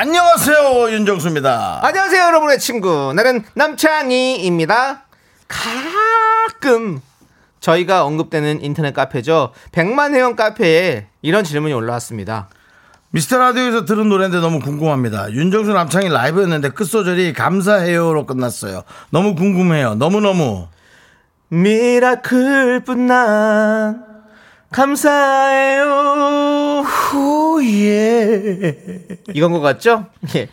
안녕하세요 0.00 0.92
윤정수입니다. 0.92 1.80
안녕하세요, 1.82 2.22
여러분의 2.26 2.60
친구. 2.60 3.12
나는 3.16 3.42
남창희입니다. 3.54 5.02
가끔 5.48 7.00
저희가 7.58 8.04
언급되는 8.04 8.62
인터넷 8.62 8.94
카페죠. 8.94 9.52
100만 9.72 10.14
회원 10.14 10.36
카페에 10.36 11.08
이런 11.20 11.42
질문이 11.42 11.74
올라왔습니다. 11.74 12.48
미스터 13.10 13.38
라디오에서 13.38 13.86
들은 13.86 14.08
노래인데 14.08 14.38
너무 14.38 14.60
궁금합니다. 14.60 15.32
윤정수 15.32 15.72
남창희 15.72 16.10
라이브였는데 16.10 16.68
끝소절이 16.68 17.32
감사해요로 17.32 18.24
끝났어요. 18.24 18.84
너무 19.10 19.34
궁금해요. 19.34 19.96
너무너무. 19.96 20.68
미라클 21.48 22.84
뿐난 22.84 24.04
감사해요. 24.70 25.88
후 26.86 27.47
예. 27.64 28.78
이건 29.34 29.52
것 29.52 29.60
같죠? 29.60 30.06
예. 30.36 30.48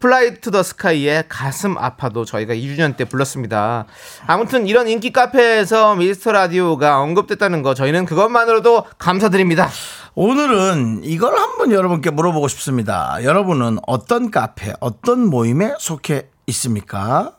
플라이 0.00 0.34
투 0.40 0.50
더 0.50 0.62
스카이의 0.62 1.24
가슴 1.30 1.78
아파도 1.78 2.26
저희가 2.26 2.52
2주년 2.54 2.94
때 2.96 3.06
불렀습니다. 3.06 3.86
아무튼 4.26 4.66
이런 4.66 4.86
인기 4.86 5.12
카페에서 5.12 5.94
미스터 5.94 6.32
라디오가 6.32 7.00
언급됐다는 7.00 7.62
거 7.62 7.72
저희는 7.72 8.04
그것만으로도 8.04 8.84
감사드립니다. 8.98 9.70
오늘은 10.14 11.00
이걸 11.04 11.36
한번 11.38 11.72
여러분께 11.72 12.10
물어보고 12.10 12.48
싶습니다. 12.48 13.16
여러분은 13.22 13.78
어떤 13.86 14.30
카페, 14.30 14.74
어떤 14.80 15.26
모임에 15.26 15.72
속해 15.78 16.28
있습니까? 16.48 17.32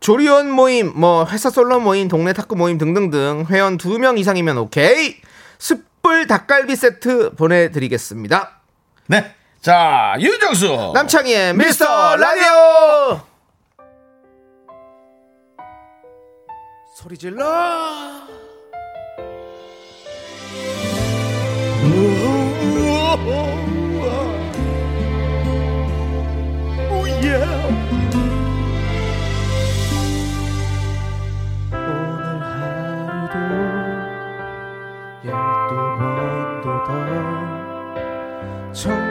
조리원 0.00 0.50
모임, 0.50 0.92
뭐 0.94 1.26
회사 1.28 1.50
솔로 1.50 1.78
모임, 1.78 2.08
동네 2.08 2.32
탁구 2.32 2.56
모임 2.56 2.78
등등등 2.78 3.46
회원 3.50 3.76
2명 3.76 4.18
이상이면 4.18 4.56
오케이. 4.56 5.16
숯불 6.08 6.26
닭갈비 6.26 6.74
세트 6.74 7.34
보내드리겠습니다. 7.36 8.60
네. 9.06 9.34
자, 9.60 10.16
윤정수. 10.18 10.92
남창희의 10.94 11.54
미스터 11.54 12.16
라디오 12.16 13.20
소리 16.96 17.18
질러 17.18 17.44
오늘 21.84 22.48
청 38.78 39.07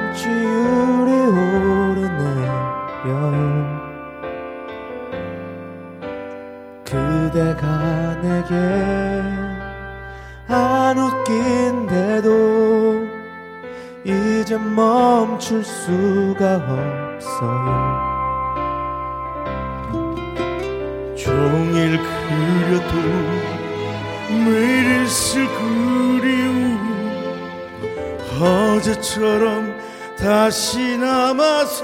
다시 30.48 30.98
남아서 30.98 31.84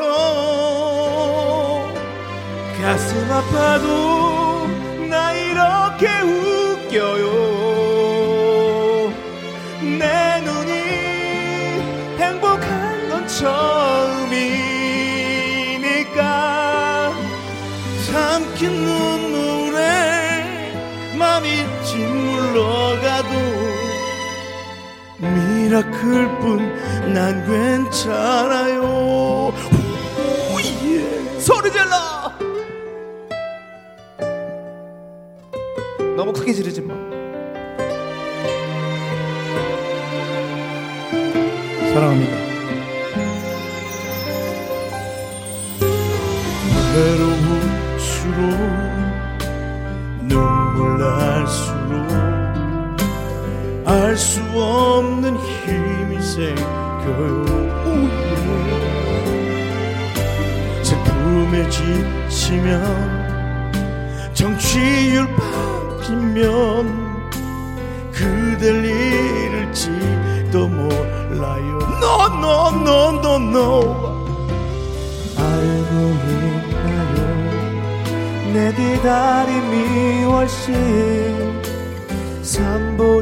가슴 2.82 3.30
아파도 3.30 3.93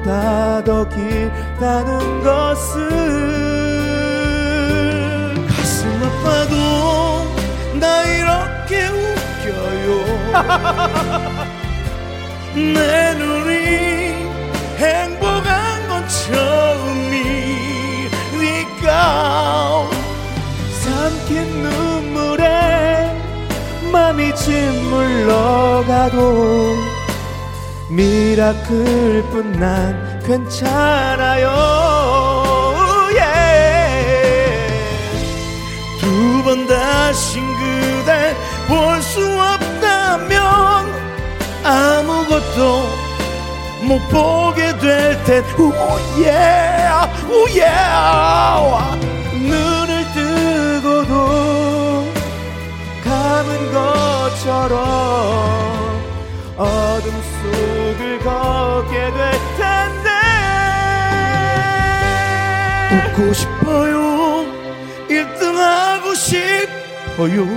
보다 0.01 0.63
더 0.63 0.87
길다는 0.89 2.23
것을 2.23 2.89
가슴 5.47 5.89
아파도 6.03 6.55
나 7.79 8.03
이렇게 8.03 8.87
웃겨요. 8.87 9.89
내 12.73 13.13
눈이 13.15 13.51
행복한 14.77 15.87
건 15.87 16.07
처음이니까. 16.07 17.49
삼킨 20.81 21.63
눈물에 21.63 22.43
맘이 23.91 24.35
짓물러가도 24.35 25.61
미라클뿐 27.91 29.51
난 29.59 30.21
괜찮아요. 30.25 31.49
두번 35.99 36.67
다신 36.67 37.41
그댈 37.57 38.35
볼 38.67 39.01
수 39.01 39.19
없다면 39.19 40.39
아무것도 41.63 42.89
못 43.83 43.99
보게 44.09 44.77
될텐 44.77 45.43
오예. 45.57 46.31
오예. 47.29 47.67
눈을 49.33 50.05
뜨고도 50.13 51.13
감은 53.03 53.49
것처럼 53.73 54.79
어둠 56.57 57.21
속을 58.11 58.19
걷게 58.19 58.97
될 59.11 59.31
텐데. 59.57 60.09
웃고 62.91 63.33
싶어요. 63.33 64.45
1등하고 65.09 66.15
싶어요. 66.15 67.47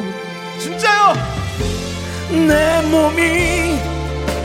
진짜요? 0.58 1.14
내 2.30 2.82
몸이 2.82 3.78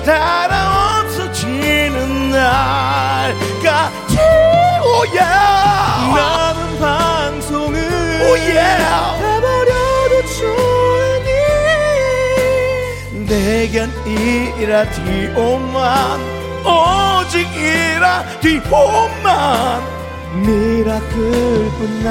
달아 0.06 1.02
없어지는 1.04 2.32
날까지 2.32 4.18
오야 4.86 5.20
나는 6.16 6.80
방송을 6.80 7.78
오예 8.32 8.60
해버려도 9.20 10.26
좋으니 10.38 10.69
내겐 13.30 13.90
이 14.08 14.66
라디오만 14.66 16.20
오직 16.66 17.48
이 17.56 18.00
라디오만. 18.00 19.84
미라클뿐나. 20.44 22.08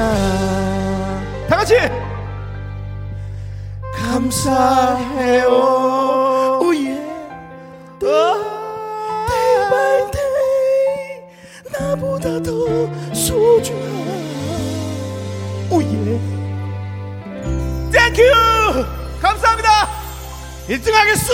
다 1.49 1.57
같이! 1.57 1.75
감사해요. 3.93 5.49
오예. 6.63 6.97
Day 9.29 9.66
by 9.66 9.91
day 9.91 10.29
나보다 11.73 12.41
더 12.41 12.49
소중한. 13.13 13.83
Oh 15.69 15.83
yeah. 15.83 16.19
Thank 17.91 18.10
you 18.10 18.21
감사합니다 19.21 19.78
1등 20.69 20.91
하겠어 20.91 21.33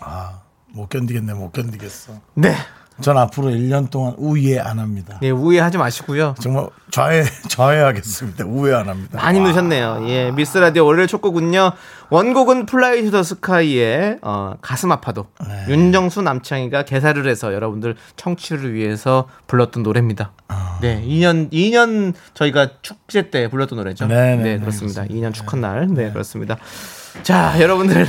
아 0.00 0.40
못 0.74 0.88
견디겠네 0.88 1.34
못 1.34 1.52
견디겠어 1.52 2.12
네 2.34 2.54
전 3.00 3.18
앞으로 3.18 3.48
1년 3.48 3.90
동안 3.90 4.14
우예 4.18 4.60
안 4.60 4.78
합니다 4.78 5.18
예, 5.22 5.30
우회하지 5.30 5.78
마시고요 5.78 6.36
정말 6.40 6.68
좌회 6.92 7.24
좌회하겠습니다 7.48 8.44
우회 8.46 8.72
안 8.72 8.88
합니다 8.88 9.18
많이 9.20 9.40
넣으셨네요. 9.40 10.04
예, 10.06 10.30
미스터 10.30 10.58
라디오 10.58 10.86
월요일 10.86 11.08
첫 11.08 11.20
곡은요. 11.20 11.72
원곡은 12.10 12.66
플라이 12.66 13.02
투 13.02 13.10
더 13.10 13.24
스카이의 13.24 14.18
어, 14.22 14.54
가슴 14.62 14.92
아파도 14.92 15.26
네. 15.44 15.64
윤정수 15.72 16.22
남창희가 16.22 16.84
개사를 16.84 17.26
해서 17.28 17.52
여러분들 17.52 17.96
청취를 18.14 18.74
위해서 18.74 19.26
불렀던 19.48 19.82
노래입니다. 19.82 20.30
네, 20.80 21.02
2년 21.04 21.50
2년 21.50 22.14
저희가 22.34 22.68
축제 22.82 23.28
때 23.28 23.48
불렀던 23.48 23.76
노래죠. 23.76 24.06
네, 24.06 24.36
네, 24.36 24.42
네, 24.42 24.58
그렇습니다. 24.60 25.02
2주년 25.06 25.34
축하한 25.34 25.60
날. 25.60 25.88
네, 25.88 26.12
그렇습니다. 26.12 26.58
자, 27.22 27.54
여러분들 27.60 28.06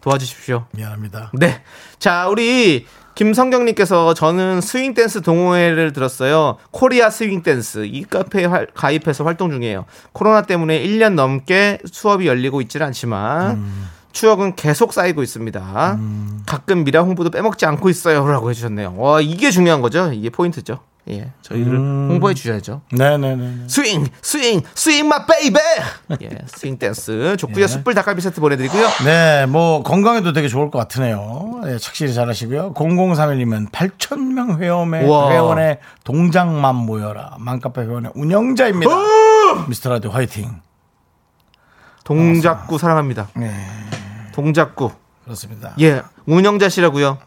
도와주십시오. 0.00 0.66
미안합니다 0.72 1.30
네. 1.34 1.62
자, 1.98 2.28
우리 2.28 2.86
김성경님께서 3.14 4.14
저는 4.14 4.60
스윙 4.60 4.94
댄스 4.94 5.20
동호회를 5.22 5.92
들었어요. 5.92 6.56
코리아 6.70 7.10
스윙 7.10 7.42
댄스. 7.42 7.84
이 7.84 8.04
카페에 8.04 8.46
활- 8.46 8.68
가입해서 8.74 9.24
활동 9.24 9.50
중이에요. 9.50 9.84
코로나 10.12 10.42
때문에 10.42 10.82
1년 10.82 11.14
넘게 11.14 11.78
수업이 11.90 12.26
열리고 12.26 12.60
있지는 12.62 12.86
않지만 12.86 13.64
추억은 14.12 14.56
계속 14.56 14.92
쌓이고 14.92 15.22
있습니다. 15.22 15.98
가끔 16.46 16.84
미라 16.84 17.02
홍보도 17.02 17.30
빼먹지 17.30 17.66
않고 17.66 17.88
있어요. 17.90 18.26
라고 18.26 18.50
해주셨네요. 18.50 18.94
와, 18.96 19.20
이게 19.20 19.50
중요한 19.50 19.80
거죠. 19.82 20.10
이게 20.12 20.30
포인트죠. 20.30 20.80
예. 21.08 21.32
저희를 21.42 21.76
홍보해 21.76 22.32
주셔야죠. 22.32 22.82
네네네 22.92 23.64
스윙, 23.66 24.06
스윙, 24.22 24.62
스윙 24.74 25.08
my 25.08 25.26
baby! 25.26 25.60
예, 26.22 26.28
스윙 26.46 26.78
댄스. 26.78 27.36
좋고요. 27.38 27.66
숯불 27.68 27.94
닭갈비 27.94 28.20
세트 28.20 28.40
보내드리고요. 28.40 28.86
네, 29.04 29.46
뭐 29.46 29.82
건강에도 29.82 30.32
되게 30.32 30.46
좋을 30.46 30.70
것 30.70 30.78
같으네요. 30.78 31.60
네, 31.64 31.78
착실히 31.78 32.14
잘하시고요. 32.14 32.74
0031님은 32.74 33.72
8,000명 33.72 34.58
회원의 34.60 35.04
우와. 35.06 35.32
회원의 35.32 35.80
동작맘 36.04 36.76
모여라. 36.76 37.36
맘카페 37.40 37.80
회원의 37.82 38.12
운영자입니다. 38.14 38.92
어! 38.94 39.64
미스터 39.68 39.90
라디오 39.90 40.10
화이팅. 40.12 40.60
동작구 42.04 42.78
사랑합니다. 42.78 43.28
네, 43.36 43.52
동작구. 44.34 44.90
그렇습니다. 45.24 45.74
예, 45.80 46.02
운영자시라고요. 46.26 47.18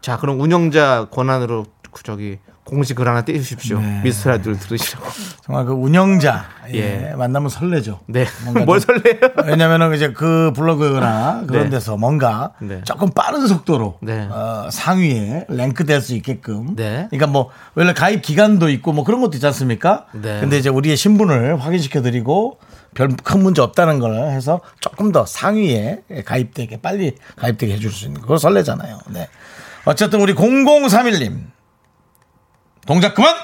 자, 0.00 0.18
그럼 0.18 0.40
운영자 0.40 1.08
권한으로 1.10 1.66
그 1.92 2.02
저기 2.02 2.38
공식 2.64 2.94
글 2.94 3.08
하나 3.08 3.24
떼주십시오. 3.24 3.80
네. 3.80 4.00
미스터 4.04 4.30
라디오를 4.30 4.58
들으시라고. 4.58 5.06
정말 5.44 5.64
그 5.66 5.72
운영자 5.72 6.44
예, 6.72 7.10
예. 7.10 7.14
만나면 7.16 7.48
설레죠. 7.48 8.00
네. 8.06 8.24
뭘 8.64 8.78
좀- 8.80 8.96
설레요? 9.02 9.18
왜냐면은 9.44 9.94
이제 9.94 10.12
그 10.12 10.52
블로그나 10.54 11.42
그런 11.48 11.64
네. 11.64 11.70
데서 11.70 11.96
뭔가 11.96 12.52
네. 12.60 12.80
조금 12.84 13.10
빠른 13.10 13.46
속도로 13.46 13.98
네. 14.00 14.28
어, 14.30 14.68
상위에 14.70 15.46
랭크 15.48 15.84
될 15.86 16.00
수 16.00 16.14
있게끔. 16.14 16.74
네. 16.76 17.08
그러니까 17.10 17.26
뭐 17.26 17.50
원래 17.74 17.92
가입 17.92 18.22
기간도 18.22 18.68
있고 18.70 18.92
뭐 18.92 19.04
그런 19.04 19.20
것도 19.20 19.36
있지 19.36 19.46
않습니까? 19.46 20.06
네. 20.12 20.40
근데 20.40 20.56
이제 20.58 20.68
우리의 20.68 20.96
신분을 20.96 21.60
확인시켜 21.62 22.00
드리고 22.00 22.58
별 22.94 23.08
큰 23.24 23.42
문제 23.42 23.60
없다는 23.62 23.98
걸 24.00 24.14
해서 24.30 24.60
조금 24.80 25.12
더 25.12 25.24
상위에 25.26 26.02
가입되게 26.26 26.80
빨리 26.80 27.16
가입되게 27.36 27.72
해줄 27.74 27.90
수 27.90 28.04
있는 28.06 28.20
그걸 28.20 28.38
설레잖아요. 28.38 28.98
네. 29.10 29.28
어쨌든 29.84 30.20
우리 30.20 30.34
0031님 30.34 31.38
동작 32.86 33.14
그만. 33.14 33.34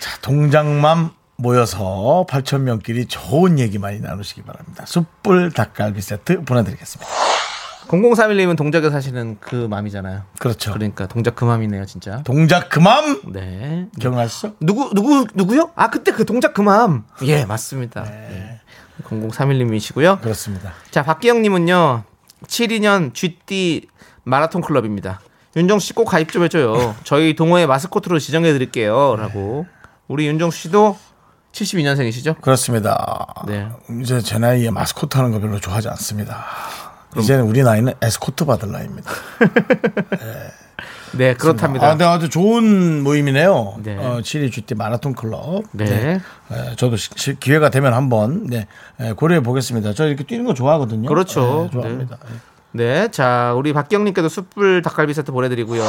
자, 0.00 0.18
동작만 0.20 1.10
모여서 1.36 2.26
8천 2.28 2.62
명끼리 2.62 3.06
좋은 3.06 3.58
얘기 3.58 3.78
많이 3.78 4.00
나누시기 4.00 4.42
바랍니다. 4.42 4.84
숯불 4.86 5.52
닭갈비 5.52 6.00
세트 6.00 6.44
보내드리겠습니다. 6.44 7.10
0031님은 7.86 8.56
동작에 8.56 8.90
사시는 8.90 9.38
그 9.40 9.54
맘이잖아요. 9.54 10.24
그렇죠. 10.38 10.72
그러니까 10.72 11.06
동작 11.06 11.36
그 11.36 11.44
맘이네요, 11.44 11.86
진짜. 11.86 12.22
동작 12.24 12.68
그만 12.68 13.20
네. 13.32 13.86
기억나시죠? 13.98 14.56
누구 14.60 14.90
누구 14.94 15.26
누구요? 15.34 15.70
아 15.74 15.88
그때 15.88 16.12
그 16.12 16.26
동작 16.26 16.52
그 16.52 16.60
맘. 16.60 17.04
예, 17.22 17.44
맞습니다. 17.46 18.04
예. 18.06 18.60
0031님이시고요. 19.04 20.20
그렇습니다. 20.20 20.72
자, 20.90 21.02
박기영님은요, 21.02 22.02
72년 22.46 23.14
GT 23.14 23.88
마라톤 24.24 24.60
클럽입니다. 24.60 25.20
윤정수 25.56 25.86
씨 25.88 25.92
꼭 25.94 26.04
가입 26.04 26.30
좀 26.30 26.44
해줘요. 26.44 26.94
저희 27.04 27.34
동호회 27.34 27.66
마스코트로 27.66 28.18
지정해 28.18 28.52
드릴게요. 28.52 29.16
라고. 29.16 29.66
우리 30.06 30.26
윤정수 30.26 30.58
씨도 30.58 30.96
72년생이시죠? 31.52 32.40
그렇습니다. 32.40 33.26
네. 33.46 33.68
이제 34.02 34.20
제 34.20 34.38
나이에 34.38 34.70
마스코트 34.70 35.16
하는 35.16 35.32
거 35.32 35.40
별로 35.40 35.58
좋아하지 35.58 35.88
않습니다. 35.88 36.44
이제는 37.18 37.44
우리 37.44 37.62
나이는 37.62 37.94
에스코트 38.02 38.44
받을 38.44 38.70
나이입니다. 38.70 39.10
네, 41.14 41.32
그렇답니다. 41.34 41.86
아, 41.86 41.90
근데 41.90 42.04
아주 42.04 42.28
좋은 42.28 43.02
모임이네요. 43.02 43.76
네. 43.82 43.96
어, 43.96 44.18
7위 44.20 44.52
GT 44.52 44.74
마라톤 44.74 45.14
클럽. 45.14 45.62
네. 45.72 46.20
에, 46.52 46.76
저도 46.76 46.96
시- 46.96 47.08
시- 47.16 47.40
기회가 47.40 47.70
되면 47.70 47.94
한번 47.94 48.46
네, 48.46 48.66
에, 49.00 49.12
고려해 49.14 49.42
보겠습니다. 49.42 49.94
저 49.94 50.06
이렇게 50.06 50.24
뛰는 50.24 50.44
거 50.44 50.52
좋아하거든요. 50.52 51.08
그렇죠. 51.08 51.64
네, 51.64 51.70
좋아합니다. 51.80 52.18
네, 52.28 52.34
자, 53.10 53.54
우리 53.56 53.72
박기영님께도 53.72 54.28
숯불 54.28 54.82
닭갈비 54.82 55.14
세트 55.14 55.32
보내드리고요. 55.32 55.82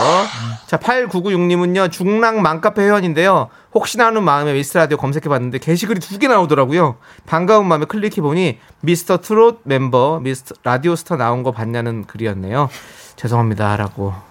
자, 0.65 0.77
8996님은요, 0.77 1.91
중랑 1.91 2.41
맘카페 2.41 2.81
회원인데요. 2.81 3.49
혹시나 3.73 4.07
하는 4.07 4.23
마음에 4.23 4.53
미스터 4.53 4.79
라디오 4.79 4.97
검색해봤는데 4.97 5.59
게시글이 5.59 5.99
두 5.99 6.17
개 6.19 6.27
나오더라고요. 6.27 6.95
반가운 7.25 7.67
마음에 7.67 7.85
클릭해보니 7.85 8.59
미스터 8.81 9.21
트롯 9.21 9.61
멤버 9.63 10.19
미스터 10.19 10.55
라디오 10.63 10.95
스타 10.95 11.15
나온 11.17 11.43
거 11.43 11.51
봤냐는 11.51 12.05
글이었네요. 12.05 12.69
죄송합니다. 13.15 13.75
라고. 13.77 14.28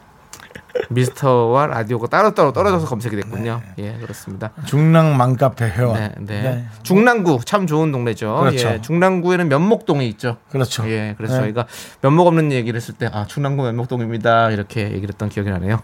미스터와 0.90 1.66
라디오가 1.66 2.06
따로따로 2.06 2.52
떨어져서 2.52 2.86
검색이 2.86 3.16
됐군요. 3.16 3.62
예, 3.78 3.94
그렇습니다. 3.94 4.50
중랑 4.66 5.16
맘카페 5.16 5.66
회원. 5.66 5.94
네, 5.94 6.12
네. 6.18 6.66
중랑구 6.82 7.40
참 7.44 7.66
좋은 7.66 7.92
동네죠. 7.92 8.36
그렇죠. 8.40 8.68
예, 8.68 8.80
중랑구에는 8.80 9.48
면목동이 9.48 10.08
있죠. 10.10 10.38
그렇죠. 10.50 10.88
예, 10.88 11.14
그래서 11.16 11.34
네. 11.34 11.40
저희가 11.40 11.66
면목 12.00 12.26
없는 12.26 12.52
얘기를 12.52 12.76
했을 12.76 12.94
때, 12.94 13.08
아, 13.12 13.26
충남구 13.26 13.62
면목동입니다. 13.62 14.50
이렇게 14.50 14.82
얘기를 14.82 15.08
했던 15.08 15.28
기억이 15.28 15.50
나네요. 15.50 15.80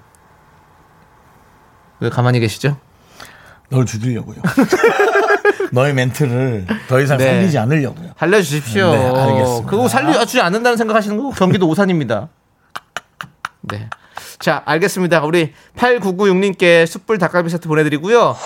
왜 2.01 2.09
가만히 2.11 2.41
계시죠? 2.41 2.77
널 3.71 3.87
죽이려고요. 3.87 4.37
너의 5.73 5.95
멘트를 5.95 6.67
더 6.89 7.01
이상 7.01 7.19
네. 7.19 7.25
살리지 7.25 7.59
않으려고요. 7.59 8.13
살려주십시오. 8.17 8.91
네, 8.91 9.07
알겠습니다. 9.07 9.71
그거 9.71 9.89
살려주지 9.89 10.41
않는다는 10.41 10.77
생각하시는 10.77 11.17
거 11.17 11.31
경기도 11.31 11.69
오산입니다. 11.69 12.29
네. 13.71 13.88
자, 14.38 14.62
알겠습니다. 14.64 15.25
우리 15.25 15.52
8996님께 15.76 16.87
숯불 16.87 17.18
닭갈비 17.18 17.50
세트 17.50 17.68
보내드리고요. 17.68 18.37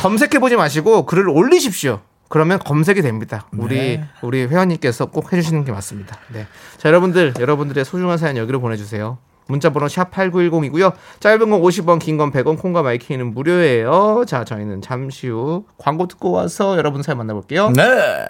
검색해보지 0.00 0.56
마시고 0.56 1.06
글을 1.06 1.28
올리십시오. 1.28 2.00
그러면 2.28 2.58
검색이 2.58 3.02
됩니다. 3.02 3.46
우리 3.56 3.76
네. 3.76 4.04
우리 4.20 4.44
회원님께서 4.46 5.06
꼭 5.06 5.32
해주시는 5.32 5.64
게 5.64 5.72
맞습니다. 5.72 6.18
네. 6.32 6.46
자, 6.76 6.88
여러분들 6.88 7.34
여러분들의 7.38 7.84
소중한 7.84 8.18
사연 8.18 8.36
여기로 8.36 8.60
보내주세요. 8.60 9.18
문자번호 9.48 9.86
샵 9.86 10.10
#8910이고요. 10.10 10.92
짧은 11.20 11.50
건 11.50 11.62
50원, 11.62 12.00
긴 12.00 12.16
건 12.18 12.32
100원, 12.32 12.58
콩과 12.58 12.82
my 12.82 12.96
K는 12.96 13.32
무료예요. 13.32 14.24
자, 14.26 14.42
저희는 14.44 14.82
잠시 14.82 15.28
후 15.28 15.64
광고 15.78 16.08
듣고 16.08 16.32
와서 16.32 16.76
여러분 16.76 17.02
사연 17.02 17.18
만나볼게요. 17.18 17.70
네. 17.70 18.26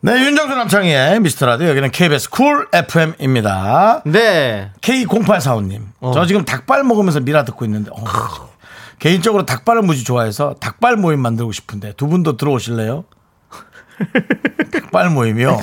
네, 0.00 0.12
윤정수 0.24 0.54
남창희의 0.54 1.18
미스터 1.20 1.46
라디오 1.46 1.68
여기는 1.68 1.90
KBS 1.90 2.30
쿨 2.30 2.68
FM입니다. 2.72 4.02
네. 4.06 4.70
K0845님. 4.80 5.80
어. 6.00 6.12
저 6.14 6.24
지금 6.24 6.44
닭발 6.44 6.84
먹으면서 6.84 7.18
미라 7.20 7.44
듣고 7.44 7.64
있는데, 7.64 7.90
어, 7.90 7.96
개인적으로 9.00 9.44
닭발을 9.44 9.82
무지 9.82 10.04
좋아해서 10.04 10.54
닭발 10.60 10.96
모임 10.96 11.20
만들고 11.20 11.50
싶은데 11.50 11.94
두 11.96 12.06
분도 12.06 12.36
들어오실래요? 12.36 13.04
닭발 14.72 15.10
모임이요. 15.10 15.58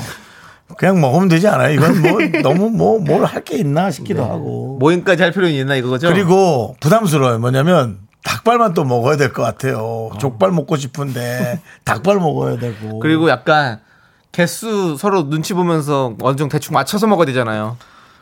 그냥 0.78 1.00
먹으면 1.00 1.30
되지 1.30 1.48
않아요? 1.48 1.74
이건 1.74 2.02
뭐 2.02 2.20
너무 2.42 2.70
뭐 2.70 3.00
뭘 3.00 3.24
할 3.24 3.44
게 3.46 3.56
있나 3.58 3.90
싶기도 3.92 4.26
하고. 4.26 4.78
모임까지 4.82 5.24
할 5.24 5.32
필요는 5.32 5.54
있나 5.54 5.76
이거죠? 5.76 6.08
그리고 6.10 6.76
부담스러워요. 6.82 7.40
뭐냐면 7.40 8.00
닭발만 8.24 8.74
또 8.74 8.84
먹어야 8.84 9.16
될 9.16 9.32
것 9.32 9.44
같아요. 9.44 10.10
족발 10.20 10.52
먹고 10.52 10.76
싶은데 10.76 11.62
닭발 11.86 12.18
먹어야 12.18 12.58
되고. 12.58 13.00
그리고 13.00 13.30
약간 13.30 13.80
개수 14.40 14.98
서로 15.00 15.30
눈치 15.30 15.54
보면서 15.54 16.14
어느 16.22 16.36
정도 16.36 16.52
대충 16.52 16.74
맞춰서 16.74 17.08
먹어야 17.08 17.26
되잖아요. 17.28 17.78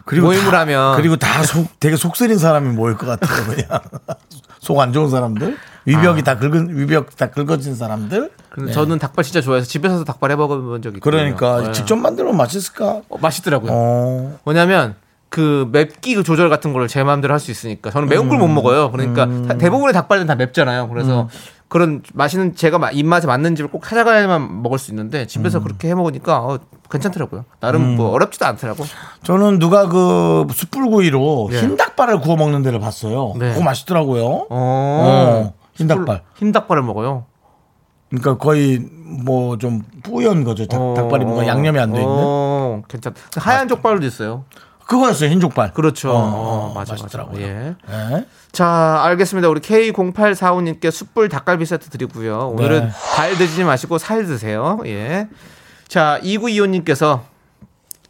모임을 0.06 0.52
다- 0.52 0.60
하면 0.62 0.96
그리고 0.96 1.16
다 1.16 1.44
속 1.44 1.80
되게 1.80 1.96
속 1.96 2.16
쓰린 2.16 2.38
사람이 2.38 2.70
모일 2.76 2.96
것 2.98 3.08
같아요. 3.08 3.46
그냥 3.46 3.80
속 4.60 4.80
안 4.80 4.94
좋은 4.94 5.10
사람들, 5.10 5.58
위벽이 5.86 6.24
다 6.24 6.38
긁은 6.38 6.78
위벽 6.78 7.16
다 7.18 7.32
긁어진 7.32 7.76
사람들. 7.76 8.30
근데 8.50 8.72
저는 8.72 9.00
닭발 9.00 9.24
진짜 9.24 9.42
좋아해서 9.42 9.66
집에서도 9.68 10.04
닭발 10.06 10.30
해 10.32 10.36
먹어본 10.36 10.82
적이 10.84 10.98
있거든요. 10.98 11.02
그러니까 11.36 11.62
네. 11.68 11.72
직접 11.72 11.96
만들면 11.96 12.38
맛있을까? 12.38 13.02
어, 13.10 13.18
맛있더라고요. 13.20 13.72
어. 13.74 14.40
뭐냐면 14.44 14.96
그 15.30 15.68
맵기 15.72 16.14
그 16.16 16.24
조절 16.24 16.50
같은 16.50 16.74
걸 16.74 16.88
제 16.88 17.04
마음대로 17.04 17.34
할 17.34 17.40
수 17.40 17.50
있으니까 17.50 17.90
저는 17.90 18.08
매운 18.08 18.30
걸못 18.30 18.48
음. 18.50 18.54
먹어요. 18.54 18.92
그러니까 18.92 19.26
다- 19.48 19.58
대부분의 19.58 19.94
닭발은 19.94 20.28
다 20.28 20.36
맵잖아요. 20.36 20.90
그래서 20.90 21.28
그런 21.74 22.04
맛있는 22.14 22.54
제가 22.56 22.78
마- 22.78 22.92
입맛에 22.92 23.26
맞는 23.26 23.56
집을 23.56 23.72
꼭 23.72 23.84
찾아가야만 23.84 24.62
먹을 24.62 24.78
수 24.78 24.92
있는데 24.92 25.26
집에서 25.26 25.58
음. 25.58 25.64
그렇게 25.64 25.90
해 25.90 25.96
먹으니까 25.96 26.38
어, 26.38 26.60
괜찮더라고요. 26.92 27.46
나름 27.60 27.96
뭐 27.96 28.12
어렵지도 28.12 28.46
않더라고. 28.46 28.84
저는 29.24 29.58
누가 29.58 29.88
그 29.88 30.46
숯불구이로 30.52 31.50
예. 31.54 31.62
흰 31.62 31.76
닭발을 31.76 32.20
구워 32.20 32.36
먹는 32.38 32.62
데를 32.62 32.80
봤어요. 32.80 33.34
네. 33.40 33.54
그거 33.54 33.64
맛있더라고요. 33.64 34.24
어, 34.24 34.48
어, 34.52 35.54
흰 35.74 35.88
닭발. 35.88 36.22
흰 36.36 36.52
닭발을 36.52 36.84
먹어요. 36.84 37.26
그러니까 38.10 38.38
거의 38.38 38.78
뭐 39.26 39.58
좀 39.58 39.82
뿌연 40.04 40.44
거죠. 40.44 40.68
닭, 40.68 40.80
어. 40.80 40.94
닭발이 40.96 41.26
뭔가 41.26 41.48
양념이 41.48 41.80
안 41.80 41.92
돼 41.92 41.98
있는. 42.02 42.14
어, 42.16 42.84
괜찮. 42.88 43.16
하얀 43.38 43.68
족발도 43.68 44.06
있어요. 44.06 44.44
그거였어요. 44.88 45.30
흰 45.30 45.40
족발. 45.40 45.74
그렇죠. 45.74 46.12
어, 46.12 46.16
어, 46.16 46.20
어, 46.20 46.74
맞아, 46.76 46.94
맛있더라고요. 46.94 47.42
예. 47.42 47.76
예. 47.90 48.26
자, 48.52 49.02
알겠습니다. 49.04 49.50
우리 49.50 49.62
K0845님께 49.62 50.92
숯불 50.92 51.30
닭갈비 51.30 51.66
세트 51.66 51.90
드리고요. 51.90 52.50
오늘은 52.50 52.86
네. 52.88 52.92
발 53.16 53.36
드시지 53.38 53.64
마시고 53.64 53.98
살 53.98 54.26
드세요. 54.26 54.80
예. 54.86 55.28
자, 55.88 56.20
2925님께서 56.24 57.22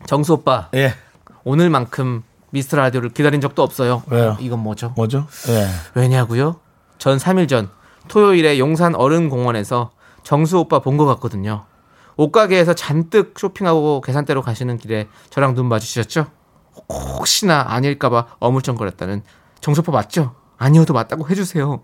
정수 0.06 0.34
오빠, 0.34 0.70
예. 0.75 0.94
오늘만큼 1.44 2.24
미스터 2.50 2.77
라디오를 2.77 3.10
기다린 3.10 3.42
적도 3.42 3.63
없어요. 3.63 4.03
왜요? 4.08 4.38
이건 4.39 4.60
뭐죠? 4.60 4.94
뭐죠? 4.96 5.27
예. 5.50 5.68
왜냐고요? 5.96 6.58
전 6.98 7.18
3일 7.18 7.48
전 7.50 7.70
토요일에 8.08 8.60
용산 8.60 8.96
어른공원에서 8.96 9.92
정수 10.24 10.60
오빠 10.60 10.80
본 10.80 10.98
것 10.98 11.06
같거든요. 11.06 11.65
옷가게에서 12.15 12.74
잔뜩 12.75 13.34
쇼핑하고 13.38 14.01
계산대로 14.01 14.42
가시는 14.42 14.77
길에 14.77 15.08
저랑 15.32 15.56
눈 15.56 15.65
마주치셨죠? 15.68 16.27
혹시나 16.89 17.65
아닐까봐 17.70 18.25
어물쩡거렸다는 18.39 19.24
오빠 19.80 19.92
맞죠? 19.92 20.36
아니어도 20.58 20.94
맞다고 20.94 21.30
해주세요. 21.30 21.82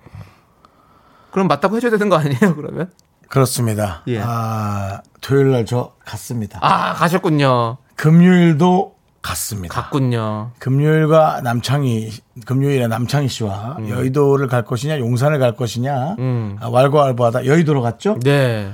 그럼 1.32 1.48
맞다고 1.48 1.76
해줘야 1.76 1.92
되는 1.92 2.10
거 2.10 2.18
아니에요? 2.18 2.56
그러면? 2.56 2.92
그렇습니다. 3.30 4.02
예. 4.08 4.20
아, 4.24 5.02
토요일 5.22 5.52
날 5.52 5.66
저 5.66 5.94
갔습니다. 6.06 6.60
아 6.62 6.94
가셨군요. 6.94 7.78
금요일도 7.96 8.96
갔습니다. 9.22 9.74
갔군요. 9.82 10.52
금요일과 10.60 11.42
남창희, 11.42 12.10
금요일에 12.46 12.88
남창희 12.88 13.28
씨와 13.28 13.78
여의도를 13.88 14.48
갈 14.48 14.64
것이냐, 14.64 14.98
용산을 15.00 15.38
갈 15.40 15.56
것이냐, 15.56 16.16
음. 16.20 16.58
아, 16.62 16.70
왈가왈부하다 16.70 17.46
여의도로 17.46 17.82
갔죠? 17.82 18.18
네. 18.24 18.74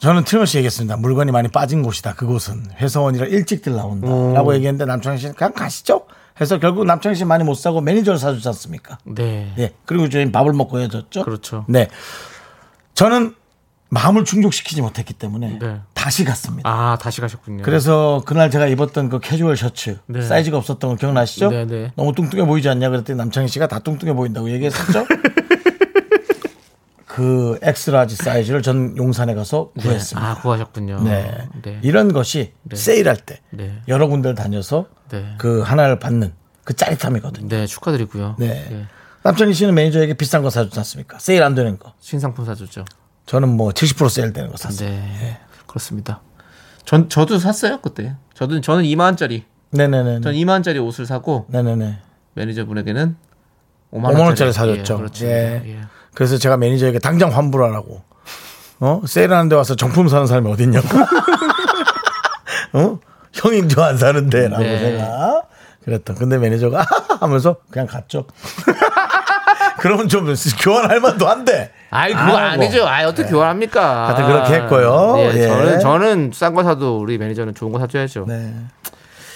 저는 0.00 0.24
틀림없이 0.24 0.58
얘기했습니다. 0.58 0.96
물건이 0.96 1.32
많이 1.32 1.48
빠진 1.48 1.82
곳이다. 1.82 2.14
그곳은 2.14 2.64
회사원이라 2.78 3.26
일찍들 3.26 3.74
나온다. 3.74 4.06
라고 4.34 4.54
얘기했는데 4.54 4.84
남창희 4.84 5.18
씨는 5.18 5.34
그냥 5.34 5.52
가시죠? 5.52 6.06
해서 6.40 6.58
결국 6.58 6.84
남창희 6.84 7.16
씨 7.16 7.24
많이 7.24 7.42
못 7.42 7.54
사고 7.54 7.80
매니저를 7.80 8.18
사주지 8.18 8.46
않습니까? 8.48 8.98
네. 9.04 9.52
예. 9.58 9.72
그리고 9.86 10.08
저희 10.08 10.30
밥을 10.30 10.52
먹고 10.52 10.78
헤어졌죠? 10.78 11.24
그렇죠. 11.24 11.64
네. 11.68 11.88
저는 12.94 13.34
마음을 13.90 14.24
충족시키지 14.24 14.82
못했기 14.82 15.14
때문에 15.14 15.58
네. 15.58 15.80
다시 15.94 16.24
갔습니다. 16.24 16.68
아 16.68 16.98
다시 17.00 17.20
가셨군요. 17.20 17.62
그래서 17.64 18.22
그날 18.26 18.50
제가 18.50 18.66
입었던 18.66 19.08
그 19.08 19.18
캐주얼 19.18 19.56
셔츠 19.56 19.98
네. 20.06 20.20
사이즈가 20.22 20.58
없었던 20.58 20.90
거 20.90 20.96
기억나시죠? 20.96 21.50
네, 21.50 21.66
네. 21.66 21.92
너무 21.96 22.12
뚱뚱해 22.14 22.44
보이지 22.44 22.68
않냐 22.68 22.90
그랬더니 22.90 23.16
남창희 23.16 23.48
씨가 23.48 23.66
다 23.66 23.78
뚱뚱해 23.78 24.12
보인다고 24.12 24.50
얘기했었죠? 24.50 25.06
그 27.18 27.58
X-large 27.62 28.14
사이즈를 28.14 28.62
전 28.62 28.96
용산에 28.96 29.34
가서 29.34 29.72
네. 29.74 29.82
구했습니다. 29.82 30.30
아 30.30 30.34
구하셨군요. 30.36 31.02
네. 31.02 31.48
네. 31.62 31.80
이런 31.82 32.12
것이 32.12 32.52
세일할 32.72 33.16
때 33.16 33.40
네. 33.50 33.82
여러 33.88 34.06
군데를 34.06 34.36
다녀서 34.36 34.86
네. 35.10 35.34
그 35.36 35.60
하나를 35.62 35.98
받는 35.98 36.32
그 36.62 36.74
짜릿함이거든요. 36.74 37.48
네, 37.48 37.66
축하드리고요. 37.66 38.36
네. 38.38 38.68
예. 38.70 38.86
남창희 39.24 39.52
씨는 39.52 39.74
매니저에게 39.74 40.14
비싼 40.14 40.42
거 40.42 40.50
사주지 40.50 40.78
않습니까? 40.78 41.18
세일 41.18 41.42
안 41.42 41.56
되는 41.56 41.76
거. 41.76 41.92
신상품 41.98 42.44
사줬죠. 42.44 42.84
저는 43.26 43.48
뭐 43.48 43.70
70% 43.70 44.08
세일 44.10 44.32
되는 44.32 44.48
거 44.50 44.56
샀어요. 44.56 44.88
네. 44.88 45.40
그렇습니다. 45.66 46.20
전 46.84 47.08
저도 47.08 47.38
샀어요, 47.40 47.80
그때. 47.80 48.14
저도 48.34 48.60
저는 48.60 48.84
2만 48.84 49.00
원짜리. 49.00 49.44
네 49.72 49.88
네 49.88 50.04
네. 50.04 50.20
전 50.20 50.34
2만 50.34 50.50
원짜리 50.50 50.78
옷을 50.78 51.04
사고 51.04 51.46
네 51.48 51.62
네 51.64 51.74
네. 51.74 51.98
매니저분에게는 52.34 53.16
5만 53.92 54.12
5만 54.14 54.20
원짜리 54.20 54.52
사줬죠. 54.52 54.94
예, 54.94 54.96
그렇죠. 54.98 55.26
예. 55.26 55.62
예. 55.66 55.80
그래서 56.14 56.38
제가 56.38 56.56
매니저에게 56.56 56.98
당장 56.98 57.34
환불하라고. 57.34 58.02
어? 58.80 59.02
세일하는 59.06 59.48
데 59.48 59.56
와서 59.56 59.74
정품 59.74 60.08
사는 60.08 60.26
사람이 60.26 60.50
어딨냐고. 60.52 60.86
어? 62.74 62.98
형인 63.32 63.68
줄 63.68 63.80
안 63.80 63.96
사는데 63.96 64.48
라고 64.48 64.62
네. 64.62 64.78
제가 64.98 65.42
그랬던. 65.84 66.16
근데 66.16 66.38
매니저가 66.38 66.84
하면서 67.20 67.56
그냥 67.70 67.86
갔죠. 67.86 68.26
그러면 69.80 70.08
좀 70.08 70.32
교환할 70.60 71.00
만도 71.00 71.28
한데. 71.28 71.72
아이 71.90 72.12
그거 72.12 72.22
아, 72.24 72.26
뭐. 72.26 72.36
아니죠. 72.38 72.86
아이 72.86 73.04
어떻게 73.04 73.28
교환합니까? 73.30 74.08
하여튼 74.08 74.26
그렇게 74.26 74.54
했고요. 74.54 75.14
예, 75.18 75.32
예. 75.34 75.46
저는 75.46 75.80
저는 75.80 76.30
싼 76.34 76.54
거 76.54 76.64
사도 76.64 76.98
우리 76.98 77.16
매니저는 77.16 77.54
좋은 77.54 77.70
거 77.72 77.78
사줘야죠. 77.78 78.24
네. 78.26 78.54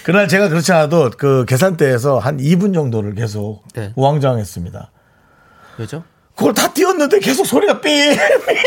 그날 0.05 0.27
제가 0.27 0.49
그렇지 0.49 0.73
않아도 0.73 1.11
그 1.17 1.45
계산대에서 1.47 2.19
한 2.19 2.39
2분 2.39 2.75
정도를 2.75 3.15
계속 3.15 3.63
네. 3.75 3.93
우왕좌왕했습니다. 3.95 4.91
왜죠? 5.79 6.03
그걸 6.35 6.55
다 6.55 6.73
띄웠는데 6.73 7.19
계속 7.21 7.47
소리가 7.47 7.81
삐삐 7.81 8.17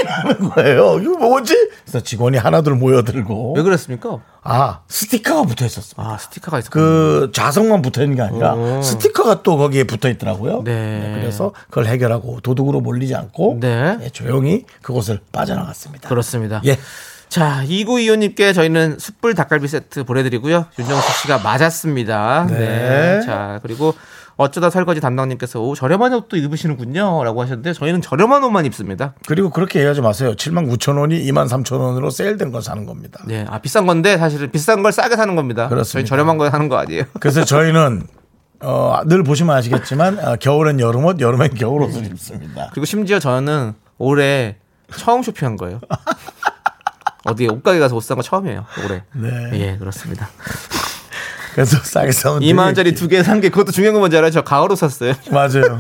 나는 0.06 0.50
거예요. 0.50 1.00
이거 1.02 1.18
뭐지? 1.18 1.56
그래서 1.84 2.00
직원이 2.02 2.38
하나둘 2.38 2.76
모여들고 2.76 3.54
왜 3.56 3.64
그랬습니까? 3.64 4.20
아 4.44 4.82
스티커가 4.88 5.44
붙어 5.44 5.66
있었어. 5.66 5.96
아 5.98 6.18
스티커가 6.18 6.60
있었 6.60 6.70
그 6.70 7.32
자석만 7.34 7.82
붙어 7.82 8.04
있는 8.04 8.16
게 8.18 8.22
아니라 8.22 8.54
오. 8.54 8.82
스티커가 8.82 9.42
또 9.42 9.58
거기에 9.58 9.86
붙어 9.86 10.10
있더라고요. 10.10 10.62
네. 10.64 11.18
그래서 11.20 11.54
그걸 11.70 11.88
해결하고 11.88 12.42
도둑으로 12.42 12.82
몰리지 12.82 13.16
않고 13.16 13.58
네. 13.60 13.98
예, 14.02 14.10
조용히 14.10 14.66
그곳을 14.82 15.20
빠져나갔습니다. 15.32 16.08
그렇습니다. 16.08 16.62
예. 16.66 16.78
자, 17.28 17.64
2925님께 17.66 18.54
저희는 18.54 18.98
숯불 19.00 19.34
닭갈비 19.34 19.68
세트 19.68 20.04
보내드리고요. 20.04 20.68
윤정수 20.78 21.22
씨가 21.22 21.40
맞았습니다. 21.40 22.48
네. 22.50 22.58
네. 22.60 23.22
자, 23.26 23.60
그리고 23.64 23.96
어쩌다 24.38 24.70
설거지 24.70 25.00
담당님께서 25.00 25.62
오, 25.62 25.76
저렴한 25.76 26.14
옷도 26.14 26.36
입으시는군요. 26.36 27.24
라고 27.24 27.42
하셨는데 27.42 27.72
저희는 27.74 28.02
저렴한 28.02 28.44
옷만 28.44 28.66
입습니다. 28.66 29.14
그리고 29.28 29.50
그렇게 29.50 29.80
얘기하지 29.80 30.02
마세요. 30.02 30.34
7만 30.36 30.70
9천 30.70 30.98
원이 31.00 31.24
2만 31.32 31.48
3천 31.48 31.80
원으로 31.80 32.10
세일된 32.10 32.52
걸 32.52 32.62
사는 32.62 32.86
겁니다. 32.86 33.24
네. 33.28 33.46
아, 33.50 33.60
비싼 33.60 33.86
건데 33.88 34.18
사실은 34.18 34.52
비싼 34.52 34.84
걸 34.84 34.92
싸게 34.92 35.16
사는 35.16 35.36
겁니다. 35.36 35.70
그렇습니다. 35.70 35.92
저희 35.94 36.06
저렴한 36.06 36.38
거 36.38 36.50
사는 36.50 36.68
거 36.68 36.76
아니에요. 36.78 37.04
그래서 37.20 37.46
저희는 37.46 38.04
어, 38.62 39.00
늘 39.06 39.24
보시면 39.24 39.56
아시겠지만 39.56 40.20
어, 40.20 40.36
겨울엔 40.38 40.80
여름 40.82 41.06
옷, 41.06 41.20
여름엔 41.22 41.56
겨울 41.56 41.84
옷을 41.84 42.06
입습니다. 42.06 42.70
그리고 42.74 42.86
심지어 42.86 43.20
저는 43.20 43.74
올해 43.98 44.58
처음 44.98 45.24
쇼핑한 45.24 45.56
거예요. 45.56 45.80
어디 47.26 47.48
옷가게 47.48 47.80
가서 47.80 47.96
옷 47.96 48.04
산 48.04 48.16
거 48.18 48.22
처음이에요. 48.22 48.66
올해. 48.86 49.04
네. 49.14 49.50
예, 49.54 49.78
그렇습니다. 49.78 50.30
그래서 51.56 51.78
싸게 51.84 52.12
사면 52.12 52.42
2만 52.42 52.60
원짜리 52.66 52.94
두 52.94 53.08
개 53.08 53.20
산 53.24 53.40
게 53.42 53.50
그것도 53.50 53.72
중요한 53.72 53.94
건 53.94 54.02
뭔지 54.02 54.18
알아요? 54.18 54.30
저 54.32 54.42
가오로 54.44 54.76
샀어요. 54.76 55.14
맞아요. 55.32 55.78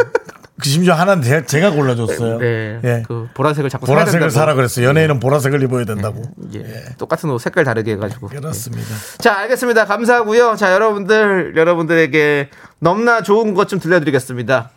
그 0.57 0.69
심지어 0.69 0.93
하나는 0.93 1.21
제- 1.21 1.45
제가 1.45 1.71
골라줬어요. 1.71 2.37
네. 2.39 2.79
예. 2.85 3.03
그 3.05 3.27
보라색을 3.33 3.69
자꾸 3.69 3.85
보라색을. 3.87 4.31
사라 4.31 4.53
그랬어 4.53 4.81
요. 4.81 4.87
연예인은 4.87 5.19
보라색을 5.19 5.61
입어야 5.63 5.83
된다고. 5.83 6.21
예. 6.55 6.63
똑같은 6.97 7.29
옷 7.29 7.39
색깔 7.39 7.65
다르게 7.65 7.91
해가지고. 7.91 8.29
그렇습니다. 8.29 8.87
예. 8.89 9.17
자, 9.21 9.37
알겠습니다. 9.39 9.83
감사하고요. 9.85 10.55
자, 10.55 10.71
여러분들, 10.73 11.55
여러분들에게 11.57 12.49
넘나 12.79 13.21
좋은 13.21 13.53
것 13.53 13.67
좀 13.67 13.79
들려드리겠습니다. 13.79 14.69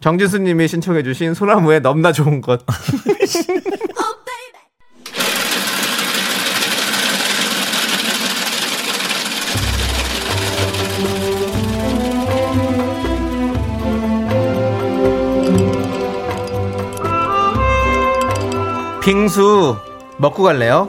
정진수 0.00 0.38
님이 0.38 0.68
신청해주신 0.68 1.34
소나무의 1.34 1.80
넘나 1.80 2.12
좋은 2.12 2.40
것. 2.40 2.60
빙수 19.06 19.76
먹고 20.18 20.42
갈래요? 20.42 20.88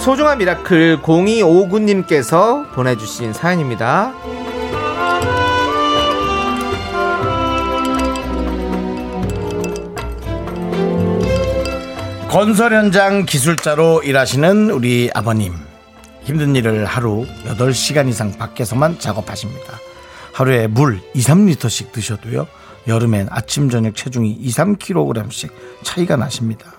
소중한 0.00 0.38
미라클 0.38 1.02
0259님께서 1.02 2.68
보내주신 2.72 3.32
사연입니다. 3.32 4.12
건설 12.28 12.74
현장 12.74 13.24
기술자로 13.24 14.02
일하시는 14.02 14.70
우리 14.70 15.12
아버님. 15.14 15.54
힘든 16.24 16.56
일을 16.56 16.86
하루 16.86 17.24
8시간 17.44 18.08
이상 18.08 18.36
밖에서만 18.36 18.98
작업하십니다. 18.98 19.78
하루에 20.32 20.66
물 20.66 21.00
2, 21.14 21.20
3리터씩 21.20 21.92
드셔도요. 21.92 22.48
여름엔 22.86 23.28
아침 23.30 23.70
저녁 23.70 23.96
체중이 23.96 24.30
2, 24.32 24.50
3kg씩 24.50 25.50
차이가 25.82 26.16
나십니다. 26.16 26.72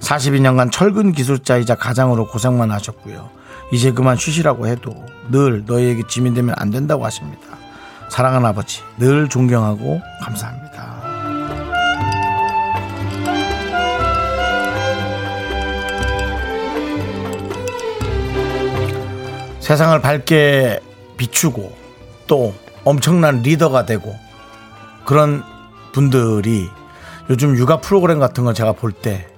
42년간 0.00 0.72
철근 0.72 1.12
기술자이자 1.12 1.76
가장으로 1.76 2.26
고생만 2.26 2.70
하셨고요. 2.70 3.30
이제 3.72 3.92
그만 3.92 4.16
쉬시라고 4.16 4.66
해도 4.66 4.94
늘 5.30 5.64
너희에게 5.64 6.02
짐이 6.08 6.34
되면 6.34 6.54
안 6.58 6.70
된다고 6.70 7.04
하십니다. 7.04 7.40
사랑하는 8.10 8.46
아버지 8.46 8.82
늘 8.98 9.28
존경하고 9.28 10.00
감사합니다. 10.22 10.92
세상을 19.60 19.98
밝게 20.02 20.80
비추고 21.16 21.72
또 22.26 22.52
엄청난 22.84 23.42
리더가 23.42 23.86
되고 23.86 24.14
그런 25.04 25.44
분들이 25.92 26.68
요즘 27.30 27.56
육아 27.56 27.78
프로그램 27.80 28.18
같은 28.18 28.44
걸 28.44 28.54
제가 28.54 28.72
볼 28.72 28.92
때 28.92 29.28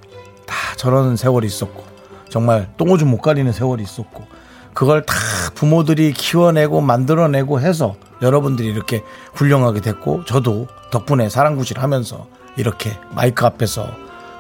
다 0.47 0.55
저런 0.77 1.17
세월이 1.17 1.47
있었고 1.47 1.85
정말 2.29 2.69
똥오줌 2.77 3.09
못 3.09 3.21
가리는 3.23 3.51
세월이 3.53 3.83
있었고 3.83 4.27
그걸 4.75 5.07
다 5.07 5.15
부모들이 5.55 6.13
키워내고 6.13 6.81
만들어내고 6.81 7.61
해서 7.61 7.95
여러분들이 8.21 8.69
이렇게 8.69 9.03
훌륭하게 9.35 9.81
됐고 9.81 10.25
저도 10.25 10.67
덕분에 10.91 11.29
사랑구실 11.31 11.79
하면서 11.81 12.27
이렇게 12.57 12.99
마이크 13.13 13.47
앞에서 13.47 13.87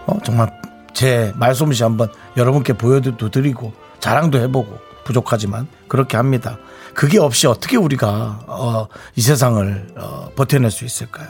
어, 0.06 0.18
정말 0.24 0.50
제 0.92 1.32
말솜씨 1.36 1.82
한번 1.82 2.08
여러분께 2.36 2.72
보여도 2.74 3.30
드리고 3.30 3.72
자랑도 4.00 4.38
해보고 4.40 4.76
부족하지만 5.04 5.68
그렇게 5.88 6.16
합니다. 6.16 6.58
그게 6.94 7.18
없이 7.18 7.46
어떻게 7.46 7.76
우리가 7.76 8.40
어, 8.46 8.88
이 9.16 9.20
세상을 9.22 9.94
어, 9.96 10.28
버텨낼 10.36 10.70
수 10.70 10.84
있을까요? 10.84 11.28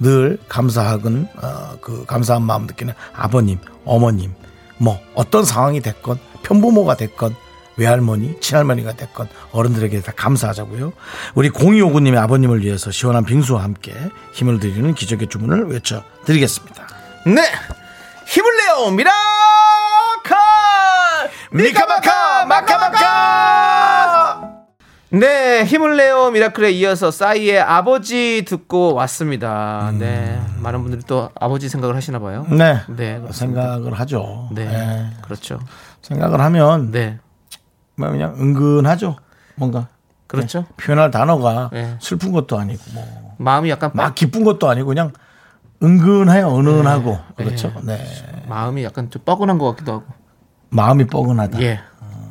늘 0.00 0.38
감사하건 0.48 1.28
어, 1.36 1.76
그 1.80 2.04
감사한 2.06 2.42
마음 2.42 2.66
느끼는 2.66 2.94
아버님, 3.14 3.58
어머님, 3.84 4.34
뭐 4.78 5.00
어떤 5.14 5.44
상황이 5.44 5.80
됐건 5.80 6.18
편부모가 6.42 6.96
됐건 6.96 7.34
외할머니, 7.76 8.38
친할머니가 8.40 8.92
됐건 8.94 9.28
어른들에게 9.52 10.00
다 10.02 10.12
감사하자고요. 10.14 10.92
우리 11.34 11.50
0259님의 11.50 12.18
아버님을 12.18 12.62
위해서 12.62 12.90
시원한 12.90 13.24
빙수와 13.24 13.62
함께 13.62 13.94
힘을 14.32 14.60
드리는 14.60 14.94
기적의 14.94 15.28
주문을 15.28 15.68
외쳐드리겠습니다. 15.68 16.88
네! 17.26 17.42
힘을 18.26 18.56
내요! 18.56 18.90
미라클! 18.90 19.12
미카마카 21.52 22.46
마카마카 22.46 23.91
네, 25.14 25.62
힘을 25.66 25.98
내요 25.98 26.30
미라클에 26.30 26.70
이어서 26.70 27.10
싸이의 27.10 27.60
아버지 27.60 28.46
듣고 28.46 28.94
왔습니다. 28.94 29.92
네, 29.98 30.40
많은 30.60 30.80
분들이 30.80 31.02
또 31.06 31.28
아버지 31.38 31.68
생각을 31.68 31.94
하시나 31.94 32.18
봐요. 32.18 32.46
네, 32.48 32.80
네, 32.88 33.20
그렇습니다. 33.20 33.32
생각을 33.32 33.92
하죠. 33.92 34.48
네, 34.52 34.64
네. 34.64 35.10
그렇죠. 35.20 35.60
생각을 36.00 36.40
하면 36.40 36.92
네, 36.92 37.18
뭐 37.94 38.08
그냥 38.08 38.34
은근하죠. 38.40 39.16
뭔가 39.56 39.88
그렇죠. 40.28 40.60
네. 40.60 40.66
표현할 40.78 41.10
단어가 41.10 41.68
네. 41.74 41.94
슬픈 42.00 42.32
것도 42.32 42.58
아니고 42.58 42.82
뭐막 42.94 43.34
마음이 43.36 43.68
약간 43.68 43.92
빡, 43.92 44.14
기쁜 44.14 44.44
것도 44.44 44.70
아니고 44.70 44.86
그냥 44.86 45.12
은근해요. 45.82 46.56
은은하고 46.56 47.18
그렇죠. 47.36 47.70
네. 47.82 48.02
마음이 48.48 48.82
약간 48.82 49.10
좀 49.10 49.20
뻐근한 49.26 49.58
것 49.58 49.72
같기도 49.72 49.92
하고. 49.92 50.04
마음이 50.70 51.06
뻐근하다. 51.06 51.60
예, 51.60 51.80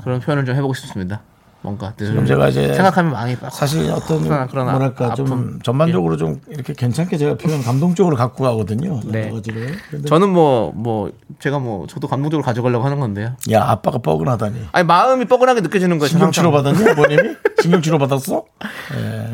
그런 0.03 0.19
표현을 0.19 0.45
좀 0.45 0.56
해보고 0.56 0.73
싶습니다. 0.73 1.21
뭔가 1.63 1.93
지금 1.97 2.26
제가 2.26 2.50
이제 2.50 2.74
생각하면 2.74 3.12
마음이 3.12 3.36
빡. 3.36 3.52
사실 3.54 3.89
어떤 3.91 4.24
그런- 4.24 4.47
뭐랄까 4.71 5.13
좀 5.13 5.26
아픔. 5.28 5.60
전반적으로 5.62 6.17
좀 6.17 6.41
이렇게 6.50 6.74
괜찮게 6.74 7.17
제가 7.17 7.38
표현 7.38 7.62
감동적으로 7.62 8.15
갖고 8.15 8.43
가거든요. 8.43 9.00
네. 9.06 9.32
저는 10.08 10.30
뭐뭐 10.30 11.12
제가 11.39 11.60
뭐 11.60 11.86
저도 11.88 12.08
감동적으로 12.08 12.43
가져가려고 12.43 12.84
하는 12.86 13.00
건데요. 13.00 13.36
야 13.52 13.63
아빠가 13.69 14.00
뻐근하다니. 14.00 14.69
아니 14.71 14.86
마음이 14.88 15.26
뻐근하게 15.26 15.62
느껴지는 15.62 16.00
거예요. 16.00 16.10
신경 16.10 16.32
치료 16.32 16.52
항상. 16.52 16.74
받았니? 16.74 16.89
아버님이? 16.91 17.36
신경 17.62 17.82
치료 17.84 18.00
받았어? 18.00 18.43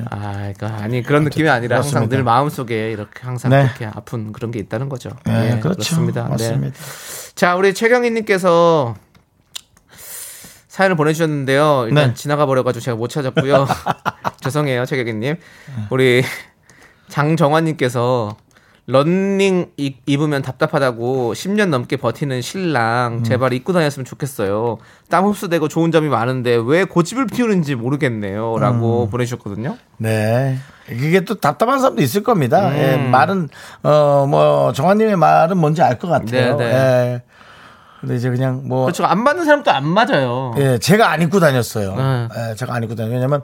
아, 0.09 0.31
그러니까 0.33 0.67
아니 0.83 1.01
그런 1.01 1.23
느낌이 1.23 1.47
아니라 1.47 1.77
항상 1.77 1.91
그렇습니다. 1.91 2.15
늘 2.17 2.23
마음 2.23 2.49
속에 2.49 2.91
이렇게 2.91 3.21
항상 3.21 3.51
네. 3.51 3.61
이렇게 3.63 3.85
아픈 3.85 4.33
그런 4.33 4.51
게 4.51 4.59
있다는 4.59 4.89
거죠. 4.89 5.11
네, 5.25 5.53
예, 5.55 5.59
그렇죠. 5.59 5.77
그렇습니다. 5.77 6.23
네. 6.23 6.29
맞습니다. 6.31 6.75
자, 7.35 7.55
우리 7.55 7.73
최경희님께서 7.73 8.95
사연을 10.77 10.95
보내주셨는데요. 10.95 11.85
일단 11.89 12.09
네. 12.09 12.13
지나가 12.13 12.45
버려가지고 12.45 12.83
제가 12.83 12.97
못 12.97 13.07
찾았고요. 13.07 13.65
죄송해요, 14.41 14.85
최경희님. 14.85 15.37
우리 15.89 16.21
장정환님께서 17.09 18.37
런닝 18.85 19.71
이- 19.77 19.95
입으면 20.05 20.43
답답하다고 20.43 21.33
10년 21.33 21.69
넘게 21.69 21.97
버티는 21.97 22.43
신랑 22.43 23.23
제발 23.23 23.53
입고 23.53 23.73
다녔으면 23.73 24.05
좋겠어요. 24.05 24.77
땀 25.09 25.25
흡수되고 25.25 25.67
좋은 25.67 25.91
점이 25.91 26.09
많은데 26.09 26.57
왜 26.63 26.83
고집을 26.83 27.25
피우는지 27.25 27.73
모르겠네요.라고 27.73 29.09
보내주셨거든요. 29.09 29.77
네. 29.97 30.57
그게 30.85 31.21
또 31.25 31.35
답답한 31.39 31.79
사람도 31.79 32.03
있을 32.03 32.21
겁니다. 32.21 32.69
음. 32.69 32.75
예, 32.77 32.95
말은, 32.97 33.49
어, 33.83 34.25
뭐, 34.29 34.71
정환님의 34.73 35.17
말은 35.17 35.57
뭔지 35.57 35.81
알 35.81 35.97
것 35.97 36.07
같아요. 36.07 36.55
네, 36.55 36.65
네. 36.65 36.71
예. 36.73 37.21
근데 37.99 38.15
이제 38.15 38.29
그냥 38.29 38.61
뭐, 38.67 38.85
그렇죠. 38.85 39.05
안 39.05 39.23
맞는 39.23 39.45
사람도 39.45 39.71
안 39.71 39.87
맞아요. 39.87 40.53
예, 40.57 40.77
제가 40.77 41.09
안 41.11 41.21
입고 41.21 41.39
다녔어요. 41.39 41.95
네. 41.95 42.27
예, 42.51 42.55
제가 42.55 42.73
안 42.73 42.83
입고 42.83 42.95
다녔어요. 42.95 43.15
왜냐면, 43.15 43.41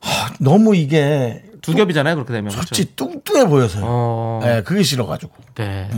하, 0.00 0.30
너무 0.38 0.76
이게 0.76 1.44
두 1.60 1.74
겹이잖아요. 1.74 2.14
그렇게 2.14 2.32
되면. 2.32 2.50
그렇죠? 2.50 2.66
솔직히 2.66 2.94
뚱뚱해 2.94 3.46
보여서요. 3.48 3.82
어. 3.86 4.40
예, 4.44 4.62
그게 4.64 4.82
싫어가지고. 4.82 5.32
네. 5.56 5.88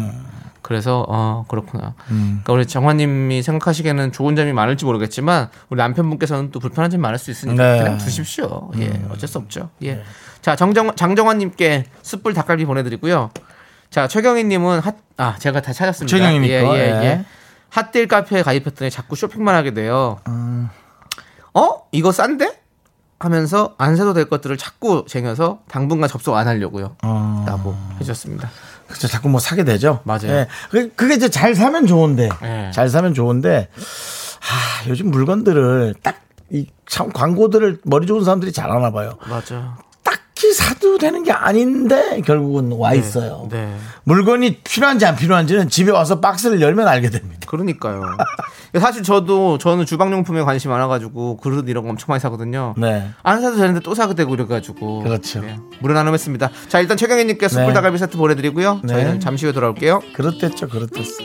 그래서 0.63 1.07
어 1.09 1.45
그렇구나. 1.47 1.95
그러니까 2.09 2.53
우리 2.53 2.67
정화님이 2.67 3.41
생각하시기에는 3.43 4.11
좋은 4.11 4.35
점이 4.35 4.53
많을지 4.53 4.85
모르겠지만 4.85 5.49
우리 5.69 5.79
남편분께서는 5.79 6.51
또 6.51 6.59
불편한 6.59 6.91
점이 6.91 7.01
많을 7.01 7.19
수 7.19 7.31
있으니까 7.31 7.73
네. 7.73 7.79
그냥 7.79 7.99
두십시오. 7.99 8.73
예, 8.79 9.01
어쩔 9.09 9.29
수 9.29 9.39
없죠. 9.39 9.71
예. 9.85 10.03
자 10.43 10.57
정정 10.57 10.97
장정환님께 10.97 11.85
숯불 12.03 12.35
닭갈비 12.35 12.65
보내드리고요. 12.65 13.31
자 13.91 14.09
최경희님은 14.09 14.81
핫아 15.17 15.37
제가 15.39 15.63
다 15.63 15.73
찾았습니다. 15.73 16.17
최경희님 16.17 16.51
예, 16.51 16.63
거, 16.63 16.77
예, 16.77 16.81
예. 16.81 17.05
예. 17.05 17.25
핫딜 17.77 18.09
카페에 18.09 18.43
가입했더니 18.43 18.91
자꾸 18.91 19.17
쇼핑만 19.17 19.55
하게 19.55 19.75
돼요. 19.75 20.19
어 21.55 21.71
이거 21.93 22.11
싼데? 22.11 22.63
하면서 23.19 23.75
안 23.79 23.97
사도 23.97 24.13
될 24.13 24.29
것들을 24.29 24.57
자꾸 24.59 25.05
쟁여서 25.09 25.61
당분간 25.69 26.09
접속 26.09 26.35
안 26.37 26.49
하려고요. 26.49 26.97
어. 27.03 27.45
라고 27.47 27.75
해주셨습니다. 27.95 28.51
그쵸, 28.89 29.09
자꾸 29.09 29.29
뭐 29.31 29.41
사게 29.41 29.65
되죠. 29.65 30.01
맞아요. 30.05 30.29
예, 30.29 30.49
그- 30.71 30.91
그게 30.95 31.15
이제 31.15 31.29
잘 31.31 31.55
사면 31.55 31.87
좋은데, 31.87 32.29
예. 32.43 32.71
잘 32.75 32.89
사면 32.91 33.15
좋은데, 33.15 33.69
아, 33.75 34.89
요즘 34.89 35.11
물건들을 35.11 35.95
딱, 36.03 36.21
이 36.53 36.67
참 36.89 37.11
광고들을 37.13 37.81
머리 37.85 38.07
좋은 38.07 38.23
사람들이 38.23 38.53
잘 38.53 38.71
하나 38.71 38.93
봐요. 38.93 39.19
맞아. 39.29 39.77
딱히 40.37 40.53
사도 40.53 40.99
되는 40.99 41.23
게 41.23 41.33
아닌데, 41.33 42.21
결국은 42.21 42.71
와 42.73 42.93
있어요. 42.93 43.49
네. 43.51 43.75
물건이 44.05 44.59
필요한지 44.59 45.07
안 45.07 45.17
필요한지는 45.17 45.71
집에 45.71 45.91
와서 45.91 46.21
박스를 46.21 46.61
열면 46.61 46.87
알게 46.87 47.09
됩니다. 47.09 47.47
그러니까요. 47.47 48.03
사실 48.79 49.03
저도 49.03 49.57
저는 49.57 49.87
주방용품에 49.87 50.43
관심이 50.43 50.71
많아가지고 50.71 51.39
그릇 51.39 51.67
이런 51.71 51.85
거 51.85 51.91
엄청 51.91 52.07
많이 52.09 52.21
사거든요. 52.21 52.75
네. 52.77 53.09
안 53.23 53.41
사도 53.41 53.57
되는데 53.57 53.81
또 53.81 53.95
사게 53.95 54.15
되고 54.15 54.35
이래가지고. 54.35 55.03
그렇죠. 55.03 55.41
네, 55.41 55.59
무료 55.81 55.95
나눔했습니다. 55.95 56.51
자 56.69 56.81
일단 56.81 56.99
최경희님께 56.99 57.49
숯불 57.49 57.69
네. 57.69 57.73
닭갈비 57.73 57.97
세트 57.97 58.19
보내드리고요. 58.19 58.83
네. 58.85 58.93
저희는 58.93 59.21
잠시 59.21 59.47
후에 59.47 59.53
돌아올게요. 59.55 60.03
그렇댔죠, 60.15 60.69
그렇댔어. 60.69 61.25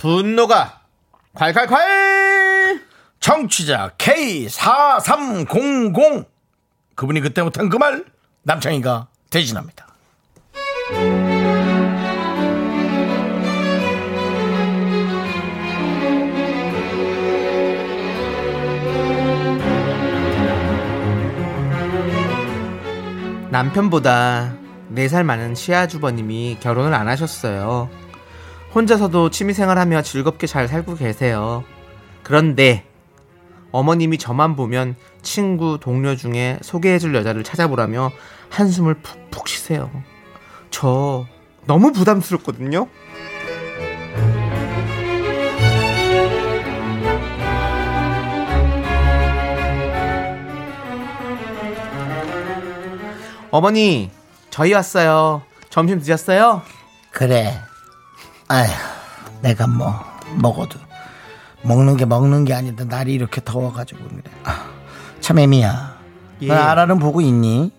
분노가 0.00 0.80
콸콸콸! 1.34 2.80
청취자 3.20 3.90
K4300 3.98 6.24
그분이 6.96 7.20
그때 7.20 7.42
못한 7.42 7.68
그 7.68 7.76
말 7.76 8.06
남창희가 8.42 9.08
대신합니다. 9.28 9.86
남편보다 23.50 24.54
4살 24.94 25.24
많은 25.24 25.54
시아주버님이 25.54 26.58
결혼을 26.60 26.94
안 26.94 27.08
하셨어요. 27.08 27.90
혼자서도 28.74 29.30
취미생활하며 29.30 30.02
즐겁게 30.02 30.46
잘 30.46 30.68
살고 30.68 30.94
계세요. 30.94 31.64
그런데 32.22 32.84
어머님이 33.72 34.18
저만 34.18 34.56
보면 34.56 34.96
친구, 35.22 35.78
동료 35.80 36.16
중에 36.16 36.58
소개해줄 36.62 37.14
여자를 37.14 37.44
찾아보라며 37.44 38.12
한숨을 38.48 38.94
푹푹 38.94 39.48
쉬세요. 39.48 39.90
저 40.70 41.26
너무 41.66 41.92
부담스럽거든요. 41.92 42.86
어머니, 53.52 54.10
저희 54.50 54.72
왔어요. 54.72 55.42
점심 55.70 55.98
드셨어요? 55.98 56.62
그래. 57.10 57.60
아휴, 58.50 58.68
내가 59.42 59.68
뭐 59.68 59.94
먹어도 60.34 60.76
먹는 61.62 61.96
게 61.96 62.04
먹는 62.04 62.44
게 62.44 62.52
아닌데 62.52 62.82
날이 62.84 63.14
이렇게 63.14 63.40
더워가지고 63.44 64.02
그래. 64.08 64.22
아, 64.42 64.66
참 65.20 65.38
애미야. 65.38 65.96
예. 66.42 66.48
너 66.48 66.54
아라는 66.54 66.98
보고 66.98 67.20
있니? 67.20 67.70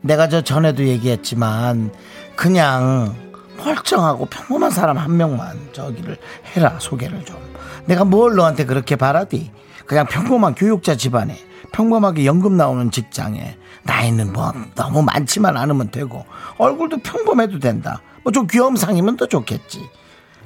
내가 0.00 0.30
저 0.30 0.40
전에도 0.40 0.84
얘기했지만 0.84 1.92
그냥 2.34 3.14
멀쩡하고 3.58 4.24
평범한 4.24 4.70
사람 4.70 4.96
한 4.96 5.18
명만 5.18 5.58
저기를 5.74 6.16
해라 6.56 6.76
소개를 6.78 7.22
좀. 7.26 7.36
내가 7.84 8.06
뭘 8.06 8.36
너한테 8.36 8.64
그렇게 8.64 8.96
바라디? 8.96 9.50
그냥 9.84 10.06
평범한 10.06 10.54
교육자 10.54 10.96
집안에 10.96 11.36
평범하게 11.72 12.24
연금 12.24 12.56
나오는 12.56 12.90
직장에 12.90 13.58
나이는 13.82 14.32
뭐 14.32 14.50
너무 14.74 15.02
많지만 15.02 15.58
않으면 15.58 15.90
되고 15.90 16.24
얼굴도 16.56 17.02
평범해도 17.02 17.58
된다. 17.58 18.00
뭐 18.24 18.32
좀 18.32 18.46
귀염상이면 18.46 19.16
더 19.16 19.26
좋겠지. 19.26 19.88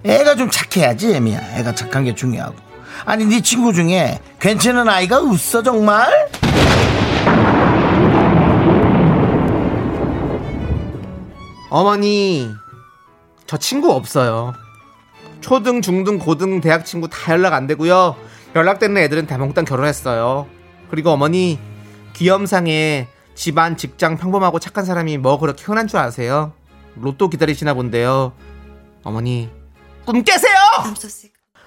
애가 0.05 0.35
좀 0.37 0.51
착해야지 0.51 1.15
애미야. 1.15 1.59
애가 1.59 1.75
착한 1.75 2.05
게 2.05 2.15
중요하고. 2.15 2.57
아니 3.05 3.25
네 3.25 3.41
친구 3.41 3.73
중에 3.73 4.19
괜찮은 4.41 4.89
아이가 4.89 5.19
없어 5.19 5.63
정말? 5.63 6.29
어머니, 11.71 12.51
저 13.47 13.57
친구 13.59 13.93
없어요. 13.93 14.55
초등, 15.41 15.83
중등, 15.83 16.19
고등, 16.19 16.61
대학 16.61 16.85
친구 16.85 17.09
다 17.09 17.33
연락 17.33 17.53
안 17.53 17.67
되고요. 17.67 18.17
연락되는 18.57 18.97
애들은 18.97 19.27
다 19.27 19.39
몽땅 19.39 19.65
결혼했어요. 19.65 20.47
그리고 20.91 21.11
어머니, 21.11 21.59
귀염상에 22.15 23.09
집안, 23.35 23.77
직장 23.77 24.17
평범하고 24.17 24.59
착한 24.59 24.85
사람이 24.85 25.19
뭐 25.19 25.39
그렇게 25.39 25.63
흔한 25.65 25.87
줄 25.87 25.99
아세요? 25.99 26.53
로또 27.01 27.29
기다리시나 27.29 27.75
본데요. 27.75 28.33
어머니, 29.05 29.51
꿈 30.05 30.23
깨세요! 30.23 30.55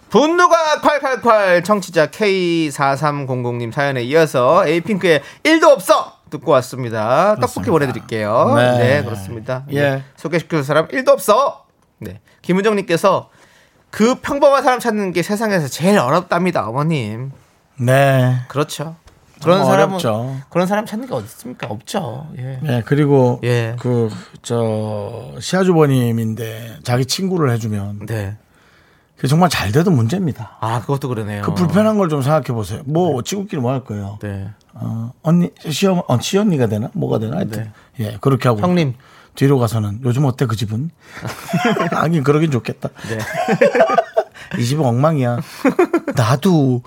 분노가 0.10 0.82
콸콸콸 0.82 1.64
청취자 1.64 2.08
K4300님 2.08 3.72
사연에 3.72 4.04
이어서 4.04 4.68
에이핑크의 4.68 5.22
1도 5.44 5.70
없어 5.70 6.18
듣고 6.30 6.52
왔습니다. 6.52 7.36
떡볶이 7.36 7.70
보내드릴게요. 7.70 8.54
네. 8.56 8.78
네, 8.78 9.04
그렇습니다. 9.04 9.66
예. 9.72 9.78
예. 9.78 10.04
소개시켜줄 10.18 10.64
사람 10.66 10.88
1도 10.90 11.10
없어. 11.10 11.66
네. 12.00 12.20
김은정님께서 12.42 13.30
그 13.90 14.16
평범한 14.16 14.64
사람 14.64 14.80
찾는 14.80 15.14
게 15.14 15.22
세상에서 15.22 15.68
제일 15.68 16.00
어렵답니다, 16.00 16.68
어머님. 16.68 17.32
네. 17.78 18.38
그렇죠. 18.48 18.96
그런 19.42 19.60
정말 19.60 19.66
사람은 19.74 19.94
어렵죠. 19.96 20.38
그런 20.50 20.68
사람 20.68 20.86
찾는 20.86 21.08
게 21.08 21.14
어디 21.14 21.26
있습니까? 21.26 21.68
없죠. 21.68 22.28
예. 22.38 22.60
네, 22.62 22.82
그리고 22.86 23.40
예. 23.44 23.76
그저 23.80 25.32
시아주버님인데 25.40 26.80
자기 26.84 27.06
친구를 27.06 27.52
해주면 27.52 28.06
네. 28.06 28.38
그게 29.16 29.28
정말 29.28 29.50
잘 29.50 29.72
돼도 29.72 29.92
문제입니다. 29.92 30.58
아, 30.62 30.82
그것도 30.82 31.08
그러네요. 31.08 31.44
그 31.44 31.54
불편한 31.54 31.98
걸 31.98 32.10
좀 32.10 32.22
생각해 32.22 32.46
보세요. 32.48 32.82
뭐 32.86 33.22
친구끼리 33.22 33.62
뭐 33.62 33.72
할 33.72 33.84
거예요. 33.84 34.18
네. 34.22 34.50
어, 34.74 35.12
언니 35.22 35.50
시어 35.70 36.04
어, 36.08 36.20
시언니가 36.20 36.68
되나 36.68 36.90
뭐가 36.94 37.20
되나 37.20 37.38
하여튼 37.38 37.72
예 38.00 38.18
그렇게 38.22 38.48
하고 38.50 38.62
형님. 38.62 38.96
뒤로 39.34 39.58
가서는 39.60 40.02
요즘 40.04 40.26
어때 40.26 40.46
그 40.46 40.58
집은? 40.58 40.90
하긴 41.92 42.24
그러긴 42.24 42.52
좋겠다. 42.52 42.90
네. 43.08 43.18
이 44.60 44.66
집은 44.66 44.84
엉망이야. 44.84 45.40
나도. 46.16 46.82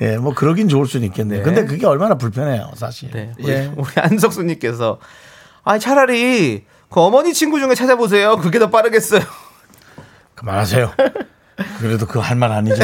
예, 0.00 0.16
뭐 0.16 0.34
그러긴 0.34 0.68
좋을 0.68 0.86
수는 0.86 1.06
있겠네요. 1.08 1.38
네. 1.38 1.44
근데 1.44 1.64
그게 1.64 1.86
얼마나 1.86 2.16
불편해요, 2.16 2.70
사실. 2.74 3.10
네. 3.10 3.32
우리, 3.38 3.52
예. 3.52 3.72
우리 3.76 3.88
안석수님께서 3.96 4.98
아 5.64 5.78
차라리 5.78 6.64
그 6.88 7.00
어머니 7.00 7.34
친구 7.34 7.60
중에 7.60 7.74
찾아보세요. 7.74 8.36
그게 8.36 8.58
더 8.58 8.70
빠르겠어요. 8.70 9.20
그만하세요. 10.34 10.92
그래도 11.78 12.06
그거 12.06 12.20
할말 12.20 12.52
아니죠. 12.52 12.82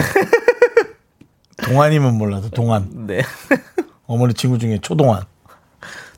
동안이면 1.64 2.14
몰라도 2.14 2.50
동안. 2.50 3.06
네. 3.06 3.22
어머니 4.06 4.34
친구 4.34 4.58
중에 4.58 4.78
초동안. 4.80 5.22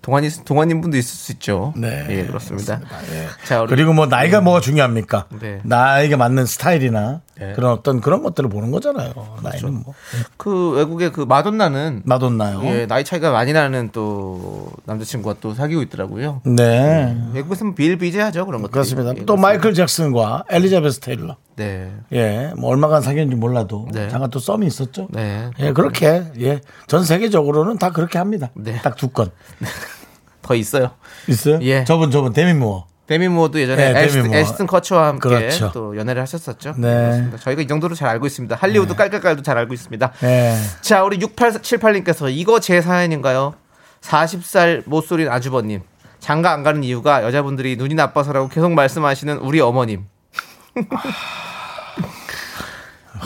동안이 0.02 0.28
동안인 0.44 0.80
분도 0.80 0.96
있을 0.96 1.10
수 1.10 1.32
있죠. 1.32 1.74
네. 1.76 2.06
예, 2.08 2.26
그렇습니다. 2.26 2.80
예. 3.12 3.26
자, 3.44 3.64
그리고 3.66 3.92
뭐 3.92 4.06
나이가 4.06 4.40
뭐가 4.40 4.60
중요합니까? 4.60 5.26
네. 5.40 5.60
나에게 5.64 6.16
맞는 6.16 6.46
스타일이나 6.46 7.20
네. 7.38 7.52
그런 7.54 7.72
어떤 7.72 8.00
그런 8.00 8.22
것들을 8.22 8.48
보는 8.50 8.70
거잖아요. 8.72 9.12
나이는 9.42 9.74
뭐. 9.84 9.94
그 10.36 10.70
외국의 10.72 11.12
그 11.12 11.20
마돈나는 11.20 12.02
마돈나요. 12.04 12.60
예, 12.64 12.86
나이 12.86 13.04
차이가 13.04 13.30
많이 13.30 13.52
나는 13.52 13.90
또 13.92 14.70
남자친구가 14.86 15.36
또 15.40 15.54
사귀고 15.54 15.82
있더라고요. 15.82 16.42
네. 16.44 17.16
외국에서는 17.32 17.74
비일비재하죠 17.74 18.44
그런 18.46 18.62
것들. 18.62 18.72
그렇습니다. 18.72 19.14
또 19.24 19.36
마이클 19.36 19.72
잭슨과 19.74 20.44
엘리자베스 20.50 21.00
테일러. 21.00 21.36
네. 21.56 21.92
예, 22.12 22.52
뭐 22.56 22.70
얼마간 22.70 23.02
사귀었는지 23.02 23.36
몰라도 23.38 23.86
네. 23.92 24.08
잠깐 24.08 24.30
또 24.30 24.38
썸이 24.38 24.66
있었죠. 24.66 25.08
네. 25.10 25.50
예, 25.60 25.72
그렇게 25.72 26.24
예, 26.40 26.60
전 26.86 27.04
세계적으로는 27.04 27.78
다 27.78 27.90
그렇게 27.90 28.18
합니다. 28.18 28.50
네. 28.54 28.80
딱 28.82 28.96
두 28.96 29.08
건 29.12 29.30
더 30.42 30.54
있어요. 30.54 30.90
있어요. 31.28 31.58
예. 31.62 31.84
저분 31.84 32.10
저분 32.10 32.32
데미 32.32 32.54
무어. 32.54 32.86
데미 33.08 33.26
무어도 33.28 33.58
예전에 33.58 33.94
네, 33.94 34.22
무어. 34.22 34.36
애시튼 34.36 34.66
커처와 34.66 35.06
함께 35.06 35.30
그렇죠. 35.30 35.70
또 35.72 35.96
연애를 35.96 36.20
하셨었죠. 36.22 36.74
네. 36.76 36.88
그렇습니다. 37.06 37.38
저희가 37.38 37.62
이 37.62 37.66
정도로 37.66 37.94
잘 37.94 38.10
알고 38.10 38.26
있습니다. 38.26 38.54
할리우드 38.54 38.94
깔깔깔도 38.94 39.42
잘 39.42 39.56
알고 39.56 39.72
있습니다. 39.72 40.12
예. 40.24 40.54
자, 40.82 41.02
우리 41.02 41.18
6878님께서 41.18 42.30
이거 42.30 42.60
제 42.60 42.82
사연인가요? 42.82 43.54
40살 44.02 44.82
못소린 44.84 45.30
아주버님. 45.30 45.80
장가 46.20 46.52
안 46.52 46.62
가는 46.62 46.84
이유가 46.84 47.24
여자분들이 47.24 47.76
눈이 47.76 47.94
나빠서라고 47.94 48.48
계속 48.48 48.72
말씀하시는 48.72 49.38
우리 49.38 49.60
어머님. 49.60 50.04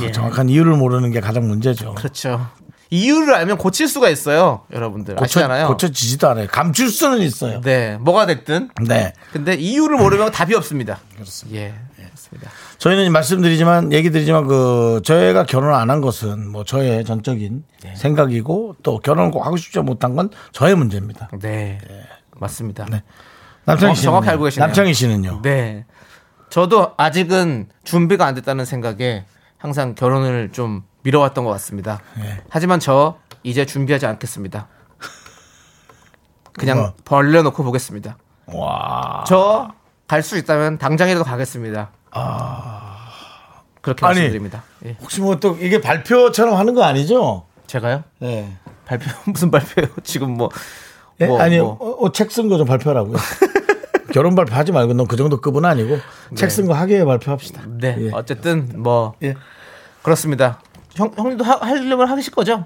예. 0.00 0.12
정확한 0.12 0.48
이유를 0.48 0.76
모르는 0.76 1.10
게 1.10 1.20
가장 1.20 1.48
문제죠. 1.48 1.96
그렇죠. 1.96 2.46
이유를 2.92 3.34
알면 3.34 3.56
고칠 3.56 3.88
수가 3.88 4.10
있어요. 4.10 4.66
여러분들 4.70 5.14
고쳐, 5.16 5.40
아시잖아요. 5.40 5.66
고쳐지지도 5.68 6.28
않아요. 6.28 6.46
감출 6.48 6.90
수는 6.90 7.20
있어요. 7.20 7.62
네, 7.62 7.96
뭐가 7.96 8.26
됐든. 8.26 8.68
네. 8.86 9.14
근데 9.32 9.54
이유를 9.54 9.96
모르면 9.96 10.30
답이 10.30 10.54
없습니다. 10.54 10.98
그렇습니다. 11.14 11.58
예, 11.58 11.74
그렇습니다. 11.96 12.50
저희는 12.76 13.10
말씀드리지만 13.10 13.94
얘기 13.94 14.10
드리지만 14.10 14.46
그 14.46 15.00
저희가 15.06 15.46
결혼 15.46 15.72
안 15.74 15.88
한 15.88 16.02
것은 16.02 16.46
뭐 16.46 16.64
저의 16.64 17.06
전적인 17.06 17.64
네. 17.82 17.94
생각이고 17.96 18.76
또 18.82 18.98
결혼을 18.98 19.30
꼭 19.30 19.46
하고 19.46 19.56
싶지 19.56 19.78
못한 19.80 20.14
건 20.14 20.28
저의 20.52 20.74
문제입니다. 20.74 21.30
네, 21.40 21.78
맞습니다. 22.36 22.84
네. 22.90 23.02
남창희 23.64 23.92
어, 23.92 23.94
씨는 23.94 24.04
정확히 24.04 24.28
알고 24.28 24.44
계시네요. 24.44 24.66
남창희 24.66 24.92
씨는요. 24.92 25.40
네. 25.42 25.86
저도 26.50 26.92
아직은 26.98 27.68
준비가 27.84 28.26
안 28.26 28.34
됐다는 28.34 28.66
생각에 28.66 29.24
항상 29.56 29.94
결혼을 29.94 30.50
좀 30.52 30.82
미뤄왔던 31.02 31.44
것 31.44 31.50
같습니다. 31.52 32.00
네. 32.18 32.42
하지만 32.48 32.80
저 32.80 33.18
이제 33.42 33.66
준비하지 33.66 34.06
않겠습니다. 34.06 34.68
그냥 36.54 36.78
뭐? 36.78 36.92
벌려놓고 37.04 37.64
보겠습니다. 37.64 38.16
와. 38.46 39.24
저갈 39.26 40.22
수 40.22 40.36
있다면 40.36 40.78
당장이라도 40.78 41.24
가겠습니다. 41.24 41.90
그렇게 43.80 44.04
아. 44.06 44.08
아니. 44.10 44.18
말씀드립니다. 44.20 44.62
예. 44.84 44.96
혹시 45.00 45.20
뭐 45.20 45.36
또 45.40 45.56
이게 45.60 45.80
발표처럼 45.80 46.56
하는 46.56 46.74
거 46.74 46.84
아니죠? 46.84 47.46
제가요? 47.66 48.04
네. 48.18 48.56
발표 48.84 49.06
무슨 49.30 49.50
발표요? 49.50 49.86
지금 50.04 50.32
뭐, 50.34 50.50
예? 51.20 51.26
뭐, 51.26 51.40
아니 51.40 51.58
뭐. 51.58 51.78
어, 52.00 52.12
책쓴 52.12 52.48
거 52.48 52.58
좀 52.58 52.66
발표하라고요. 52.66 53.16
결혼 54.12 54.34
발표하지 54.34 54.72
말고 54.72 54.92
너그 54.92 55.16
정도 55.16 55.40
급은 55.40 55.64
아니고 55.64 55.98
책쓴 56.34 56.66
거 56.66 56.74
학예에 56.74 57.04
발표합시다. 57.04 57.62
네. 57.66 57.96
예. 57.98 58.10
어쨌든 58.12 58.82
뭐 58.82 59.14
예. 59.22 59.34
그렇습니다. 60.02 60.60
형 60.96 61.10
형님도 61.16 61.44
하, 61.44 61.56
하려면 61.56 62.08
하실 62.08 62.32
거죠? 62.32 62.64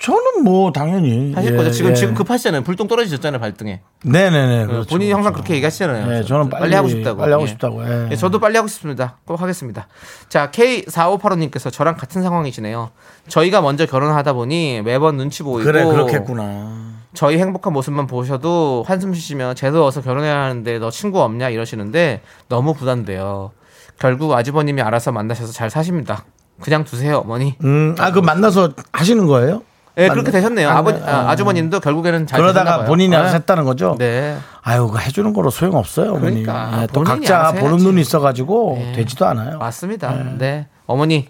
저는 0.00 0.44
뭐 0.44 0.72
당연히 0.72 1.34
하실 1.34 1.52
예, 1.52 1.56
거죠. 1.56 1.70
지금 1.70 1.90
예. 1.90 1.94
지금 1.94 2.14
급하시잖아요. 2.14 2.62
불똥 2.62 2.88
떨어지셨잖아요 2.88 3.38
발등에. 3.38 3.82
네네네. 4.02 4.66
그렇죠, 4.66 4.88
본인이 4.88 5.12
항상 5.12 5.32
그렇죠. 5.34 5.42
그렇게 5.44 5.56
얘기하시잖아요. 5.56 6.06
네, 6.06 6.24
저는 6.24 6.48
빨리- 6.48 6.74
하고 6.74 6.88
싶다고. 6.88 7.20
빨리 7.20 7.32
하고 7.32 7.42
예. 7.44 7.46
싶다고, 7.48 7.84
예. 7.86 8.08
예, 8.10 8.16
저도 8.16 8.38
빨리 8.38 8.56
하고 8.56 8.66
싶습니다. 8.66 9.18
꼭 9.26 9.42
하겠습니다. 9.42 9.88
자, 10.30 10.50
K4585님께서 10.52 11.70
저랑 11.70 11.96
같은 11.96 12.22
상황이시네요. 12.22 12.90
저희가 13.28 13.60
먼저 13.60 13.84
결혼하다 13.84 14.32
보니 14.32 14.80
매번 14.82 15.18
눈치 15.18 15.42
보이고 15.42 15.70
그래 15.70 15.84
그렇겠구나. 15.84 17.00
저희 17.12 17.36
행복한 17.38 17.74
모습만 17.74 18.06
보셔도 18.06 18.84
한숨 18.86 19.12
쉬시며 19.12 19.52
쟤도 19.52 19.84
어서 19.84 20.00
결혼해야 20.00 20.34
하는데 20.44 20.78
너 20.78 20.90
친구 20.90 21.20
없냐 21.20 21.50
이러시는데 21.50 22.22
너무 22.48 22.72
부담돼요. 22.72 23.50
결국 23.98 24.32
아주버님이 24.32 24.80
알아서 24.80 25.12
만나셔서 25.12 25.52
잘 25.52 25.68
사십니다. 25.68 26.24
그냥 26.60 26.84
두세요, 26.84 27.18
어머니. 27.18 27.56
음, 27.64 27.94
아, 27.98 28.12
그 28.12 28.18
만나서 28.18 28.70
하시는 28.92 29.26
거예요? 29.26 29.62
예, 29.98 30.08
그렇게 30.08 30.30
되셨네요. 30.30 30.68
아, 30.70 30.78
아버 30.78 30.92
네. 30.92 31.02
아, 31.04 31.28
아주버님도 31.30 31.80
결국에는 31.80 32.26
잘 32.26 32.40
그러다가. 32.40 32.84
본인이 32.84 33.14
알아서 33.14 33.32
네. 33.32 33.38
했다는 33.38 33.64
거죠? 33.64 33.96
네. 33.98 34.36
아유, 34.62 34.88
그 34.88 34.98
해주는 34.98 35.32
거로 35.32 35.50
소용 35.50 35.74
없어요, 35.76 36.10
어머니. 36.12 36.42
그러니까 36.42 36.82
예, 36.82 36.86
또 36.92 37.02
각자 37.02 37.40
알아서 37.40 37.58
보는. 37.60 37.78
눈이 37.78 38.00
있어가지고 38.00 38.76
네. 38.78 38.92
되지도 38.92 39.26
않아요. 39.26 39.58
맞습니다. 39.58 40.14
네. 40.38 40.68
어머니 40.86 41.28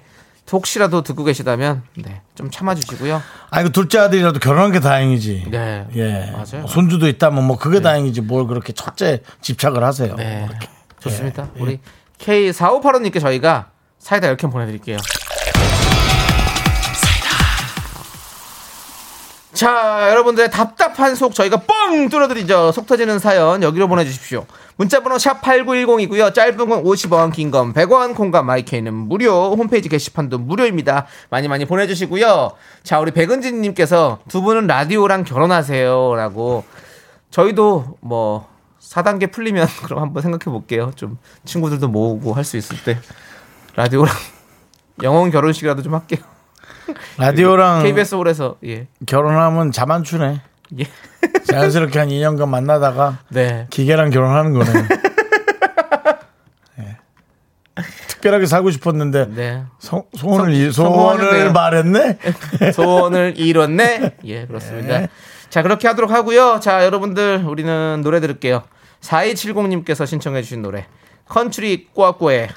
혹시라도 0.53 1.03
듣고 1.03 1.23
계시다면 1.25 1.83
네. 1.97 2.23
좀 2.35 2.51
참아 2.51 2.75
주시고요. 2.75 3.23
아니, 3.51 3.64
그 3.64 3.73
둘째 3.73 3.99
아들이라도 4.01 4.40
결혼한 4.40 4.73
게 4.73 4.81
다행이지. 4.81 5.47
네. 5.51 5.87
예. 5.95 6.33
맞아요. 6.33 6.66
손주도 6.66 7.07
있다면 7.07 7.45
뭐 7.45 7.57
그게 7.57 7.81
다행이지 7.81 8.23
뭘 8.23 8.47
그렇게 8.49 8.73
첫째 8.73 9.23
집착을 9.40 9.83
하세요. 9.85 10.14
네. 10.16 10.49
좋습니다. 10.99 11.49
예. 11.57 11.61
우리 11.62 11.81
K4585님께 12.19 13.21
저희가 13.21 13.71
사이다 14.00 14.34
10캔 14.34 14.50
보내드릴게요. 14.50 14.96
자, 19.52 20.08
여러분들의 20.10 20.50
답답한 20.50 21.14
속 21.14 21.34
저희가 21.34 21.58
뻥 21.58 22.08
뚫어드리죠. 22.08 22.72
속 22.72 22.86
터지는 22.86 23.18
사연 23.18 23.62
여기로 23.62 23.88
보내주십시오. 23.88 24.46
문자번호 24.76 25.18
샵 25.18 25.42
8910이고요. 25.42 26.32
짧은 26.32 26.56
건 26.56 26.82
50원, 26.84 27.32
긴 27.32 27.50
건 27.50 27.74
100원, 27.74 28.14
콩과 28.14 28.42
마이케이는 28.42 28.94
무료. 28.94 29.54
홈페이지 29.56 29.88
게시판도 29.90 30.38
무료입니다. 30.38 31.06
많이 31.28 31.48
많이 31.48 31.66
보내주시고요. 31.66 32.52
자, 32.84 33.00
우리 33.00 33.10
백은진님께서 33.10 34.20
두 34.28 34.40
분은 34.40 34.66
라디오랑 34.66 35.24
결혼하세요. 35.24 36.14
라고 36.14 36.64
저희도 37.30 37.98
뭐 38.00 38.48
4단계 38.80 39.30
풀리면 39.30 39.66
그럼 39.84 40.00
한번 40.00 40.22
생각해 40.22 40.44
볼게요. 40.44 40.92
좀 40.94 41.18
친구들도 41.44 41.88
모으고 41.88 42.32
할 42.32 42.44
수 42.44 42.56
있을 42.56 42.82
때 42.84 42.98
라디오랑 43.76 44.14
영혼 45.02 45.30
결혼식이라도 45.30 45.83
좀 45.83 45.94
할게요. 45.94 46.20
라디오랑 47.18 47.83
KBS 47.85 48.14
홀에서 48.16 48.56
예. 48.64 48.87
결혼하면 49.06 49.72
자만추네. 49.72 50.40
예. 50.80 50.85
자연스럽게 51.44 51.98
한 51.98 52.09
2년간 52.09 52.48
만나다가 52.48 53.18
네. 53.28 53.66
기계랑 53.70 54.11
결혼하는 54.11 54.52
거네. 54.52 54.70
예. 56.80 56.96
특별하게 58.09 58.46
살고 58.46 58.70
싶었는데 58.70 59.26
네. 59.35 59.64
소, 59.78 60.06
소원을 60.16 60.52
이- 60.52 60.70
성공하셨네요. 60.72 61.30
소원을 61.30 61.52
말했네. 61.52 62.18
소원을 62.74 63.35
이뤘네. 63.37 64.16
예, 64.24 64.46
그렇습니다. 64.46 65.06
자, 65.48 65.62
그렇게 65.62 65.88
하도록 65.88 66.11
하고요. 66.11 66.61
자, 66.61 66.85
여러분들 66.85 67.44
우리는 67.46 68.00
노래 68.04 68.20
들을게요. 68.20 68.62
4270님께서 69.00 70.06
신청해 70.06 70.42
주신 70.42 70.62
노래. 70.62 70.87
컨츄리 71.29 71.88
꼬꼬의 71.92 72.48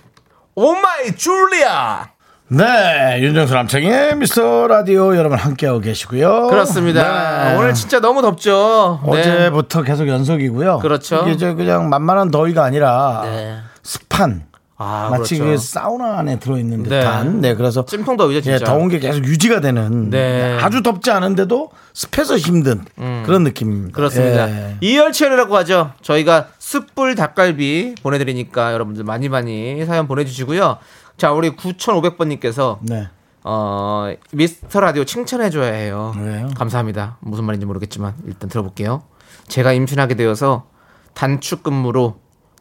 Oh 0.56 0.86
My 0.86 1.16
Julia. 1.16 2.08
네, 2.50 3.20
윤정수 3.22 3.54
남창희 3.54 4.16
미스터 4.18 4.68
라디오 4.68 5.16
여러분 5.16 5.38
함께하고 5.40 5.80
계시고요. 5.80 6.48
그렇습니다. 6.48 7.50
네. 7.50 7.58
오늘 7.58 7.74
진짜 7.74 8.00
너무 8.00 8.22
덥죠. 8.22 9.00
네. 9.06 9.10
어제부터 9.10 9.82
계속 9.82 10.08
연속이고요. 10.08 10.80
그렇죠. 10.80 11.24
이게 11.26 11.38
저 11.38 11.56
그냥 11.56 11.90
만만한 11.90 12.30
더위가 12.30 12.64
아니라 12.64 13.22
네. 13.24 13.58
습한 13.82 14.44
아, 14.84 15.10
마치 15.10 15.38
그렇죠. 15.38 15.52
그 15.52 15.58
사우나 15.58 16.20
안에 16.20 16.40
들어있는 16.40 16.84
네. 16.84 16.90
듯한. 16.90 17.42
네, 17.42 17.56
그래서 17.56 17.86
찜통 17.86 18.18
더위죠, 18.18 18.38
예, 18.38 18.58
진짜. 18.58 18.66
더운 18.66 18.90
게 18.90 19.00
계속 19.00 19.24
유지가 19.24 19.62
되는 19.62 20.10
네. 20.10 20.58
아주 20.62 20.84
덥지 20.84 21.12
않은데도 21.12 21.72
습해서 21.94 22.38
힘든 22.38 22.84
그런 23.26 23.44
느낌입니다. 23.44 23.88
음. 23.88 23.92
그렇습니다. 23.92 24.50
예. 24.50 24.78
이열치열이라고 24.82 25.56
하죠. 25.58 25.92
저희가 26.02 26.50
숯불 26.60 27.16
닭갈비 27.16 27.96
보내드리니까 28.04 28.74
여러분들 28.74 29.04
많이 29.04 29.30
많이 29.30 29.86
사연 29.86 30.08
보내주시고요. 30.08 30.78
자, 31.18 31.32
우리 31.32 31.52
9,500번님께서 31.52 32.80
네. 32.82 33.08
어, 33.44 34.14
미스터 34.32 34.80
라디오 34.80 35.04
칭찬해줘야 35.04 35.72
해요. 35.74 36.14
왜요? 36.18 36.50
감사합니다. 36.56 37.18
무슨 37.20 37.44
말인지 37.44 37.66
모르겠지만 37.66 38.14
일단 38.26 38.50
들어볼게요. 38.50 39.04
제가 39.48 39.74
임신하게 39.74 40.16
되어서 40.16 40.68
단축 41.14 41.64
근무로 41.64 42.16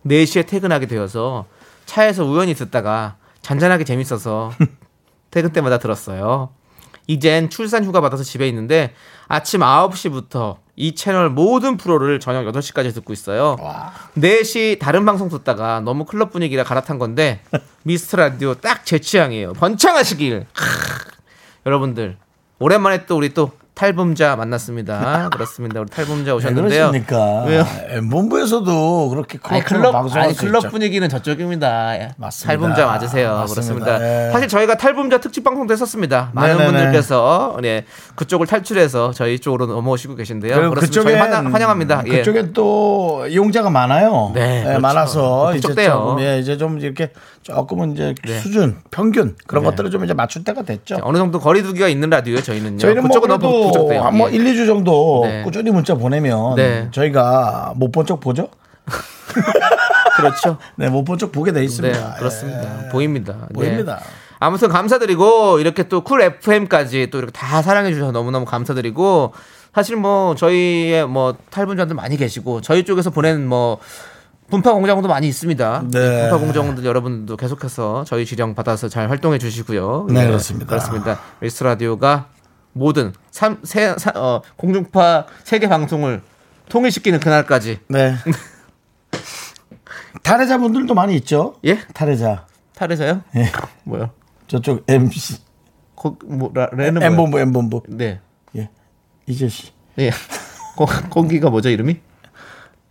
4시에 0.07 0.47
퇴근하게 0.47 0.87
되어서 0.87 1.47
차에서 1.93 2.25
우연히 2.25 2.55
듣다가 2.55 3.17
잔잔하게 3.43 3.85
재밌어서 3.85 4.51
퇴근 5.31 5.53
때마다 5.53 5.79
들었어요. 5.79 6.49
이젠 7.07 7.51
출산 7.51 7.85
휴가 7.85 8.01
받아서 8.01 8.23
집에 8.25 8.49
있는데 8.49 8.95
아침 9.29 9.61
9시부터 9.61 10.57
이 10.77 10.95
채널 10.95 11.29
모든 11.29 11.77
프로를 11.77 12.19
저녁 12.19 12.45
8시까지 12.51 12.95
듣고 12.95 13.13
있어요. 13.13 13.57
4시 14.17 14.79
다른 14.79 15.05
방송 15.05 15.29
듣다가 15.29 15.81
너무 15.81 16.07
클럽 16.07 16.31
분위기라 16.33 16.65
갈아탄 16.65 16.99
건데 16.99 17.43
미스터 17.85 18.17
라디오 18.17 18.55
딱 18.55 18.85
제 18.87 18.99
취향이에요. 18.99 19.53
번창하시길. 19.55 20.47
크. 20.55 20.65
여러분들 21.67 22.17
오랜만에 22.59 23.05
또 23.05 23.17
우리 23.19 23.35
또 23.35 23.51
탈북자 23.75 24.37
만났습니다. 24.37 25.31
그렇습니다. 25.33 25.81
우리 25.81 25.89
탈북자 25.89 26.35
오셨는데요. 26.35 26.91
그러십니까? 26.91 27.45
왜요? 27.45 27.65
본부에서도 28.11 29.09
그렇게 29.09 29.39
아니, 29.45 29.65
클럽 29.65 29.95
아니 30.17 30.35
수 30.35 30.41
클럽. 30.47 30.71
분위기는 30.71 31.09
저쪽입니다. 31.09 31.97
예. 31.97 32.11
맞습니다. 32.19 32.47
탈북자 32.47 32.87
맞으세요. 32.87 33.35
맞습니다. 33.39 33.55
그렇습니다. 33.55 34.27
예. 34.29 34.31
사실 34.31 34.49
저희가 34.49 34.77
탈북자 34.77 35.19
특집 35.19 35.43
방송도 35.43 35.73
했었습니다. 35.73 36.31
많은 36.35 36.59
네네네. 36.59 36.71
분들께서 36.79 37.59
네, 37.63 37.85
그쪽을 38.15 38.47
탈출해서 38.47 39.13
저희 39.13 39.39
쪽으로 39.39 39.67
넘어오시고 39.67 40.17
계신데요. 40.17 40.71
그쪽엔 40.73 41.19
환영, 41.19 41.53
환영 41.53 41.71
합니다. 41.71 42.03
예. 42.07 42.19
그쪽엔 42.19 42.53
또 42.53 43.27
이용자가 43.29 43.71
많아요. 43.71 44.33
네, 44.35 44.61
예, 44.61 44.65
그렇죠. 44.65 44.81
많아서 44.81 45.57
이제. 45.57 45.69
조금 45.73 46.21
예, 46.21 46.39
이제 46.39 46.57
좀 46.59 46.79
이렇게 46.79 47.11
조금은 47.43 47.93
이제 47.93 48.15
네. 48.25 48.39
수준, 48.39 48.77
평균 48.91 49.35
그런 49.47 49.65
네. 49.65 49.71
것들을 49.71 49.91
좀 49.91 50.05
이제 50.05 50.15
맞출 50.15 50.45
때가 50.45 50.63
됐죠. 50.63 50.99
어느 51.03 51.17
정도 51.19 51.41
거리두기가 51.41 51.89
있는 51.89 52.11
라디오요. 52.11 52.43
저희는요. 52.43 52.79
저희는 52.79 53.03
뭐 53.03 53.09
그쪽은 53.09 53.29
너 53.29 53.39
한뭐 53.71 54.31
예. 54.31 54.35
1, 54.37 54.45
2주 54.45 54.67
정도 54.67 55.23
네. 55.25 55.43
꾸준히 55.43 55.71
문자 55.71 55.95
보내면 55.95 56.55
네. 56.57 56.89
저희가 56.91 57.73
못본척 57.77 58.21
보죠? 58.21 58.49
그렇죠. 60.17 60.59
네, 60.77 60.89
못본척 60.89 61.33
보게 61.33 61.53
돼 61.53 61.61
네, 61.61 61.65
있습니다. 61.65 62.15
그렇습니다. 62.15 62.85
예. 62.87 62.89
보입니다. 62.91 63.35
네. 63.51 63.55
보입니다. 63.55 64.01
아무튼 64.41 64.69
감사드리고 64.69 65.61
이렇게 65.61 65.85
또 65.89 66.03
쿨 66.03 66.21
FM까지 66.23 67.09
또 67.11 67.19
이렇게 67.19 67.33
다 67.33 67.63
사랑해 67.63 67.93
주셔서 67.93 68.11
너무너무 68.13 68.45
감사드리고 68.45 69.33
사실 69.75 69.97
뭐 69.97 70.35
저희의 70.35 71.07
뭐 71.07 71.35
탈분자들 71.51 71.95
많이 71.95 72.17
계시고 72.17 72.61
저희 72.61 72.85
쪽에서 72.85 73.11
보낸 73.11 73.47
뭐 73.47 73.79
분파 74.51 74.73
공장도 74.75 75.09
많이 75.09 75.29
있습니다. 75.29 75.85
네. 75.93 76.29
분파 76.29 76.45
공장들 76.45 76.85
여러분들도 76.85 77.37
계속해서 77.39 78.05
저희 78.07 78.27
지령 78.27 78.55
받아서 78.55 78.89
잘 78.89 79.09
활동해 79.09 79.39
주시고요. 79.39 80.09
네, 80.11 80.23
예, 80.23 80.27
그렇습니다. 80.27 80.67
그렇습니다. 80.67 81.21
미스터 81.41 81.63
라디오가 81.65 82.27
모든 82.73 83.13
삼, 83.31 83.59
세, 83.65 83.95
사, 83.99 84.13
어, 84.15 84.43
공중파 84.57 85.27
세계 85.45 85.69
방송을 85.69 86.23
통일시키는 86.69 87.21
그날까지 87.21 87.81
네. 87.89 88.15
탈의자분들도 90.23 90.95
많이 90.95 91.15
있죠? 91.17 91.57
예 91.65 91.79
탈의자. 91.95 92.47
탈에서요? 92.75 93.23
예. 93.37 93.51
뭐요? 93.85 94.11
저쪽 94.49 94.85
MC, 94.89 95.39
거, 95.95 96.17
뭐 96.25 96.51
라, 96.55 96.69
레는 96.73 96.95
뭐요? 96.95 97.07
M본부, 97.13 97.41
M본부. 97.41 97.83
네. 97.89 98.21
예. 98.57 98.71
이재 99.27 99.49
씨. 99.49 99.73
예. 99.99 100.11
거, 100.77 100.87
거기가 100.87 101.51
뭐죠 101.51 101.69
이름이? 101.69 102.01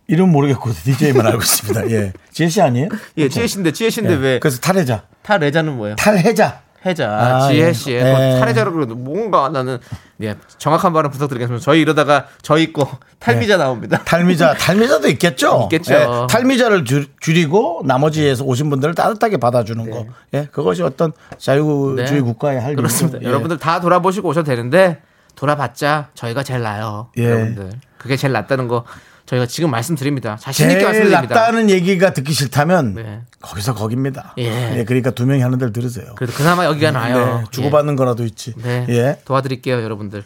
이름 0.08 0.30
모르겠고 0.30 0.72
DJ만 0.72 1.26
알고 1.26 1.42
있습니다. 1.42 1.90
예. 1.90 2.12
지혜 2.30 2.48
씨 2.48 2.60
아니에요? 2.60 2.88
예, 3.16 3.28
지혜 3.28 3.46
씨인데 3.46 3.72
지혜 3.72 3.90
씨인데 3.90 4.14
예. 4.14 4.18
왜 4.18 4.38
그래서 4.38 4.60
탈해자. 4.60 5.06
탈레자는 5.22 5.76
뭐예요? 5.76 5.96
탈해자. 5.96 6.62
해자 6.84 7.08
아, 7.10 7.48
지혜 7.48 7.68
예. 7.68 7.72
씨의 7.72 8.02
예. 8.02 8.38
탈레자로 8.40 8.72
그래도 8.72 8.94
뭔가 8.94 9.48
나는 9.48 9.78
예, 10.20 10.36
정확한 10.58 10.92
발음 10.92 11.10
부탁드리겠습니다. 11.10 11.62
저희 11.62 11.80
이러다가 11.80 12.26
저희 12.42 12.72
거 12.72 12.88
탈미자 13.18 13.56
나옵니다. 13.56 14.00
탈미자, 14.04 14.54
탈미자도 14.54 15.08
있겠죠? 15.10 15.68
있겠죠. 15.72 15.94
예, 15.94 16.06
탈미자를 16.28 16.84
줄, 16.84 17.06
줄이고 17.20 17.82
나머지에서 17.84 18.44
오신 18.44 18.70
분들을 18.70 18.94
따뜻하게 18.94 19.36
받아주는 19.38 19.90
거. 19.90 20.06
예, 20.34 20.48
그것이 20.50 20.82
어떤 20.82 21.12
자유주의 21.38 22.06
네. 22.06 22.20
국가의 22.20 22.60
할 22.60 22.76
그렇습니다. 22.76 23.18
예. 23.22 23.26
여러분들 23.26 23.58
다 23.58 23.80
돌아보시고 23.80 24.28
오셔도 24.28 24.46
되는데 24.46 25.00
돌아봤자 25.36 26.08
저희가 26.14 26.42
제일 26.42 26.62
나요. 26.62 27.08
예. 27.18 27.24
여러분들 27.24 27.72
그게 27.98 28.16
제일 28.16 28.32
낫다는 28.32 28.68
거 28.68 28.84
저희가 29.32 29.46
지금 29.46 29.70
말씀드립니다. 29.70 30.36
자신 30.38 30.66
있게 30.66 30.80
제일 30.80 30.84
말씀드립니다. 30.84 31.34
낫다는 31.34 31.70
얘기가 31.70 32.12
듣기 32.12 32.34
싫다면 32.34 32.94
네. 32.94 33.20
거기서 33.40 33.74
거깁니다. 33.74 34.34
예. 34.38 34.78
예, 34.78 34.84
그러니까 34.84 35.10
두 35.10 35.24
명이 35.24 35.40
하는 35.40 35.56
데를 35.56 35.72
들으세요. 35.72 36.14
그래도 36.16 36.34
그나마 36.34 36.66
여기가 36.66 36.90
나아요. 36.90 37.38
네, 37.38 37.44
주고받는 37.50 37.96
거라도 37.96 38.24
있지. 38.24 38.52
네. 38.56 38.84
예. 38.90 39.18
도와드릴게요, 39.24 39.82
여러분들. 39.82 40.22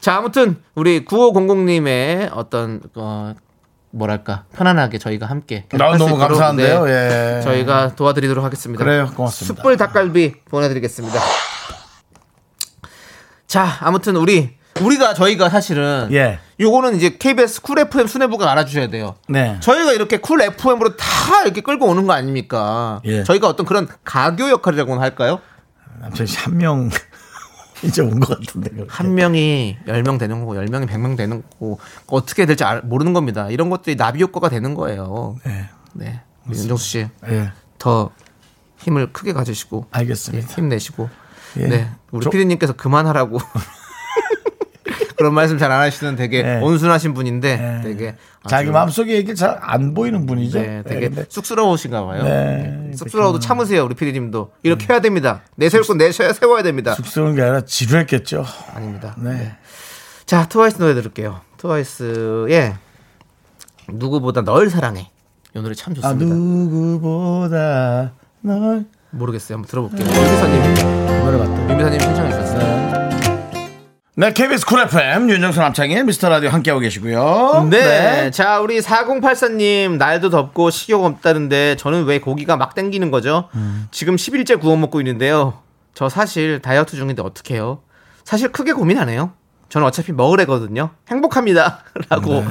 자, 0.00 0.16
아무튼 0.16 0.56
우리 0.74 1.06
9500님의 1.06 2.30
어떤 2.34 2.82
어 2.96 3.34
뭐랄까 3.92 4.44
편안하게 4.54 4.98
저희가 4.98 5.24
함께 5.24 5.64
나 5.72 5.92
할수 5.92 6.04
너무 6.04 6.18
감사한데요. 6.18 6.84
네, 6.84 7.38
예. 7.38 7.40
저희가 7.42 7.94
도와드리도록 7.96 8.44
하겠습니다. 8.44 8.84
그래요. 8.84 9.10
고맙습니다. 9.16 9.54
숯불 9.54 9.78
닭갈비 9.78 10.34
보내드리겠습니다. 10.50 11.18
자, 13.46 13.78
아무튼 13.80 14.16
우리 14.16 14.59
우리가 14.80 15.14
저희가 15.14 15.48
사실은 15.48 16.08
예. 16.12 16.38
요거는 16.58 16.96
이제 16.96 17.16
KBS 17.18 17.62
쿨 17.62 17.78
FM 17.78 18.06
수뇌부가 18.06 18.50
알아주셔야 18.50 18.88
돼요. 18.88 19.14
네. 19.28 19.58
저희가 19.60 19.92
이렇게 19.92 20.16
쿨 20.18 20.42
FM으로 20.42 20.96
다 20.96 21.42
이렇게 21.44 21.60
끌고 21.60 21.86
오는 21.86 22.06
거 22.06 22.12
아닙니까? 22.12 23.00
예. 23.04 23.22
저희가 23.24 23.48
어떤 23.48 23.66
그런 23.66 23.88
가교 24.04 24.50
역할이라고나 24.50 25.00
할까요? 25.00 25.40
남편이 26.00 26.30
한명 26.36 26.90
이제 27.82 28.02
온 28.02 28.20
것 28.20 28.38
같은데. 28.38 28.70
그렇게. 28.70 28.88
한 28.90 29.14
명이 29.14 29.78
10명 29.86 30.18
되는 30.18 30.40
거고 30.40 30.54
10명이 30.54 30.86
100명 30.88 31.16
되는 31.16 31.42
거고 31.42 31.78
어떻게 32.06 32.44
될지 32.46 32.64
알- 32.64 32.82
모르는 32.82 33.12
겁니다. 33.14 33.48
이런 33.50 33.70
것들이 33.70 33.96
나비 33.96 34.22
효과가 34.22 34.48
되는 34.50 34.74
거예요. 34.74 35.36
네. 35.44 35.68
네. 35.94 36.20
윤정수 36.48 36.84
씨. 36.84 37.06
예. 37.28 37.52
더 37.78 38.10
힘을 38.78 39.12
크게 39.12 39.32
가지시고 39.32 39.86
예, 39.94 39.98
알겠습니다. 39.98 40.54
힘내시고 40.54 41.08
예. 41.58 41.66
네. 41.68 41.90
우리 42.10 42.24
저- 42.24 42.30
피디님께서 42.30 42.74
그만하라고 42.74 43.38
그런 45.20 45.34
말씀 45.34 45.58
잘 45.58 45.70
안 45.70 45.82
하시는 45.82 46.16
되게 46.16 46.42
네. 46.42 46.60
온순하신 46.62 47.12
분인데 47.12 47.76
예. 47.78 47.82
되게 47.86 48.16
자기 48.48 48.70
마음속에 48.70 49.12
얘기 49.16 49.34
잘안 49.34 49.92
보이는 49.92 50.24
분이죠. 50.24 50.58
네, 50.58 50.82
되게 50.82 51.02
예, 51.04 51.08
근데 51.08 51.26
쑥스러우신가 51.28 52.06
봐요. 52.06 52.22
네, 52.22 52.86
네, 52.88 52.96
쑥스러워도 52.96 53.38
참으세요, 53.38 53.84
우리 53.84 53.94
피디님도. 53.94 54.50
이렇게 54.62 54.86
해야 54.90 55.00
됩니다. 55.02 55.42
내세울 55.56 55.84
건 55.84 55.98
내셔야 55.98 56.32
세워야 56.32 56.62
됩니다. 56.62 56.94
쑥스러운 56.94 57.34
게 57.34 57.42
아니라 57.42 57.60
지루했겠죠. 57.60 58.46
아닙니다. 58.74 59.14
네. 59.18 59.52
자, 60.24 60.48
트와이스 60.48 60.78
노래 60.78 60.94
들을게요. 60.94 61.42
트와이스의 61.58 62.76
누구보다 63.90 64.40
널 64.40 64.70
사랑해. 64.70 65.10
이 65.54 65.60
노래 65.60 65.74
참아 65.74 65.94
좋습니다. 65.96 66.34
누구보다 66.34 68.12
널 68.40 68.86
모르겠어요. 69.10 69.56
한번 69.58 69.68
들어볼게요. 69.68 70.08
윤미사님, 70.08 71.24
노래 71.26 71.36
맞다. 71.36 71.70
윤미사님 71.70 72.00
신청해 72.00 72.30
주셨어요. 72.30 72.89
네, 74.20 74.34
KBS 74.34 74.66
쿨 74.66 74.80
FM 74.80 75.30
윤정수 75.30 75.60
남창희 75.60 76.02
미스터 76.02 76.28
라디오 76.28 76.50
함께하고 76.50 76.78
계시고요. 76.80 77.68
네. 77.70 78.30
자, 78.30 78.60
우리 78.60 78.78
4084님, 78.78 79.96
날도 79.96 80.28
덥고 80.28 80.68
식욕 80.68 81.02
없다는데 81.06 81.76
저는 81.76 82.04
왜 82.04 82.20
고기가 82.20 82.58
막 82.58 82.74
땡기는 82.74 83.10
거죠? 83.10 83.48
지금 83.90 84.16
10일째 84.16 84.60
구워 84.60 84.76
먹고 84.76 85.00
있는데요. 85.00 85.62
저 85.94 86.10
사실 86.10 86.60
다이어트 86.60 86.96
중인데 86.96 87.22
어떡해요? 87.22 87.80
사실 88.22 88.52
크게 88.52 88.74
고민 88.74 88.98
안 88.98 89.08
해요. 89.08 89.32
저는 89.70 89.86
어차피 89.86 90.12
먹으래거든요. 90.12 90.90
행복합니다. 91.08 91.84
라고 92.10 92.44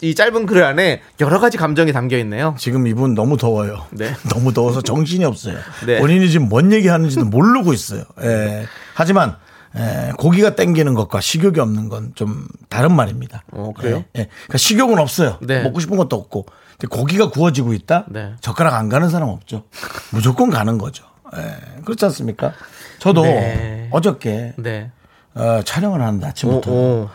이 0.00 0.14
짧은 0.14 0.46
글 0.46 0.64
안에 0.64 1.02
여러 1.20 1.40
가지 1.40 1.58
감정이 1.58 1.92
담겨 1.92 2.16
있네요. 2.20 2.54
지금 2.58 2.86
이분 2.86 3.12
너무 3.12 3.36
더워요. 3.36 3.84
네. 3.90 4.14
너무 4.32 4.54
더워서 4.54 4.80
정신이 4.80 5.26
없어요. 5.26 5.58
네. 5.84 5.98
본인이 5.98 6.30
지금 6.30 6.48
뭔 6.48 6.72
얘기 6.72 6.88
하는지도 6.88 7.26
모르고 7.26 7.74
있어요. 7.74 8.04
예. 8.22 8.64
하지만 8.94 9.36
예, 9.78 10.12
고기가 10.16 10.54
땡기는 10.56 10.94
것과 10.94 11.20
식욕이 11.20 11.60
없는 11.60 11.88
건 11.88 12.12
좀 12.14 12.46
다른 12.68 12.94
말입니다. 12.94 13.42
어, 13.52 13.72
그래요? 13.76 14.04
예, 14.16 14.20
예. 14.20 14.28
그러니까 14.46 14.58
식욕은 14.58 14.98
없어요. 14.98 15.38
네. 15.42 15.62
먹고 15.62 15.80
싶은 15.80 15.96
것도 15.96 16.16
없고. 16.16 16.46
근데 16.78 16.94
고기가 16.94 17.30
구워지고 17.30 17.72
있다? 17.74 18.04
네. 18.08 18.32
젓가락 18.40 18.74
안 18.74 18.88
가는 18.88 19.08
사람 19.10 19.28
없죠. 19.28 19.64
무조건 20.12 20.50
가는 20.50 20.78
거죠. 20.78 21.04
예. 21.36 21.82
그렇지 21.84 22.04
않습니까? 22.06 22.52
저도 22.98 23.22
네. 23.22 23.88
어저께 23.90 24.54
네. 24.56 24.90
어, 25.34 25.60
촬영을 25.64 26.00
하는데 26.00 26.24
오, 26.24 26.28
아침부터 26.28 26.70
오. 26.70 27.08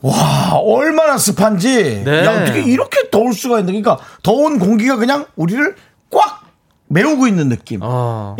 와 0.00 0.54
얼마나 0.54 1.16
습한지 1.18 2.02
네. 2.04 2.24
야 2.24 2.42
어떻게 2.42 2.60
이렇게 2.62 3.08
더울 3.10 3.32
수가 3.32 3.60
있는 3.60 3.80
그러니까 3.80 4.04
더운 4.24 4.58
공기가 4.58 4.96
그냥 4.96 5.26
우리를 5.36 5.76
꽉 6.10 6.42
메우고 6.88 7.28
있는 7.28 7.48
느낌인데 7.48 7.86
어. 7.86 8.36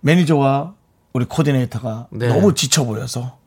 매니저와 0.00 0.74
우리 1.12 1.24
코디네이터가 1.24 2.08
네. 2.12 2.28
너무 2.28 2.54
지쳐 2.54 2.84
보여서 2.84 3.38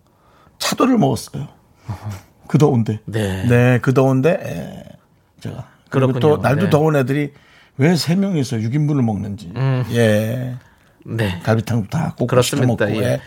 차도를 0.60 0.98
먹었어요 0.98 1.48
그 2.48 2.58
더운데 2.58 3.00
네. 3.06 3.46
네 3.48 3.80
그 3.82 3.94
더운데 3.94 4.30
예. 4.44 4.84
제가 5.42 5.68
그리고 5.90 6.14
또 6.14 6.20
그렇군요. 6.20 6.42
날도 6.42 6.64
네. 6.66 6.70
더운 6.70 6.96
애들이 6.96 7.32
왜 7.78 7.96
세 7.96 8.16
명이서 8.16 8.58
6인분을 8.58 9.02
먹는지 9.04 9.52
예 9.92 10.56
네. 11.06 11.40
갈비탕도 11.44 11.90
다 11.90 12.14
꼭꼭 12.18 12.44
시켜. 12.44 12.66
먹고 12.66 12.86
예. 12.90 12.96
예. 13.04 13.22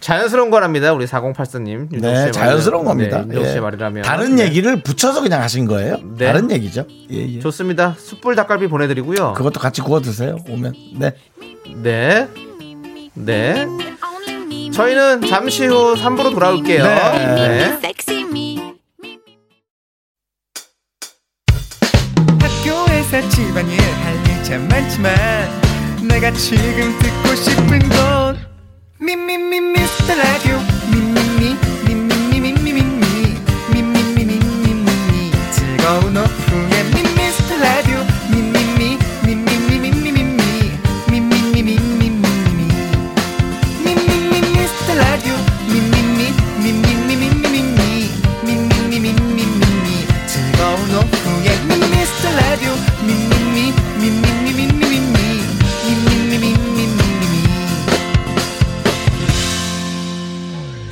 자연스러운 0.00 0.50
거랍니다. 0.50 0.92
우리 0.92 1.06
4084님. 1.06 1.88
네, 2.00 2.30
자연스러운 2.30 2.84
겁니다. 2.84 3.18
윤정 3.18 3.42
씨의 3.42 3.56
예. 3.56 3.60
말이라면. 3.60 4.02
다른 4.04 4.36
네. 4.36 4.44
얘기를 4.44 4.80
붙여서 4.80 5.22
그냥 5.22 5.42
하신 5.42 5.66
거예요. 5.66 5.96
네. 6.16 6.26
다른 6.26 6.52
얘기죠. 6.52 6.86
예, 7.10 7.16
예. 7.34 7.40
좋습니다. 7.40 7.96
숯불 7.98 8.36
닭갈비 8.36 8.68
보내드리고요. 8.68 9.32
그것도 9.32 9.58
같이 9.58 9.80
구워 9.80 10.00
드세요. 10.00 10.36
오면. 10.48 10.74
네. 11.00 11.10
네. 11.82 12.28
네. 13.24 13.66
저희는 14.72 15.22
잠시 15.22 15.66
후 15.66 15.94
3부로 15.94 16.32
돌아올게요. 16.32 16.84
네. 16.84 17.34
네. 17.34 17.78
Sexy 17.82 18.22
me. 18.22 18.58
학교에서 22.40 23.28
집안일 23.28 23.80
할일참 23.80 24.68
많지만 24.68 25.14
내가 26.08 26.30
지금 26.32 26.96
듣고 26.98 27.34
싶은 27.34 27.78
건 27.88 28.38
미미미 29.00 29.60
미스터 29.60 30.14
라디오 30.14 30.58
미미미 30.92 31.56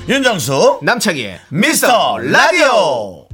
윤정수 0.09 0.79
남창희의 0.83 1.40
미스터 1.49 2.19
라디오. 2.19 3.27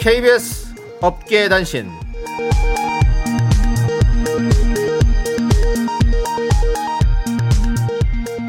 KBS 0.00 0.74
업계 1.00 1.48
단신. 1.48 1.88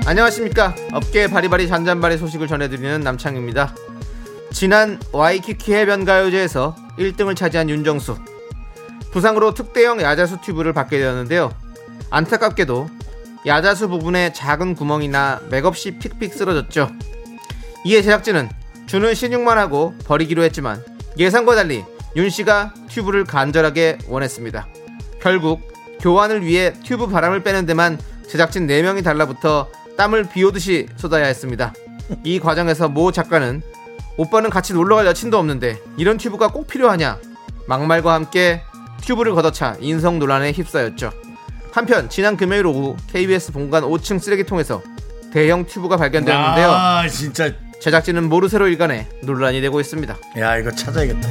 안녕하십니까. 0.07 0.75
업계 0.91 1.27
바리바리 1.27 1.67
잔잔바리 1.67 2.17
소식을 2.17 2.47
전해드리는 2.47 3.01
남창입니다. 3.01 3.75
지난 4.51 4.99
와이키키 5.11 5.71
해변 5.71 6.03
가요제에서 6.03 6.75
1등을 6.97 7.35
차지한 7.35 7.69
윤정수. 7.69 8.28
부상으로 9.11 9.53
특대형 9.53 10.01
야자수 10.01 10.41
튜브를 10.41 10.73
받게 10.73 10.97
되었는데요. 10.97 11.53
안타깝게도 12.09 12.89
야자수 13.45 13.87
부분에 13.87 14.33
작은 14.33 14.75
구멍이 14.75 15.28
나 15.28 15.41
맥없이 15.49 15.97
픽픽 15.97 16.33
쓰러졌죠. 16.33 16.89
이에 17.85 18.01
제작진은 18.01 18.49
주는 18.85 19.13
시늉만 19.13 19.57
하고 19.57 19.93
버리기로 20.05 20.43
했지만 20.43 20.83
예상과 21.17 21.55
달리 21.55 21.85
윤 22.15 22.29
씨가 22.29 22.73
튜브를 22.89 23.23
간절하게 23.23 23.99
원했습니다. 24.07 24.67
결국 25.21 25.61
교환을 26.01 26.43
위해 26.45 26.73
튜브 26.83 27.07
바람을 27.07 27.43
빼는 27.43 27.65
데만 27.65 27.99
제작진 28.27 28.67
4명이 28.67 29.03
달라붙어 29.03 29.69
땀을 29.97 30.29
비 30.29 30.43
오듯이 30.43 30.87
쏟아야 30.95 31.25
했습니다. 31.25 31.73
이 32.23 32.39
과정에서 32.39 32.89
모 32.89 33.11
작가는 33.11 33.61
오빠는 34.17 34.49
같이 34.49 34.73
놀러갈 34.73 35.05
여친도 35.05 35.37
없는데 35.37 35.79
이런 35.97 36.17
튜브가 36.17 36.49
꼭 36.49 36.67
필요하냐 36.67 37.19
막말과 37.67 38.13
함께 38.13 38.63
튜브를 39.09 39.33
걷어차 39.33 39.75
인성 39.79 40.19
논란에 40.19 40.51
휩싸였죠. 40.51 41.11
한편 41.71 42.09
지난 42.09 42.37
금요일 42.37 42.67
오후 42.67 42.95
KBS 43.11 43.51
본관 43.53 43.83
5층 43.83 44.19
쓰레기통에서 44.19 44.83
대형 45.33 45.65
튜브가 45.65 45.97
발견되었는데요. 45.97 46.69
아, 46.69 47.07
진짜. 47.07 47.51
제작진은 47.81 48.29
모르쇠로 48.29 48.67
일관해 48.67 49.07
논란이 49.23 49.61
되고 49.61 49.79
있습니다. 49.79 50.15
야, 50.37 50.57
이거 50.57 50.69
찾아야겠다. 50.69 51.29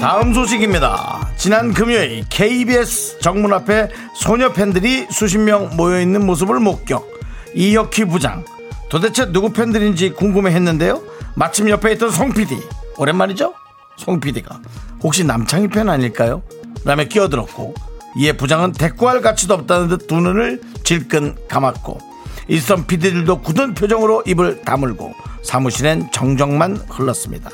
다음 0.00 0.32
소식입니다. 0.32 1.32
지난 1.36 1.74
금요일 1.74 2.24
KBS 2.30 3.18
정문 3.18 3.52
앞에 3.52 3.88
소녀 4.14 4.52
팬들이 4.52 5.06
수십 5.10 5.38
명 5.38 5.70
모여 5.76 6.00
있는 6.00 6.24
모습을 6.24 6.60
목격. 6.60 7.10
이혁희 7.54 8.06
부장. 8.06 8.44
도대체 8.88 9.32
누구 9.32 9.52
팬들인지 9.52 10.10
궁금해 10.10 10.52
했는데요. 10.52 11.13
마침 11.36 11.68
옆에 11.68 11.92
있던 11.92 12.10
송 12.10 12.32
PD. 12.32 12.60
오랜만이죠? 12.96 13.54
송 13.96 14.20
PD가. 14.20 14.60
혹시 15.02 15.24
남창희 15.24 15.68
팬 15.68 15.88
아닐까요? 15.88 16.42
라며 16.84 17.04
끼어들었고, 17.04 17.74
이에 18.16 18.32
부장은 18.32 18.72
대꾸할 18.72 19.20
가치도 19.20 19.54
없다는 19.54 19.88
듯 19.88 20.06
두 20.06 20.20
눈을 20.20 20.60
질끈 20.84 21.36
감았고, 21.48 21.98
일선 22.46 22.86
PD들도 22.86 23.40
굳은 23.40 23.74
표정으로 23.74 24.22
입을 24.26 24.62
다물고, 24.62 25.14
사무실엔 25.42 26.10
정적만 26.12 26.76
흘렀습니다. 26.88 27.50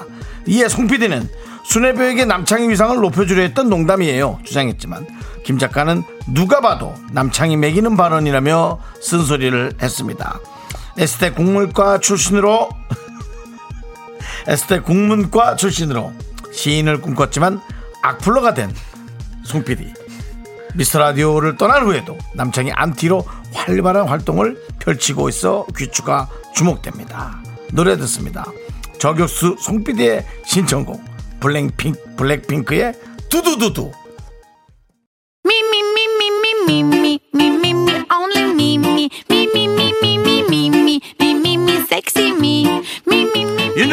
이에 0.46 0.68
송 0.68 0.86
PD는 0.86 1.28
수뇌부에게 1.64 2.24
남창희 2.24 2.68
위상을 2.68 2.96
높여주려 2.96 3.42
했던 3.42 3.70
농담이에요. 3.70 4.40
주장했지만, 4.44 5.06
김 5.44 5.58
작가는 5.58 6.02
누가 6.28 6.60
봐도 6.60 6.94
남창희 7.12 7.56
매기는 7.56 7.96
발언이라며 7.96 8.78
쓴소리를 9.00 9.72
했습니다. 9.80 10.38
에스테 10.98 11.30
국물과 11.32 11.98
출신으로 11.98 12.68
에스테 14.47 14.80
국문과 14.80 15.57
출신으로 15.57 16.12
시인을 16.53 17.01
꿈꿨지만 17.01 17.61
악플러가 18.03 18.55
된 18.55 18.74
송PD 19.45 19.93
미스터 20.74 20.99
라디오를 20.99 21.57
떠난 21.57 21.84
후에도 21.84 22.16
남창이 22.34 22.70
안티로 22.72 23.24
활발한 23.53 24.09
활동을 24.09 24.61
펼치고 24.78 25.28
있어 25.28 25.66
귀추가 25.76 26.28
주목됩니다. 26.55 27.43
노래 27.72 27.97
듣습니다. 27.97 28.45
저격수 28.99 29.57
송PD의 29.61 30.24
신청곡 30.45 31.03
블랙핑, 31.41 31.95
블랙핑크의 32.16 32.95
두두두두 33.28 33.91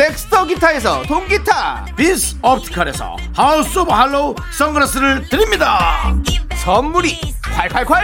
덱스터 0.00 0.46
기타에서 0.46 1.02
통기타 1.02 1.84
빈스 1.94 2.36
옵티컬에서 2.40 3.18
하우스 3.34 3.80
오브 3.80 3.92
할로우 3.92 4.34
선글라스를 4.56 5.28
드립니다. 5.28 6.14
선물이 6.56 7.20
콸콸콸! 7.42 7.96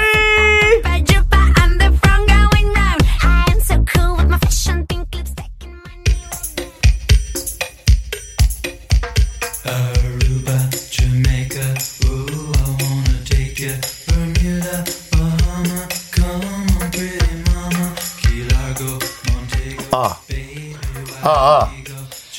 아, 21.22 21.28
아. 21.28 21.86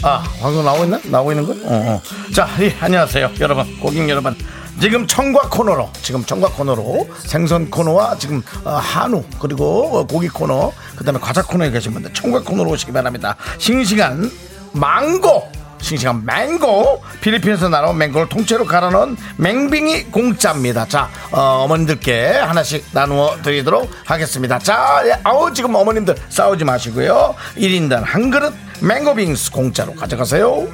아, 0.04 0.24
방송 0.40 0.64
나오고 0.64 0.84
있나? 0.84 1.00
나오고 1.06 1.32
있는 1.32 1.46
거야? 1.46 1.58
어, 1.64 1.92
어. 1.96 2.02
자, 2.34 2.48
예, 2.60 2.76
안녕하세요, 2.80 3.32
여러분, 3.40 3.80
고객 3.80 4.08
여러분. 4.10 4.36
지금 4.80 5.08
청과 5.08 5.50
코너로, 5.50 5.90
지금 6.04 6.24
청과 6.24 6.50
코너로 6.50 7.10
생선 7.18 7.72
코너와 7.72 8.16
지금 8.20 8.44
어, 8.64 8.72
한우 8.76 9.24
그리고 9.40 9.98
어, 9.98 10.06
고기 10.06 10.28
코너, 10.28 10.72
그 10.96 11.04
다음에 11.04 11.20
과자 11.20 11.42
코너에 11.42 11.72
계신 11.72 11.94
분들 11.94 12.14
청과 12.14 12.44
코너로 12.44 12.70
오시기 12.72 12.92
바랍니다. 12.92 13.36
싱싱한 13.58 14.30
망고. 14.74 15.57
싱싱한 15.82 16.26
맹고. 16.26 17.04
필리핀에서 17.22 17.70
날아온 17.70 17.98
맹고를 17.98 18.30
통째로 18.30 18.66
갈아 18.66 18.90
넣은 18.90 19.18
맹빙이 19.38 20.06
공짜입니다. 20.06 20.86
자 20.88 21.10
어, 21.32 21.66
머님들께 21.68 22.38
하나씩 22.38 22.86
나누어 22.92 23.38
드리도록 23.42 23.90
하겠습니다. 24.06 24.60
자 24.60 25.02
예, 25.06 25.20
아우 25.24 25.54
지금 25.54 25.76
어머님들 25.76 26.16
싸우지 26.30 26.66
마시고요. 26.66 27.36
1인당 27.58 28.04
한 28.04 28.30
그릇 28.30 28.54
맹고빙수 28.82 29.52
공짜로 29.52 29.94
가져가세요. 29.94 30.68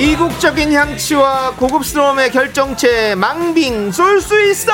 이국적인 0.00 0.72
향치와 0.72 1.56
고급스러움의 1.56 2.30
결정체 2.32 3.14
망빙 3.16 3.92
쏠 3.92 4.18
수 4.22 4.40
있어! 4.50 4.72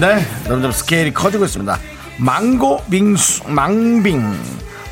네 0.00 0.26
점점 0.46 0.72
스케일이 0.72 1.12
커지고 1.12 1.44
있습니다. 1.44 1.78
망고 2.16 2.84
빙수 2.88 3.42
망빙. 3.50 4.22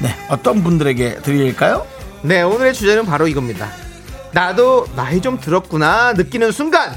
네 0.00 0.14
어떤 0.28 0.62
분들에게 0.62 1.22
드릴까요? 1.22 1.86
네 2.20 2.42
오늘의 2.42 2.74
주제는 2.74 3.06
바로 3.06 3.26
이겁니다. 3.28 3.70
나도 4.32 4.88
나이 4.94 5.22
좀 5.22 5.40
들었구나 5.40 6.12
느끼는 6.12 6.52
순간 6.52 6.94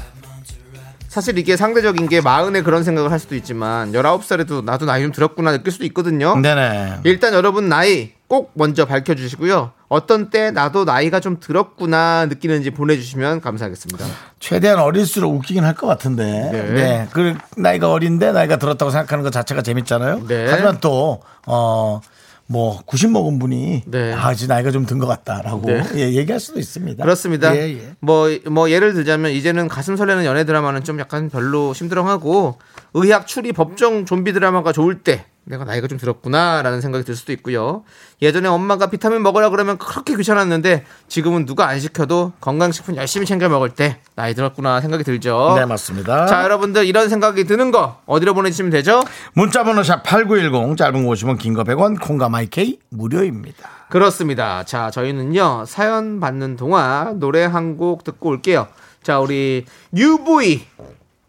사실 1.16 1.38
이게 1.38 1.56
상대적인 1.56 2.10
게 2.10 2.20
마흔에 2.20 2.60
그런 2.60 2.84
생각을 2.84 3.10
할 3.10 3.18
수도 3.18 3.34
있지만 3.36 3.90
19살에도 3.92 4.62
나도 4.62 4.84
나이 4.84 5.00
좀 5.00 5.12
들었구나 5.12 5.50
느낄 5.50 5.72
수도 5.72 5.86
있거든요 5.86 6.36
네네 6.38 6.98
일단 7.04 7.32
여러분 7.32 7.70
나이 7.70 8.10
꼭 8.28 8.50
먼저 8.52 8.84
밝혀주시고요 8.84 9.70
어떤 9.88 10.28
때 10.28 10.50
나도 10.50 10.84
나이가 10.84 11.20
좀 11.20 11.40
들었구나 11.40 12.26
느끼는지 12.26 12.68
보내주시면 12.68 13.40
감사하겠습니다 13.40 14.04
최대한 14.40 14.78
어릴수록 14.78 15.34
웃기긴 15.34 15.64
할 15.64 15.72
것 15.74 15.86
같은데. 15.86 16.24
네. 16.52 16.62
네. 16.72 17.08
그 17.12 17.34
나이가 17.56 17.90
어린데 17.90 18.32
나이가 18.32 18.56
들었다고 18.56 18.90
생각하는 18.90 19.24
것 19.24 19.30
자체가 19.30 19.62
재밌잖아요. 19.62 20.26
네. 20.28 20.46
하지만 20.50 20.78
또, 20.80 21.20
어, 21.46 22.00
뭐, 22.48 22.80
90 22.86 23.10
먹은 23.10 23.38
분이. 23.38 23.82
네. 23.86 24.12
아, 24.12 24.32
이제 24.32 24.46
나이가 24.46 24.70
좀 24.70 24.86
든 24.86 24.98
것 24.98 25.06
같다라고. 25.06 25.62
네. 25.66 25.82
예, 25.96 26.12
얘기할 26.12 26.38
수도 26.38 26.60
있습니다. 26.60 27.02
그렇습니다. 27.02 27.56
예, 27.56 27.74
예. 27.74 27.92
뭐, 28.00 28.28
뭐, 28.50 28.70
예를 28.70 28.94
들자면, 28.94 29.32
이제는 29.32 29.66
가슴 29.68 29.96
설레는 29.96 30.24
연애 30.24 30.44
드라마는 30.44 30.84
좀 30.84 30.98
약간 31.00 31.28
별로 31.28 31.74
심드렁하고, 31.74 32.58
의학 32.94 33.26
추리 33.26 33.52
법정 33.52 34.04
좀비 34.04 34.32
드라마가 34.32 34.72
좋을 34.72 35.00
때, 35.02 35.24
내가 35.48 35.64
나이가 35.64 35.86
좀 35.86 35.96
들었구나라는 35.96 36.80
생각이 36.80 37.04
들 37.04 37.14
수도 37.14 37.32
있고요. 37.32 37.84
예전에 38.20 38.48
엄마가 38.48 38.90
비타민 38.90 39.22
먹으라 39.22 39.48
그러면 39.50 39.78
그렇게 39.78 40.16
귀찮았는데, 40.16 40.84
지금은 41.06 41.46
누가 41.46 41.68
안 41.68 41.78
시켜도 41.78 42.32
건강식품 42.40 42.96
열심히 42.96 43.26
챙겨 43.26 43.48
먹을 43.48 43.70
때, 43.70 44.00
나이 44.16 44.34
들었구나 44.34 44.80
생각이 44.80 45.04
들죠. 45.04 45.54
네, 45.56 45.64
맞습니다. 45.64 46.26
자, 46.26 46.42
여러분들 46.42 46.84
이런 46.84 47.08
생각이 47.08 47.44
드는 47.44 47.70
거, 47.70 48.00
어디로 48.06 48.34
보내주시면 48.34 48.72
되죠? 48.72 49.02
문자번호 49.34 49.84
샵 49.84 50.02
8910, 50.02 50.76
짧은 50.76 51.06
거 51.06 51.12
50원, 51.12 51.38
긴 51.38 51.54
거 51.54 51.62
100원, 51.62 52.00
콩과 52.00 52.28
마이케이 52.28 52.80
무료입니다. 52.90 53.68
그렇습니다. 53.88 54.64
자, 54.64 54.90
저희는요, 54.90 55.64
사연 55.66 56.18
받는 56.18 56.56
동안 56.56 57.20
노래 57.20 57.44
한 57.44 57.76
곡 57.76 58.02
듣고 58.02 58.30
올게요. 58.30 58.66
자, 59.04 59.20
우리 59.20 59.64
UV, 59.94 60.66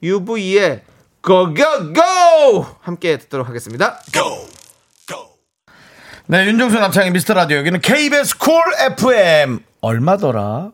UV의 0.01 0.82
Go, 1.28 1.53
Go, 1.53 1.91
Go! 1.93 2.65
함께 2.80 3.17
듣도록 3.17 3.49
하겠습니다. 3.49 3.99
네, 6.28 6.45
윤정수 6.45 6.80
남창희의 6.80 7.11
미스터 7.11 7.34
라디오. 7.34 7.57
여기는 7.57 7.82
KBS 7.82 8.38
쿨 8.38 8.61
FM. 8.97 9.59
얼마더라? 9.82 10.71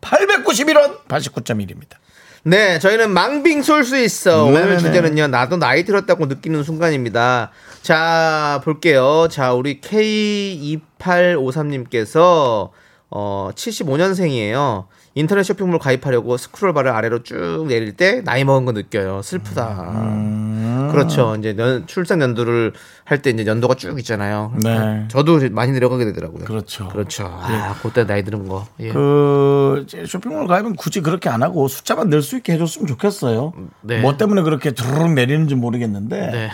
891원 0.00 1.08
89.1입니다. 1.08 1.96
네, 2.44 2.78
저희는 2.78 3.10
망빙 3.10 3.62
쏠수 3.62 3.98
있어. 3.98 4.44
오늘 4.44 4.60
네네네. 4.62 4.78
주제는요, 4.78 5.26
나도 5.26 5.56
나이 5.56 5.84
들었다고 5.84 6.26
느끼는 6.26 6.62
순간입니다. 6.62 7.50
자, 7.82 8.60
볼게요. 8.62 9.26
자, 9.28 9.54
우리 9.54 9.80
K2853님께서, 9.80 12.70
어, 13.10 13.50
75년생이에요. 13.56 14.86
인터넷 15.14 15.42
쇼핑몰 15.42 15.78
가입하려고 15.80 16.36
스크롤바를 16.36 16.92
아래로 16.92 17.24
쭉 17.24 17.66
내릴 17.68 17.96
때 17.96 18.22
나이 18.22 18.44
먹은 18.44 18.64
거 18.64 18.70
느껴요. 18.72 19.22
슬프다. 19.22 20.88
그렇죠. 20.92 21.34
이제 21.36 21.54
연- 21.58 21.86
출산 21.86 22.20
연도를 22.20 22.72
할 23.04 23.20
때 23.20 23.30
이제 23.30 23.44
연도가 23.44 23.74
쭉 23.74 23.98
있잖아요. 23.98 24.52
네. 24.62 25.06
저도 25.08 25.40
많이 25.50 25.72
내려가게 25.72 26.04
되더라고요. 26.06 26.44
그렇죠. 26.44 26.88
그렇죠. 26.88 27.24
아, 27.26 27.74
그때 27.82 28.06
나이 28.06 28.22
드는 28.22 28.46
거. 28.48 28.66
예. 28.78 28.92
그 28.92 29.84
쇼핑몰 30.06 30.46
가입은 30.46 30.76
굳이 30.76 31.00
그렇게 31.00 31.28
안 31.28 31.42
하고 31.42 31.66
숫자만 31.66 32.08
늘 32.08 32.22
수 32.22 32.36
있게 32.36 32.52
해줬으면 32.52 32.86
좋겠어요. 32.86 33.52
네. 33.82 34.00
뭐 34.00 34.16
때문에 34.16 34.42
그렇게 34.42 34.70
두루룩 34.70 35.12
내리는지 35.14 35.54
모르겠는데 35.56 36.30
네. 36.30 36.50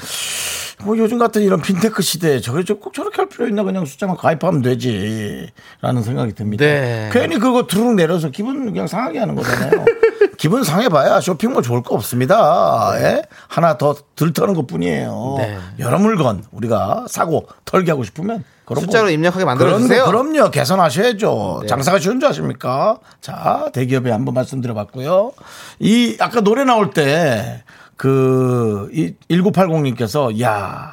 뭐 0.85 0.97
요즘 0.99 1.19
같은 1.19 1.43
이런 1.43 1.63
핀테크 1.63 2.03
시대에 2.03 2.41
저게 2.41 2.63
저- 2.65 2.75
꼭 2.75 2.93
저렇게 2.93 3.17
할 3.17 3.29
필요 3.29 3.49
있나 3.49 3.63
그냥 3.63 3.87
숫자만 3.87 4.17
가입하면 4.17 4.61
되지라는 4.63 6.03
생각이 6.05 6.35
듭니다. 6.35 6.65
네. 6.65 7.09
괜히 7.13 7.39
그거 7.39 7.67
두룩 7.67 7.95
내려서 7.95 8.29
기분 8.31 8.67
그냥 8.67 8.87
상하게 8.87 9.19
하는 9.21 9.35
거잖아요. 9.35 9.85
기분 10.37 10.63
상해봐야 10.65 11.21
쇼핑몰 11.23 11.63
좋을 11.63 11.83
거 11.83 11.95
없습니다. 11.95 12.93
예? 13.01 13.23
하나 13.49 13.79
더 13.79 13.97
들터는 14.17 14.53
것 14.53 14.67
뿐이에요. 14.67 15.35
네. 15.39 15.57
여러 15.79 15.99
물건 15.99 16.45
우리가 16.53 17.07
사고 17.09 17.47
털게 17.65 17.91
하고 17.91 18.05
싶으면 18.05 18.45
그런 18.67 18.83
숫자로 18.83 19.05
거- 19.07 19.11
입력하게 19.13 19.47
만들어주세요. 19.47 20.05
그럼, 20.05 20.33
그럼요. 20.33 20.51
개선하셔야죠. 20.51 21.61
네. 21.63 21.67
장사가 21.69 21.99
쉬운 22.01 22.21
줄 22.21 22.29
아십니까? 22.29 22.99
자, 23.23 23.71
대기업에 23.73 24.11
한번 24.11 24.35
말씀드려봤고요. 24.35 25.33
이, 25.79 26.17
아까 26.21 26.43
노래 26.43 26.65
나올 26.65 26.91
때, 26.91 27.63
그, 27.97 28.89
이 28.93 29.15
1980님께서, 29.31 30.41
야, 30.43 30.91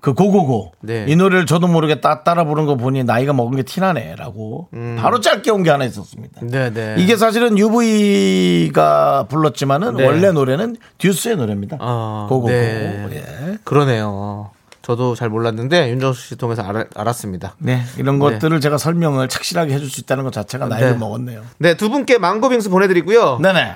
그 0.00 0.12
고고고. 0.12 0.72
네. 0.82 1.06
이 1.08 1.16
노래를 1.16 1.46
저도 1.46 1.66
모르게 1.66 2.00
따, 2.02 2.22
따라 2.22 2.44
부른 2.44 2.66
거 2.66 2.76
보니 2.76 3.04
나이가 3.04 3.32
먹은 3.32 3.56
게 3.56 3.62
티나네. 3.62 4.16
라고. 4.18 4.68
바로 4.98 5.20
짧게 5.20 5.50
온 5.50 5.62
게 5.62 5.70
하나 5.70 5.86
있었습니다. 5.86 6.42
음. 6.42 6.48
네, 6.50 6.70
네. 6.72 6.96
이게 6.98 7.16
사실은 7.16 7.56
UV가 7.58 9.24
불렀지만은 9.28 9.96
네. 9.96 10.06
원래 10.06 10.30
노래는 10.32 10.76
듀스의 10.98 11.36
노래입니다. 11.36 11.78
아, 11.80 12.26
고고고. 12.28 12.48
네. 12.48 13.06
예. 13.12 13.58
그러네요. 13.64 14.50
저도 14.82 15.14
잘 15.14 15.30
몰랐는데 15.30 15.88
윤정수 15.92 16.20
씨 16.28 16.36
통해서 16.36 16.60
알, 16.62 16.86
알았습니다. 16.94 17.54
네. 17.58 17.80
이런 17.96 18.18
네. 18.18 18.24
것들을 18.26 18.60
제가 18.60 18.76
설명을 18.76 19.28
착실하게 19.28 19.72
해줄 19.72 19.88
수 19.88 20.02
있다는 20.02 20.24
것 20.24 20.32
자체가 20.34 20.66
나이를 20.68 20.92
네. 20.92 20.98
먹었네요. 20.98 21.40
네, 21.56 21.74
두 21.78 21.88
분께 21.88 22.18
망고 22.18 22.50
빙수 22.50 22.68
보내드리고요. 22.68 23.38
네네. 23.38 23.72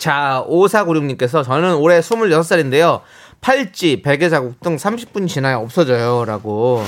자, 0.00 0.42
5496님께서 0.48 1.44
저는 1.44 1.76
올해 1.76 2.00
26살인데요. 2.00 3.02
팔찌, 3.42 4.00
베개 4.00 4.30
자국 4.30 4.58
등 4.60 4.76
30분 4.76 5.28
지나야 5.28 5.58
없어져요. 5.58 6.24
라고. 6.24 6.82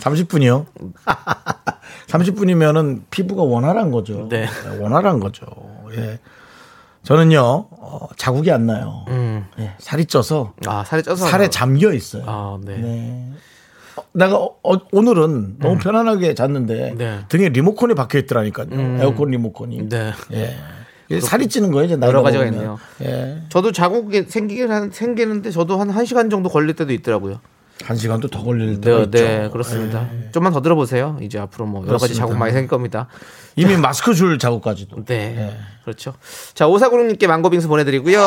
30분이요? 0.00 0.66
30분이면은 2.06 3.00
피부가 3.10 3.42
원활한 3.42 3.90
거죠. 3.90 4.28
네. 4.28 4.46
원활한 4.78 5.20
거죠. 5.20 5.46
예. 5.96 6.18
저는요, 7.02 7.40
어, 7.70 8.08
자국이 8.18 8.52
안 8.52 8.66
나요. 8.66 9.06
음. 9.08 9.46
예, 9.58 9.72
살이 9.78 10.04
쪄서 10.04 10.52
아, 10.66 10.84
살이 10.84 11.02
쪄서. 11.02 11.26
살에 11.28 11.48
잠겨 11.48 11.94
있어요. 11.94 12.24
아, 12.26 12.58
네. 12.62 12.76
네. 12.76 13.32
어, 13.96 14.02
내가 14.12 14.36
어, 14.36 14.54
어, 14.62 14.76
오늘은 14.92 15.60
너무 15.60 15.78
편안하게 15.78 16.34
잤는데 16.34 16.94
네. 16.98 17.20
등에 17.30 17.48
리모컨이 17.48 17.94
박혀 17.94 18.18
있더라니까요. 18.18 18.68
에어컨 19.00 19.30
리모컨이. 19.30 19.88
네. 19.88 20.12
예. 20.34 20.58
이게 21.10 21.20
살이 21.20 21.48
찌는 21.48 21.72
거예요, 21.72 21.86
이제 21.86 21.98
여러 22.00 22.22
가지가 22.22 22.44
먹으면. 22.44 22.60
있네요. 22.62 22.78
예. 23.02 23.42
저도 23.48 23.72
자국이 23.72 24.26
생기긴 24.28 24.70
한, 24.70 24.90
생기는데 24.92 25.50
저도 25.50 25.78
한 25.80 25.92
1시간 25.92 26.30
정도 26.30 26.48
걸릴 26.48 26.74
때도 26.76 26.92
있더라고요. 26.92 27.40
한 27.82 27.96
시간도 27.96 28.28
더 28.28 28.42
걸릴 28.44 28.80
때가 28.80 28.96
네, 28.96 29.02
있죠. 29.04 29.18
네, 29.18 29.48
그렇습니다. 29.50 30.08
좀만 30.32 30.52
더 30.52 30.60
들어보세요. 30.60 31.18
이제 31.22 31.38
앞으로 31.38 31.66
뭐 31.66 31.86
여러 31.86 31.98
가지. 31.98 32.14
자국 32.14 32.36
많이 32.36 32.52
생길 32.52 32.68
겁니다. 32.68 33.08
이미 33.56 33.76
마스크 33.76 34.14
줄 34.14 34.38
자국까지도. 34.38 35.04
네. 35.06 35.56
그렇죠. 35.82 36.14
자, 36.54 36.68
오사구름님께 36.68 37.26
망고빙수 37.26 37.68
보내드리고요. 37.68 38.20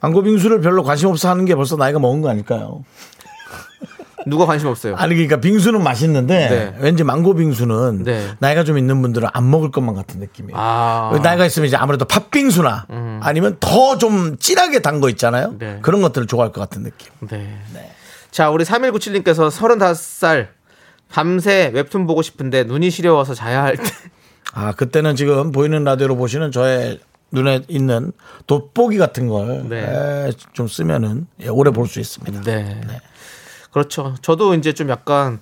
망고빙수를 0.00 0.60
별로 0.60 0.82
관심 0.82 1.08
없어 1.08 1.28
하는 1.30 1.44
게 1.44 1.54
벌써 1.54 1.76
나이가 1.76 1.98
먹은 1.98 2.20
거 2.20 2.28
아닐까요? 2.28 2.84
누가 4.28 4.46
관심 4.46 4.68
없어요? 4.68 4.94
아니 4.96 5.14
그러니까 5.14 5.38
빙수는 5.40 5.82
맛있는데 5.82 6.48
네. 6.48 6.74
왠지 6.80 7.04
망고 7.04 7.34
빙수는 7.34 8.04
네. 8.04 8.28
나이가 8.38 8.64
좀 8.64 8.78
있는 8.78 9.00
분들은 9.02 9.28
안 9.32 9.50
먹을 9.50 9.70
것만 9.70 9.94
같은 9.94 10.20
느낌이에요. 10.20 10.56
아. 10.58 11.18
나이가 11.22 11.44
있으면 11.46 11.66
이제 11.68 11.76
아무래도 11.76 12.04
팥빙수나 12.04 12.86
아니면 13.20 13.56
더 13.60 13.98
좀 13.98 14.36
진하게 14.38 14.80
단 14.80 15.00
거 15.00 15.08
있잖아요. 15.10 15.54
네. 15.58 15.78
그런 15.82 16.00
것들을 16.02 16.26
좋아할 16.26 16.52
것 16.52 16.60
같은 16.60 16.82
느낌. 16.82 17.08
네. 17.28 17.58
자, 18.30 18.50
우리 18.50 18.64
3197님께서 18.64 19.50
35살 19.50 20.48
밤새 21.10 21.70
웹툰 21.74 22.06
보고 22.06 22.20
싶은데 22.22 22.64
눈이 22.64 22.90
시려워서 22.90 23.34
자야 23.34 23.62
할 23.64 23.76
때. 23.76 23.82
아 24.52 24.72
그때는 24.72 25.16
지금 25.16 25.52
보이는 25.52 25.82
라디오로 25.84 26.16
보시는 26.16 26.52
저의 26.52 27.00
눈에 27.30 27.62
있는 27.68 28.12
돋보기 28.46 28.96
같은 28.98 29.28
걸 29.28 29.68
네. 29.68 30.30
좀 30.52 30.66
쓰면은 30.68 31.26
예, 31.40 31.48
오래 31.48 31.70
볼 31.70 31.86
수 31.86 32.00
있습니다. 32.00 32.40
네. 32.42 32.80
그렇죠. 33.78 34.14
저도 34.22 34.54
이제 34.54 34.72
좀 34.72 34.88
약간 34.88 35.38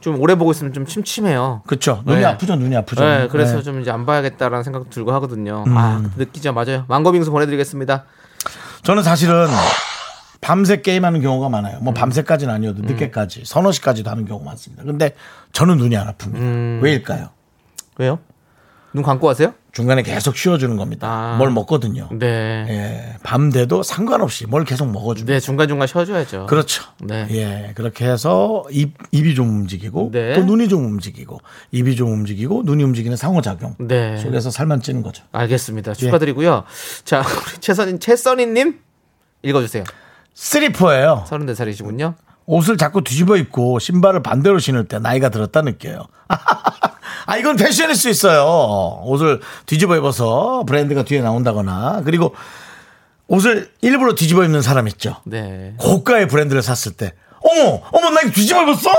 좀 0.00 0.20
오래 0.20 0.36
보고 0.36 0.52
있으면 0.52 0.72
좀 0.72 0.86
침침해요. 0.86 1.62
그렇죠. 1.66 2.02
눈이 2.06 2.20
네. 2.20 2.24
아프죠. 2.24 2.54
눈이 2.54 2.76
아프죠. 2.76 3.04
네, 3.04 3.28
그래서 3.28 3.56
네. 3.56 3.62
좀 3.62 3.80
이제 3.80 3.90
안 3.90 4.06
봐야겠다라는 4.06 4.62
생각 4.62 4.88
들고 4.88 5.12
하거든요. 5.14 5.64
아, 5.68 6.02
느끼죠. 6.16 6.52
맞아요. 6.52 6.84
망고빙수 6.88 7.30
보내드리겠습니다. 7.32 8.04
저는 8.84 9.02
사실은 9.02 9.46
밤새 10.40 10.80
게임하는 10.80 11.22
경우가 11.22 11.48
많아요. 11.48 11.78
뭐 11.80 11.92
밤새까지는 11.92 12.52
아니어도 12.54 12.82
늦게까지 12.82 13.42
서너 13.44 13.72
시까지도 13.72 14.10
하는 14.10 14.26
경우가 14.26 14.44
많습니다. 14.44 14.84
근데 14.84 15.14
저는 15.52 15.76
눈이 15.76 15.96
안 15.96 16.12
아픕니다. 16.12 16.82
왜일까요? 16.82 17.30
왜요? 17.98 18.18
눈 18.92 19.02
감고 19.02 19.28
하세요? 19.28 19.54
중간에 19.72 20.02
계속 20.02 20.36
쉬어주는 20.36 20.76
겁니다. 20.76 21.08
아. 21.08 21.36
뭘 21.38 21.50
먹거든요. 21.50 22.08
네. 22.12 22.26
예, 22.68 23.16
밤 23.22 23.50
돼도 23.50 23.82
상관없이 23.82 24.46
뭘 24.46 24.64
계속 24.64 24.90
먹어줍니다. 24.90 25.32
네, 25.32 25.40
중간중간 25.40 25.88
쉬어줘야죠. 25.88 26.46
그렇죠. 26.46 26.84
네. 27.00 27.26
예, 27.30 27.72
그렇게 27.74 28.06
해서 28.06 28.64
입, 28.70 28.94
입이 29.12 29.34
좀 29.34 29.48
움직이고 29.48 30.10
네. 30.12 30.34
또 30.34 30.44
눈이 30.44 30.68
좀 30.68 30.84
움직이고 30.84 31.40
입이 31.70 31.96
좀 31.96 32.12
움직이고 32.12 32.62
눈이 32.64 32.84
움직이는 32.84 33.16
상호작용 33.16 33.76
네. 33.78 34.18
속에서 34.18 34.50
살만 34.50 34.82
찌는 34.82 35.02
거죠. 35.02 35.24
알겠습니다. 35.32 35.94
축하드리고요. 35.94 36.64
자, 37.04 37.20
우리 37.20 37.60
최선인, 37.60 37.98
최선희님 37.98 38.78
읽어주세요. 39.42 39.84
스리퍼예요. 40.34 41.24
34살이시군요. 41.28 42.14
옷을 42.46 42.76
자꾸 42.76 43.02
뒤집어 43.02 43.36
입고 43.36 43.78
신발을 43.78 44.22
반대로 44.22 44.58
신을 44.58 44.86
때 44.86 44.98
나이가 44.98 45.28
들었다 45.28 45.62
느껴요. 45.62 46.06
아, 47.26 47.36
이건 47.36 47.56
패션일 47.56 47.94
수 47.94 48.08
있어요. 48.08 49.00
옷을 49.04 49.40
뒤집어 49.66 49.96
입어서 49.96 50.64
브랜드가 50.66 51.04
뒤에 51.04 51.20
나온다거나 51.20 52.02
그리고 52.04 52.34
옷을 53.28 53.70
일부러 53.80 54.14
뒤집어 54.14 54.44
입는 54.44 54.60
사람 54.62 54.88
있죠. 54.88 55.16
네. 55.24 55.74
고가의 55.78 56.28
브랜드를 56.28 56.62
샀을 56.62 56.96
때 56.96 57.14
어머 57.40 57.80
어머 57.92 58.10
나 58.10 58.20
이거 58.22 58.30
뒤집어 58.32 58.62
입었어? 58.62 58.90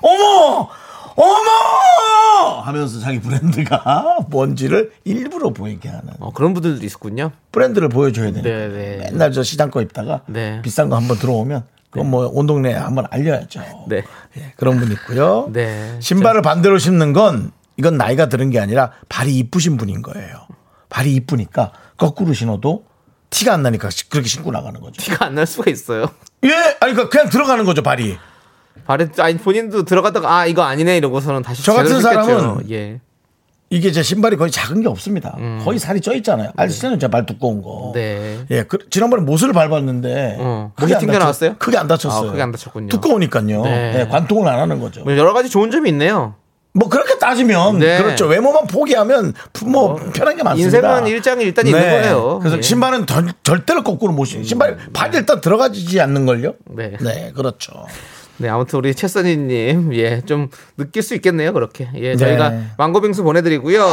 어머 0.00 0.68
어머 1.16 2.60
하면서 2.62 3.00
자기 3.00 3.20
브랜드가 3.20 4.18
뭔지를 4.30 4.92
일부러 5.04 5.50
보이게 5.50 5.88
하는 5.88 6.08
어, 6.20 6.32
그런 6.32 6.54
분들도 6.54 6.84
있었군요. 6.84 7.32
브랜드를 7.50 7.88
보여줘야 7.88 8.32
되니까 8.32 8.48
네, 8.48 8.68
네. 8.68 9.10
맨날 9.10 9.32
저 9.32 9.42
시장 9.42 9.70
거 9.70 9.82
입다가 9.82 10.22
네. 10.26 10.62
비싼 10.62 10.88
거 10.88 10.96
한번 10.96 11.18
들어오면 11.18 11.64
그건 11.92 12.10
뭐 12.10 12.26
온 12.32 12.46
동네에 12.46 12.72
한번 12.74 13.06
알려야죠. 13.10 13.60
네. 13.88 14.02
예, 14.38 14.52
그런 14.56 14.78
분 14.80 14.90
있고요. 14.92 15.48
네. 15.52 15.96
신발을 16.00 16.42
반대로 16.42 16.78
신는 16.78 17.12
건 17.12 17.52
이건 17.76 17.96
나이가 17.96 18.28
들은 18.28 18.50
게 18.50 18.58
아니라 18.58 18.92
발이 19.08 19.36
이쁘신 19.38 19.76
분인 19.76 20.02
거예요. 20.02 20.46
발이 20.88 21.14
이쁘니까 21.14 21.72
거꾸로 21.96 22.32
신어도 22.32 22.84
티가 23.30 23.52
안 23.54 23.62
나니까 23.62 23.90
시- 23.90 24.08
그렇게 24.10 24.28
신고 24.28 24.50
나가는 24.50 24.78
거죠. 24.80 25.00
티가 25.02 25.26
안 25.26 25.34
날 25.34 25.46
수가 25.46 25.70
있어요. 25.70 26.06
예, 26.44 26.50
아니 26.80 26.92
그러니까 26.94 27.08
그냥 27.10 27.28
들어가는 27.28 27.64
거죠 27.64 27.82
발이. 27.82 28.16
발에, 28.86 29.08
아니, 29.18 29.36
본인도 29.36 29.84
들어갔다가, 29.84 30.34
아, 30.38 30.46
이거 30.46 30.62
아니네, 30.62 30.96
이러고서는 30.96 31.42
다시 31.42 31.62
저 31.62 31.72
같은. 31.74 32.00
사람은 32.00 32.68
예. 32.70 33.00
이게 33.72 33.90
제 33.90 34.02
신발이 34.02 34.36
거의 34.36 34.50
작은 34.50 34.82
게 34.82 34.88
없습니다. 34.88 35.36
거의 35.64 35.78
살이 35.78 36.00
쪄 36.00 36.12
있잖아요. 36.14 36.50
아시잖아요, 36.56 36.98
제 36.98 37.08
발 37.08 37.24
두꺼운 37.26 37.62
거. 37.62 37.88
음. 37.88 37.92
네. 37.94 38.38
예, 38.50 38.62
그, 38.64 38.78
지난번에 38.90 39.22
못을 39.22 39.52
밟았는데 39.52 40.36
어, 40.38 40.72
크게 40.76 40.94
안 40.94 41.00
튕겨 41.00 41.12
다쳤- 41.14 41.18
나왔어요? 41.20 41.56
크게 41.58 41.76
안 41.78 41.86
다쳤어요. 41.88 42.28
아, 42.28 42.32
크게 42.32 42.42
안 42.42 42.52
다쳤군요. 42.52 42.88
두꺼우니까요. 42.88 43.62
네. 43.62 44.00
예, 44.00 44.06
관통을 44.08 44.46
안 44.48 44.58
하는 44.60 44.78
거죠. 44.80 45.02
뭐 45.04 45.16
여러 45.16 45.32
가지 45.32 45.48
좋은 45.48 45.70
점이 45.70 45.88
있네요. 45.90 46.34
뭐 46.74 46.88
그렇게 46.88 47.18
따지면 47.18 47.78
네. 47.80 47.98
그렇죠. 48.02 48.26
외모만 48.26 48.66
포기하면 48.66 49.34
뭐 49.66 49.94
편한 50.14 50.36
게 50.36 50.42
많습니다. 50.42 50.78
인생은 50.78 51.06
일장이 51.06 51.44
일단 51.44 51.66
있는 51.66 51.80
거예요. 51.80 52.38
그래서 52.40 52.56
예. 52.58 52.62
신발은 52.62 53.06
절, 53.06 53.28
절대로 53.42 53.82
거꾸로 53.82 54.12
못 54.14 54.24
신. 54.24 54.42
신발 54.44 54.78
발이 54.94 55.16
일단 55.18 55.40
들어가지 55.42 56.00
않는 56.00 56.24
걸요. 56.24 56.54
네. 56.70 56.92
네, 57.00 57.32
그렇죠. 57.34 57.72
네, 58.42 58.48
아무튼 58.48 58.80
우리 58.80 58.92
채선이님, 58.92 59.94
예, 59.94 60.20
좀 60.22 60.48
느낄 60.76 61.02
수 61.04 61.14
있겠네요, 61.14 61.52
그렇게. 61.52 61.88
예, 61.94 62.10
네. 62.10 62.16
저희가 62.16 62.52
망고빙수 62.76 63.22
보내드리고요. 63.22 63.88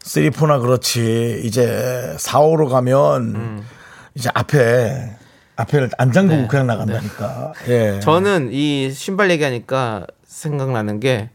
쓰리포나 0.00 0.58
그렇지. 0.60 1.42
이제 1.44 2.14
4호로 2.18 2.68
가면 2.68 3.34
음. 3.34 3.66
이제 4.14 4.30
앞에 4.32 5.10
앞에를 5.56 5.90
안 5.98 6.12
잠그고 6.12 6.46
그냥 6.46 6.68
나간다니까. 6.68 7.52
예. 7.66 7.90
네. 7.92 8.00
저는 8.00 8.50
이 8.52 8.92
신발 8.92 9.28
얘기하니까 9.32 10.06
생각나는 10.24 11.00
게 11.00 11.30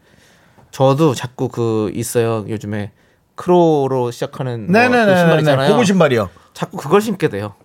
저도 0.72 1.14
자꾸 1.14 1.50
그 1.50 1.92
있어요, 1.94 2.46
요즘에. 2.48 2.92
크로로 3.36 4.12
시작하는 4.12 4.72
뭐 4.72 4.82
그 4.82 4.90
신발 4.90 5.06
네네네. 5.06 5.40
있잖아요. 5.40 5.72
고무 5.72 5.84
신발이요. 5.84 6.30
자꾸 6.54 6.78
그걸 6.78 7.02
신게 7.02 7.28
돼요. 7.28 7.56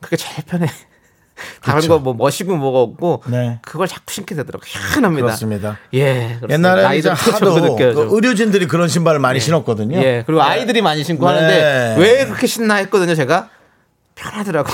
그게 0.00 0.16
제일 0.16 0.44
편해. 0.46 0.66
다른 1.62 1.80
그렇죠. 1.80 2.02
거뭐 2.02 2.14
멋이고 2.14 2.56
뭐가 2.56 2.80
없고 2.80 3.22
네. 3.28 3.58
그걸 3.62 3.86
자꾸 3.88 4.12
신게 4.12 4.34
되더라고요. 4.34 4.66
희한합니다. 4.66 5.26
그렇습니다. 5.26 5.78
예. 5.94 6.36
그렇습니다. 6.40 6.54
옛날에 6.54 6.98
이제 6.98 7.08
나이도 7.08 7.10
하도. 7.34 7.76
그 7.76 8.08
의료진들이 8.12 8.66
그런 8.66 8.88
신발을 8.88 9.20
많이 9.20 9.40
신었거든요. 9.40 9.96
예. 9.98 10.22
그리고 10.26 10.42
아이들이 10.42 10.82
많이 10.82 11.04
신고 11.04 11.30
네. 11.30 11.34
하는데 11.34 11.96
왜 11.98 12.24
그렇게 12.26 12.46
신나 12.46 12.76
했거든요, 12.76 13.14
제가. 13.14 13.48
편하더라고. 14.14 14.70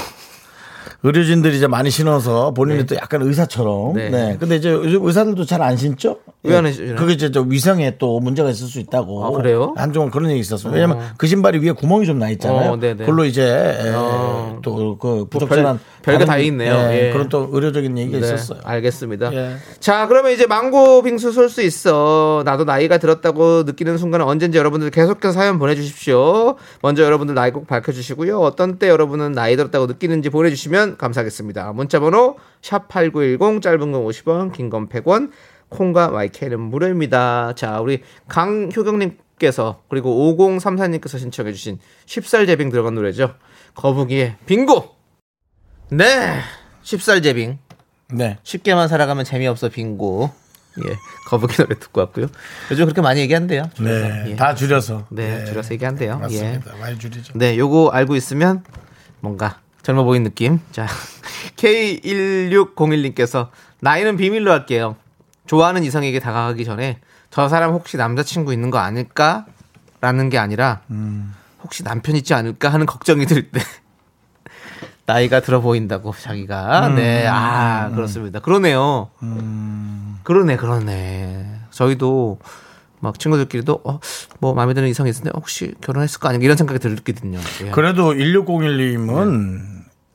의료진들이 1.03 1.57
이제 1.57 1.67
많이 1.69 1.91
신어서 1.91 2.53
본인이 2.53 2.85
또 2.87 2.97
약간 2.97 3.23
의사처럼. 3.23 3.93
네. 3.95 4.09
네. 4.11 4.37
근데 4.41 4.57
이제 4.57 4.71
요즘 4.73 5.07
의사들도 5.07 5.45
잘 5.45 5.63
안 5.63 5.77
신죠? 5.77 6.19
왜안 6.43 6.67
예. 6.67 6.73
신어요? 6.73 6.97
그게 6.97 7.13
이제 7.13 7.31
저 7.31 7.43
위생에 7.43 7.97
또 7.99 8.19
문제가 8.19 8.51
있을 8.51 8.67
수 8.67 8.81
있다고. 8.81 9.25
아, 9.25 9.31
그래요? 9.31 9.75
한동안 9.77 10.11
그런 10.11 10.31
얘기 10.31 10.41
있었어요. 10.41 10.73
왜냐면 10.73 10.99
그 11.17 11.27
신발이 11.29 11.59
위에 11.61 11.73
구멍이 11.73 12.07
좀 12.07 12.19
나 12.19 12.29
있잖아요. 12.31 12.73
어, 12.73 12.77
네네. 12.77 12.97
그걸로 13.05 13.25
이제 13.25 13.79
어. 13.95 14.59
또그 14.63 15.27
부적절한 15.31 15.79
별 15.79 15.87
게 16.13 16.13
다른, 16.13 16.27
다 16.27 16.39
있네요. 16.39 16.73
예, 16.91 17.09
예. 17.09 17.13
그런 17.13 17.29
또 17.29 17.49
의료적인 17.53 17.99
얘기가 17.99 18.19
네, 18.19 18.25
있었어요. 18.27 18.61
알겠습니다. 18.65 19.33
예. 19.35 19.57
자, 19.81 20.07
그러면 20.07 20.33
이제 20.33 20.47
망고 20.47 21.03
빙수 21.03 21.33
쏠 21.33 21.49
수 21.49 21.63
있어. 21.63 22.43
나도 22.45 22.65
나이가 22.65 22.99
들었다고 22.99 23.65
느끼는 23.65 23.99
순간은 23.99 24.27
언젠지 24.27 24.59
여러분들 24.59 24.91
계속해서 24.91 25.33
사연 25.33 25.59
보내주십시오. 25.59 26.57
먼저 26.83 27.03
여러분들 27.05 27.35
나이 27.35 27.51
꼭 27.51 27.67
밝혀주시고요. 27.67 28.39
어떤 28.41 28.79
때 28.79 28.89
여러분은 28.89 29.33
나이 29.33 29.57
들었다고 29.57 29.87
느끼는지 29.87 30.31
보내주시면 30.31 30.97
감사하겠습니다. 30.97 31.73
문자번호 31.73 32.37
샵8910 32.63 33.63
짧은 33.63 33.93
건 33.93 34.05
50원, 34.07 34.53
긴 34.53 34.71
건 34.71 34.89
100원, 34.89 35.31
콩과 35.69 36.09
마이크는 36.11 36.61
무료입니다. 36.61 37.53
자, 37.57 37.81
우리 37.81 38.03
강효경님께서 38.29 39.83
그리고 39.89 40.35
5034님께서 40.37 41.19
신청해주신 41.19 41.79
쉽살 42.07 42.47
제빙 42.47 42.71
들어간 42.71 42.95
노래죠. 42.95 43.35
거북이의 43.75 44.37
빙고! 44.47 44.96
네! 45.91 46.41
쉽살 46.83 47.23
제빙. 47.23 47.59
네. 48.13 48.39
쉽게만 48.43 48.89
살아가면 48.89 49.25
재미없어 49.25 49.69
빙고. 49.69 50.33
예. 50.85 50.97
거북이 51.27 51.57
노래 51.57 51.79
듣고 51.79 52.01
왔고요. 52.03 52.27
요즘 52.71 52.85
그렇게 52.85 53.01
많이 53.01 53.21
얘기한대요. 53.21 53.71
줄여서. 53.75 54.09
네. 54.09 54.25
예. 54.33 54.37
다 54.37 54.55
줄여서. 54.55 55.07
네, 55.11 55.45
줄여서 55.47 55.73
얘기한대요. 55.75 56.13
예. 56.31 56.43
맞습니다. 56.51 56.77
많이 56.77 56.99
줄이죠. 56.99 57.33
네, 57.37 57.57
요거 57.57 57.91
알고 57.93 58.15
있으면 58.17 58.63
뭔가 59.21 59.61
젊어 59.83 60.05
보이는 60.05 60.25
느낌. 60.25 60.61
자, 60.73 60.87
K1601님께서 61.57 63.49
나이는 63.81 64.17
비밀로 64.17 64.51
할게요. 64.53 64.97
좋아하는 65.47 65.83
이성에게 65.85 66.21
다가가기 66.21 66.65
전에 66.65 66.99
저 67.31 67.49
사람 67.49 67.73
혹시 67.73 67.97
남자친구 67.97 68.53
있는 68.53 68.71
거 68.71 68.79
아닐까? 68.79 69.47
라는 70.01 70.29
게 70.29 70.39
아니라 70.39 70.83
혹시 71.63 71.83
남편 71.85 72.17
있지 72.17 72.35
않을까 72.35 72.69
하는 72.69 72.85
걱정이 72.87 73.27
들 73.27 73.51
때 73.51 73.61
나이가 75.07 75.41
들어 75.41 75.61
보인다고 75.61 76.13
자기가 76.13 76.89
네, 76.91 77.27
아 77.29 77.91
그렇습니다. 77.91 78.41
그러네요. 78.41 79.09
그러네, 80.25 80.57
그러네. 80.57 81.47
저희도 81.71 82.39
막 82.99 83.19
친구들끼리도 83.19 83.81
어, 83.85 84.01
뭐 84.41 84.55
마음에 84.55 84.75
드는 84.75 84.89
이성이 84.89 85.11
있는데 85.11 85.31
혹시 85.35 85.75
결혼했을 85.81 86.19
거 86.19 86.29
아닌가 86.29 86.45
이런 86.45 86.57
생각이 86.57 86.81
들거든요. 86.81 87.39
예. 87.65 87.71
그래도 87.71 88.13
1601님은 88.15 89.61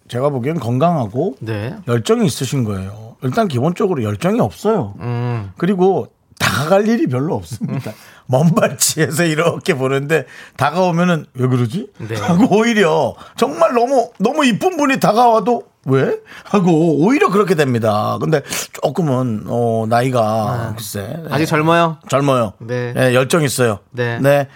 제가 0.09 0.29
보기엔 0.29 0.59
건강하고 0.59 1.37
네. 1.39 1.75
열정이 1.87 2.25
있으신 2.25 2.65
거예요. 2.65 3.15
일단 3.21 3.47
기본적으로 3.47 4.03
열정이 4.03 4.41
없어요. 4.41 4.95
음. 4.99 5.51
그리고 5.57 6.07
다가갈 6.37 6.87
일이 6.87 7.07
별로 7.07 7.35
없습니다. 7.35 7.93
먼 8.31 8.55
발치에서 8.55 9.25
이렇게 9.25 9.75
보는데 9.75 10.25
다가오면은 10.55 11.25
왜 11.33 11.47
그러지? 11.47 11.89
네. 11.97 12.15
하고 12.15 12.59
오히려 12.59 13.13
정말 13.35 13.73
너무 13.73 14.09
너무 14.19 14.45
이쁜 14.45 14.77
분이 14.77 15.01
다가와도 15.01 15.63
왜? 15.85 16.15
하고 16.45 17.03
오히려 17.03 17.29
그렇게 17.29 17.55
됩니다. 17.55 18.17
근데 18.21 18.41
조금은 18.81 19.45
어 19.47 19.85
나이가 19.89 20.73
글쎄 20.77 21.01
네. 21.23 21.29
아직 21.29 21.45
젊어요. 21.45 21.97
젊어요. 22.07 22.53
네. 22.59 22.93
네, 22.93 23.13
열정 23.13 23.43
있어요. 23.43 23.79
네. 23.91 24.47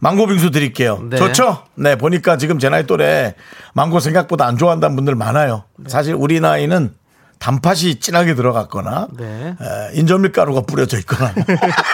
망고 0.00 0.26
빙수 0.26 0.50
드릴게요. 0.50 0.98
네. 1.10 1.16
좋죠? 1.18 1.64
네, 1.74 1.96
보니까 1.96 2.38
지금 2.38 2.58
제 2.58 2.70
나이 2.70 2.86
또래 2.86 3.34
망고 3.74 4.00
생각보다 4.00 4.46
안 4.46 4.56
좋아한다는 4.56 4.96
분들 4.96 5.16
많아요. 5.16 5.64
네. 5.76 5.90
사실 5.90 6.14
우리 6.14 6.40
나이는 6.40 6.94
단팥이 7.40 8.00
진하게 8.00 8.34
들어갔거나 8.34 9.08
네. 9.18 9.54
에, 9.60 9.98
인절밀가루가 9.98 10.62
뿌려져 10.62 10.98
있거나 10.98 11.32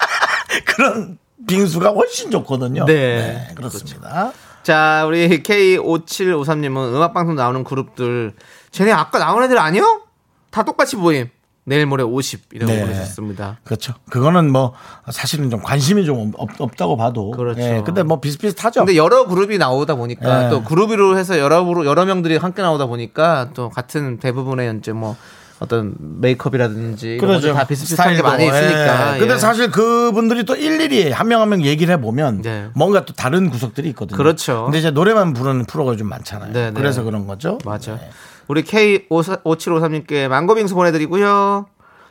그런 0.66 1.18
빙수가 1.46 1.90
훨씬 1.90 2.30
좋거든요. 2.30 2.84
네. 2.86 3.48
그렇습니다. 3.54 4.32
자, 4.62 5.04
우리 5.06 5.42
K5753님은 5.42 6.94
음악방송 6.94 7.34
나오는 7.34 7.64
그룹들, 7.64 8.32
쟤네 8.70 8.92
아까 8.92 9.18
나온 9.18 9.42
애들 9.42 9.58
아니요? 9.58 10.02
다 10.50 10.62
똑같이 10.64 10.96
보임. 10.96 11.28
내일 11.66 11.86
모레 11.86 12.02
50 12.02 12.54
이라고 12.54 12.72
네. 12.72 12.82
보내셨습니다. 12.82 13.58
그렇죠. 13.64 13.94
그거는 14.10 14.52
뭐 14.52 14.74
사실은 15.10 15.48
좀 15.48 15.62
관심이 15.62 16.04
좀 16.04 16.32
없, 16.36 16.76
다고 16.76 16.96
봐도. 16.96 17.30
그렇죠. 17.30 17.62
예, 17.62 17.82
근데 17.84 18.02
뭐 18.02 18.20
비슷비슷하죠. 18.20 18.80
근데 18.80 18.96
여러 18.96 19.26
그룹이 19.26 19.56
나오다 19.56 19.94
보니까 19.94 20.42
네. 20.42 20.50
또 20.50 20.62
그룹으로 20.62 21.16
해서 21.16 21.38
여러 21.38 21.64
여러 21.86 22.04
명들이 22.04 22.36
함께 22.36 22.60
나오다 22.60 22.84
보니까 22.86 23.48
또 23.54 23.70
같은 23.70 24.18
대부분의 24.18 24.76
이제 24.78 24.92
뭐 24.92 25.16
어떤 25.60 25.94
메이크업이라든지 25.98 27.18
것들 27.18 27.52
다 27.54 27.64
비슷비슷한 27.64 28.16
게 28.16 28.22
많이 28.22 28.46
그렇죠. 28.46 28.66
있으니까. 28.66 29.14
예. 29.14 29.18
근데 29.20 29.34
예. 29.34 29.38
사실 29.38 29.70
그분들이 29.70 30.44
또 30.44 30.56
일일이 30.56 31.10
한 31.12 31.28
명 31.28 31.40
한 31.40 31.48
명 31.48 31.62
얘기를 31.62 31.94
해보면 31.94 32.42
네. 32.42 32.68
뭔가 32.74 33.04
또 33.04 33.14
다른 33.14 33.50
구석들이 33.50 33.88
있거든요. 33.90 34.16
그렇죠. 34.16 34.64
근데 34.64 34.78
이제 34.78 34.90
노래만 34.90 35.32
부르는 35.32 35.64
프로가 35.66 35.96
좀 35.96 36.08
많잖아요. 36.08 36.52
네, 36.52 36.66
네. 36.66 36.72
그래서 36.74 37.02
그런 37.02 37.26
거죠. 37.26 37.58
맞아. 37.64 37.96
네. 37.96 38.10
우리 38.48 38.62
K5753님께 38.62 40.28
망고빙수 40.28 40.74
보내드리고요. 40.74 41.66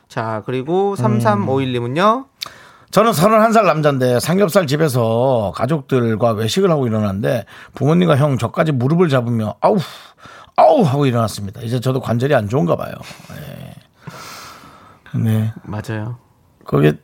자, 0.08 0.42
그리고 0.46 0.94
3351님은요. 0.96 2.26
저는 2.90 3.10
31살 3.10 3.64
남자인데 3.64 4.20
삼겹살 4.20 4.66
집에서 4.68 5.52
가족들과 5.56 6.30
외식을 6.32 6.70
하고 6.70 6.86
일어났는데 6.86 7.44
부모님과 7.74 8.16
형 8.16 8.38
저까지 8.38 8.70
무릎을 8.72 9.08
잡으며 9.08 9.54
아우 9.60 9.76
아우 10.56 10.82
하고 10.82 11.06
일어났습니다. 11.06 11.60
이제 11.62 11.80
저도 11.80 12.00
관절이 12.00 12.34
안 12.34 12.48
좋은가 12.48 12.76
봐요. 12.76 12.94
네. 13.34 13.74
네. 15.20 15.52
맞아요. 15.64 16.18
그게 16.64 16.94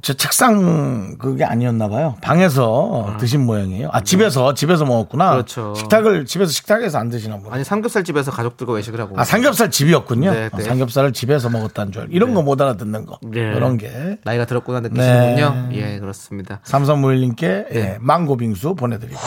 제 0.00 0.14
책상 0.14 1.18
그게 1.18 1.44
아니었나 1.44 1.88
봐요. 1.88 2.16
방에서 2.20 3.16
드신 3.18 3.44
모양이에요. 3.44 3.88
아 3.92 4.00
집에서 4.00 4.54
집에서 4.54 4.84
먹었구나. 4.84 5.32
그렇죠. 5.32 5.74
식탁을 5.76 6.24
집에서 6.24 6.52
식탁에서 6.52 6.98
안 6.98 7.08
드시나 7.08 7.38
보네. 7.38 7.50
아니, 7.50 7.64
삼겹살 7.64 8.04
집에서 8.04 8.30
가족들과 8.30 8.74
외식을 8.74 9.00
하고. 9.00 9.18
아 9.18 9.24
삼겹살 9.24 9.70
집이었군요. 9.72 10.32
네, 10.32 10.50
아, 10.52 10.56
네. 10.56 10.62
삼겹살을 10.62 11.12
집에서 11.12 11.50
먹었다는 11.50 11.92
줄. 11.92 12.06
이런 12.10 12.32
거못 12.32 12.60
알아듣는 12.60 13.06
거. 13.06 13.18
네. 13.22 13.52
그런 13.52 13.76
게. 13.76 14.18
나이가 14.24 14.44
들었구나 14.44 14.80
느끼시는군요. 14.80 15.68
네. 15.70 15.94
예, 15.94 15.98
그렇습니다. 15.98 16.60
삼삼무일님께 16.62 17.66
예, 17.72 17.98
망고 18.00 18.36
빙수 18.36 18.76
보내드리고. 18.76 19.18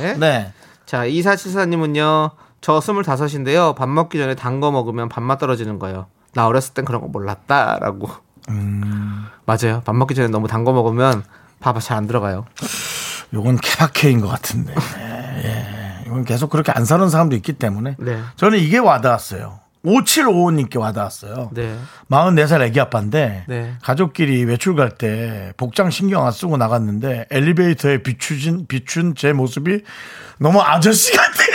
네. 0.00 0.14
네. 0.14 0.52
자, 0.86 1.06
2474님은요. 1.06 2.30
저 2.60 2.78
25인데요. 2.80 3.74
밥 3.76 3.88
먹기 3.88 4.18
전에 4.18 4.34
단 4.34 4.60
거 4.60 4.70
먹으면 4.70 5.08
밥맛 5.08 5.38
떨어지는 5.38 5.78
거예요. 5.78 6.06
나 6.34 6.46
어렸을 6.46 6.74
땐 6.74 6.84
그런 6.84 7.00
거 7.00 7.08
몰랐다 7.08 7.78
라고. 7.80 8.10
음. 8.50 9.26
맞아요. 9.46 9.82
밥 9.84 9.94
먹기 9.94 10.14
전에 10.14 10.28
너무 10.28 10.48
단 10.48 10.64
거 10.64 10.72
먹으면 10.72 11.22
밥이 11.60 11.80
잘안 11.80 12.06
들어가요. 12.06 12.46
요건 13.34 13.56
케바케인 13.58 14.20
것 14.20 14.28
같은데. 14.28 14.74
예. 15.44 16.02
이건 16.06 16.24
계속 16.24 16.50
그렇게 16.50 16.72
안 16.72 16.84
사는 16.84 17.08
사람도 17.08 17.36
있기 17.36 17.52
때문에. 17.54 17.96
네. 17.98 18.20
저는 18.36 18.58
이게 18.58 18.78
와닿았어요. 18.78 19.60
5755님께 19.84 20.78
와닿았어요. 20.78 21.50
네. 21.52 21.78
44살 22.10 22.62
애기 22.62 22.80
아빠인데 22.80 23.44
네. 23.46 23.74
가족끼리 23.82 24.44
외출 24.44 24.74
갈 24.74 24.90
때 24.98 25.52
복장 25.56 25.90
신경 25.90 26.26
안 26.26 26.32
쓰고 26.32 26.56
나갔는데 26.56 27.26
엘리베이터에 27.30 28.02
비추진 28.02 28.66
비춘 28.66 29.14
제 29.14 29.32
모습이 29.32 29.82
너무 30.38 30.60
아저씨 30.60 31.12
같아요. 31.16 31.47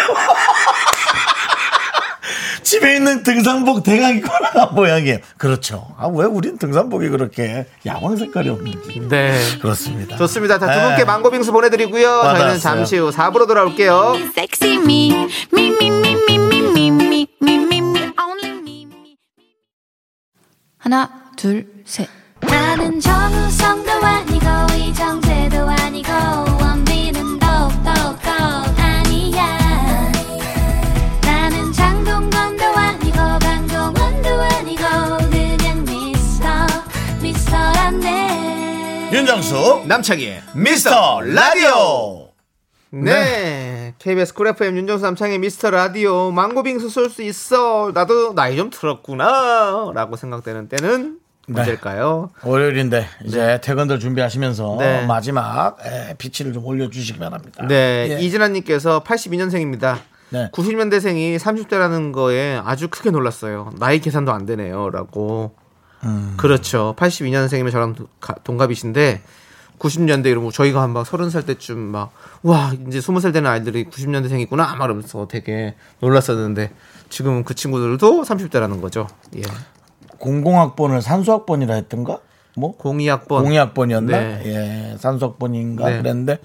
집에 2.84 2.98
있는 2.98 3.24
등산복 3.24 3.84
대강 3.84 4.18
입고 4.18 4.28
나간 4.28 4.76
모양이에요. 4.76 5.20
그렇죠. 5.38 5.88
아, 5.98 6.08
왜 6.08 6.26
우린 6.26 6.58
등산복이 6.58 7.08
그렇게 7.10 7.66
야광 7.86 8.18
색깔이 8.18 8.50
없는지. 8.50 9.08
네. 9.08 9.40
그렇습니다. 9.62 10.18
좋습니다. 10.18 10.60
자, 10.60 10.66
두 10.74 10.80
네. 10.80 10.88
분께 10.88 11.06
망고빙수 11.06 11.54
보내드리고요. 11.54 12.02
저희는 12.02 12.28
와닿았어요. 12.28 12.60
잠시 12.60 12.98
후 12.98 13.10
4부로 13.10 13.48
돌아올게요. 13.48 14.16
Only 14.62 14.78
me. 14.84 15.28
하나, 20.78 21.10
둘, 21.38 21.66
셋. 21.86 22.10
나는 22.42 23.00
정우성도 23.00 23.92
아니고 23.94 24.46
이정재도 24.78 25.58
아니고 25.70 26.53
윤정수 39.34 39.86
남창희의 39.88 40.44
미스터 40.54 41.22
라디오. 41.22 42.30
네. 42.92 43.96
KBS 43.98 44.36
쿨 44.36 44.50
FM 44.50 44.78
윤정수 44.78 45.04
남창희의 45.04 45.40
미스터 45.40 45.72
라디오 45.72 46.30
망고빙수 46.30 46.88
쏠 46.90 47.10
수 47.10 47.24
있어. 47.24 47.90
나도 47.96 48.36
나이 48.36 48.56
좀 48.56 48.70
들었구나. 48.70 49.92
라고 49.96 50.18
생각되는 50.18 50.70
때는 50.70 51.18
네. 51.48 51.62
언제일까요? 51.62 52.30
월요일인데 52.44 53.08
이제 53.26 53.60
퇴근들 53.64 54.00
준비하시면서 54.00 54.76
네. 54.78 55.06
마지막 55.08 55.78
에, 55.84 56.14
피치를 56.20 56.54
좀 56.54 56.64
올려주시기 56.64 57.18
바랍니다. 57.18 57.66
네. 57.68 58.10
예. 58.12 58.20
이진아님께서 58.22 59.04
82년생입니다. 59.04 59.98
네. 60.30 60.52
90년대생이 60.54 61.40
30대라는 61.40 62.14
거에 62.14 62.62
아주 62.64 62.88
크게 62.88 63.10
놀랐어요. 63.10 63.72
나이 63.80 63.98
계산도 64.00 64.32
안 64.32 64.46
되네요라고. 64.46 65.63
음. 66.06 66.34
그렇죠. 66.38 66.94
82년생이면 66.98 67.72
저랑 67.72 67.96
동갑이신데 68.44 69.22
90년대 69.80 70.28
이러면 70.28 70.52
저희가 70.52 70.82
한 70.82 70.92
막 70.94 71.06
30살 71.06 71.46
때쯤 71.46 71.78
막 71.80 72.12
와 72.44 72.72
이제 72.88 73.00
20살 73.00 73.34
되는 73.34 73.50
아이들이 73.50 73.86
90년대생이구나 73.86 74.76
막 74.76 74.86
이러면서 74.86 75.28
되게 75.28 75.76
놀랐었는데 76.00 76.72
지금은 77.10 77.44
그 77.44 77.54
친구들도 77.56 78.24
30대라는 78.24 78.82
거죠. 78.82 79.08
예. 79.38 79.42
공공학번을 80.20 81.02
산수학번이라 81.02 81.76
했던가? 81.76 82.20
뭐? 82.56 82.78
02학번. 82.78 83.44
공이학번이었나? 83.44 84.12
네. 84.20 84.42
예, 84.94 84.98
산수학번인가 85.00 85.90
네. 85.90 85.98
그랬는데 86.02 86.38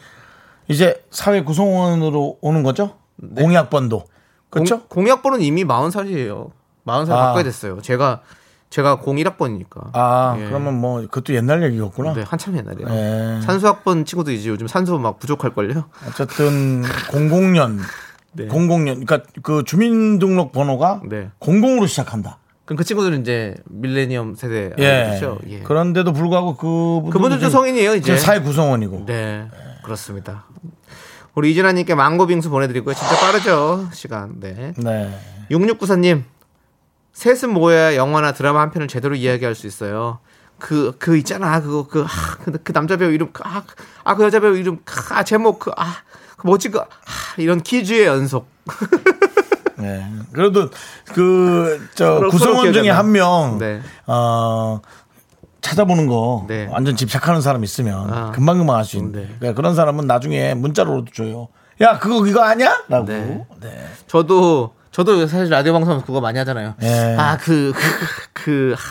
이제 0.69 1.03
사회 1.11 1.43
구성원으로 1.43 2.39
오는 2.41 2.63
거죠? 2.63 2.97
공이학번도 3.37 4.05
그렇죠? 4.51 4.83
공, 4.85 5.05
02학번은 5.05 5.43
이미 5.43 5.65
40살이에요. 5.65 6.51
40살 6.87 7.11
아. 7.11 7.27
바꿔야 7.27 7.43
됐어요. 7.45 7.81
제가 7.83 8.23
제가 8.71 8.99
01학번이니까. 8.99 9.91
아, 9.95 10.37
예. 10.39 10.45
그러면 10.45 10.79
뭐 10.79 11.01
그것도 11.01 11.35
옛날 11.35 11.63
얘기였구나. 11.65 12.13
네, 12.13 12.23
한참 12.27 12.57
옛날이에요. 12.57 12.89
예. 12.91 13.41
산수학번 13.43 14.05
친구도 14.05 14.31
이제 14.31 14.51
요즘 14.51 14.67
산수 14.67 14.99
막 14.99 15.19
부족할걸요? 15.19 15.85
어쨌든 16.09 16.83
00년, 16.83 17.79
네. 18.33 18.47
00년, 18.49 19.07
그러니까 19.07 19.23
그 19.43 19.65
주민등록 19.65 20.53
번호가 20.53 21.01
네. 21.09 21.31
00으로 21.41 21.89
시작한다. 21.89 22.39
그럼 22.67 22.77
그 22.77 22.85
친구들은 22.85 23.23
이제 23.23 23.55
밀레니엄 23.65 24.35
세대 24.35 24.73
예. 24.79 24.91
아니죠? 25.05 25.39
예. 25.49 25.61
그런데도 25.61 26.13
불구하고 26.13 26.57
그분들 26.57 27.11
그분들도 27.13 27.49
성인이에요, 27.49 27.95
이제. 27.95 28.19
사회 28.19 28.41
구성원이고. 28.41 29.07
네, 29.07 29.49
그렇습니다. 29.83 30.45
우리 31.35 31.53
이진아님께 31.53 31.95
망고 31.95 32.27
빙수 32.27 32.51
보내드리고요. 32.51 32.95
진짜 32.95 33.17
빠르죠, 33.17 33.89
시간. 33.95 34.35
네. 34.41 34.75
네. 34.77 35.19
6694님, 35.51 36.25
셋은 37.19 37.53
모여야 37.53 37.97
영화나 37.97 38.31
드라마 38.31 38.61
한 38.61 38.71
편을 38.71 38.87
제대로 38.87 39.17
이야기할 39.17 39.57
수 39.57 39.67
있어요. 39.67 40.21
그, 40.61 40.95
그 41.01 41.17
있잖아. 41.17 41.61
그거, 41.61 41.89
그, 41.89 42.03
아, 42.03 42.37
그, 42.45 42.53
그 42.63 42.73
남자 42.73 42.97
배우 42.97 43.11
이름, 43.11 43.33
아, 43.43 43.65
아, 44.05 44.15
그 44.15 44.23
여자 44.23 44.39
배우 44.39 44.57
이름, 44.57 44.79
아, 45.11 45.25
제목, 45.25 45.59
그, 45.59 45.73
아, 45.77 45.97
그 46.37 46.47
뭐지, 46.47 46.69
그, 46.69 46.79
아, 46.79 46.85
이런 47.37 47.61
퀴즈의 47.61 48.07
연속. 48.07 48.47
네. 49.79 50.09
그래도 50.33 50.71
그, 51.13 51.89
저, 51.97 52.21
구성원 52.31 52.73
중에 52.73 52.89
한 52.89 53.11
명, 53.11 53.59
네. 53.59 53.81
어, 54.07 54.81
찾아보는 55.61 56.07
거 56.07 56.45
네. 56.47 56.69
완전 56.71 56.95
집착하는 56.95 57.41
사람 57.41 57.65
있으면 57.65 58.13
아. 58.15 58.31
금방금방 58.31 58.77
할 58.77 58.85
수 58.85 58.97
있는. 58.97 59.13
네. 59.13 59.35
그러니까 59.41 59.57
그런 59.57 59.75
사람은 59.75 60.07
나중에 60.07 60.55
문자로도 60.55 61.11
줘요. 61.13 61.49
야, 61.81 61.99
그거 61.99 62.25
이거 62.29 62.43
아냐? 62.43 62.85
라고. 62.89 63.07
네. 63.07 63.45
네. 63.61 63.87
저도, 64.07 64.78
저도 64.99 65.29
사실 65.29 65.49
라디오 65.49 65.73
방송 65.75 66.01
그거 66.03 66.21
많이 66.21 66.39
하잖아요. 66.39 66.75
예. 66.83 67.15
아, 67.17 67.37
그, 67.37 67.73
그, 67.73 67.83
그, 68.33 68.75
하, 68.77 68.83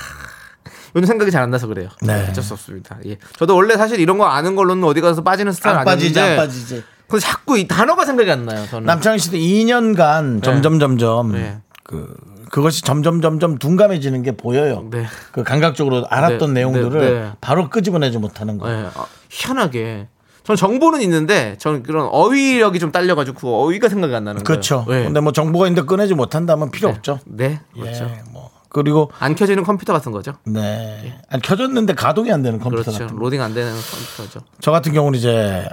요즘 0.96 1.06
생각이 1.06 1.30
잘 1.32 1.44
안 1.44 1.52
나서 1.52 1.68
그래요. 1.68 1.90
네. 2.02 2.28
어쩔 2.30 2.42
수 2.42 2.54
없습니다. 2.54 2.98
예. 3.06 3.18
저도 3.38 3.54
원래 3.58 3.76
사실 3.76 4.00
이런 4.00 4.18
거 4.18 4.26
아는 4.26 4.56
걸로는 4.56 4.86
어디 4.86 5.02
가서 5.02 5.22
빠지는 5.22 5.52
스타일 5.52 5.80
안 5.80 5.84
빠지지. 5.86 6.18
안 6.18 6.38
빠지지. 6.38 6.82
근데 7.10 7.26
자꾸 7.26 7.58
이 7.58 7.68
단어가 7.68 8.06
생각이 8.06 8.32
안 8.32 8.46
나요. 8.46 8.66
저는. 8.70 8.86
남창희 8.86 9.20
씨도 9.20 9.36
2년간 9.36 10.44
점점 10.44 10.80
점점 10.80 11.34
네. 11.34 11.58
그 11.84 12.16
그것이 12.52 12.84
점점 12.84 13.20
점점 13.22 13.58
둔감해지는 13.58 14.24
게 14.24 14.32
보여요. 14.32 14.88
네. 14.90 15.06
그 15.34 15.44
감각적으로 15.44 16.06
알았던 16.10 16.54
네, 16.54 16.62
내용들을 16.62 17.02
네, 17.02 17.20
네. 17.22 17.32
바로 17.42 17.70
끄집어내지 17.70 18.18
못하는 18.18 18.58
거. 18.58 18.70
예, 18.72 18.88
아, 18.96 19.06
희한하게. 19.30 20.08
전 20.48 20.56
정보는 20.56 21.02
있는데 21.02 21.58
저는 21.60 21.84
그런 21.84 22.08
어휘력이 22.10 22.80
좀 22.80 22.94
딸려가지고 22.94 23.38
그 23.38 23.48
어휘가 23.54 23.90
생각이 23.90 24.16
안 24.16 24.24
나는 24.24 24.44
그렇죠. 24.46 24.86
거예요. 24.86 25.02
예. 25.02 25.06
근데 25.06 25.20
뭐 25.20 25.34
정보가 25.34 25.68
있는데 25.68 25.86
꺼내지 25.86 26.14
못한다면 26.14 26.72
필요 26.72 26.88
없죠. 26.88 27.20
네, 27.26 27.60
그렇죠. 27.74 28.06
예, 28.06 28.24
뭐 28.32 28.50
그리고 28.70 29.12
안 29.20 29.36
켜지는 29.36 29.64
컴퓨터 29.64 29.92
같은 29.92 30.14
거죠. 30.14 30.36
네. 30.46 31.20
아니, 31.30 31.42
켜졌는데 31.42 31.96
가동이 31.96 32.32
안 32.32 32.44
되는 32.44 32.60
컴퓨터 32.60 32.84
그렇죠. 32.84 33.00
같은 33.04 33.18
거. 33.18 33.22
로딩 33.26 33.42
안 33.42 33.54
되는 33.54 33.74
컴퓨터죠. 33.74 34.40
저 34.62 34.72
같은 34.72 34.94
경우는 34.94 35.20
이제 35.20 35.68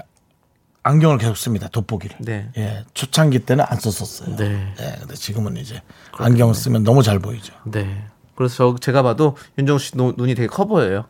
안경을 0.82 1.18
계속 1.18 1.36
씁니다. 1.36 1.68
돋보기를. 1.68 2.16
네. 2.22 2.48
예. 2.58 2.84
초창기 2.94 3.40
때는 3.40 3.64
안 3.68 3.78
썼었어요. 3.78 4.34
네. 4.36 4.74
예. 4.80 4.96
근데 4.98 5.14
지금은 5.14 5.56
이제 5.56 5.82
안경 6.18 6.52
쓰면 6.52 6.82
너무 6.82 7.04
잘 7.04 7.20
보이죠. 7.20 7.54
네. 7.64 8.06
그래서 8.34 8.56
저 8.74 8.76
제가 8.80 9.02
봐도 9.04 9.36
윤정수 9.56 9.84
씨 9.86 9.96
노- 9.96 10.14
눈이 10.16 10.34
되게 10.34 10.48
커 10.48 10.64
보여요. 10.64 11.04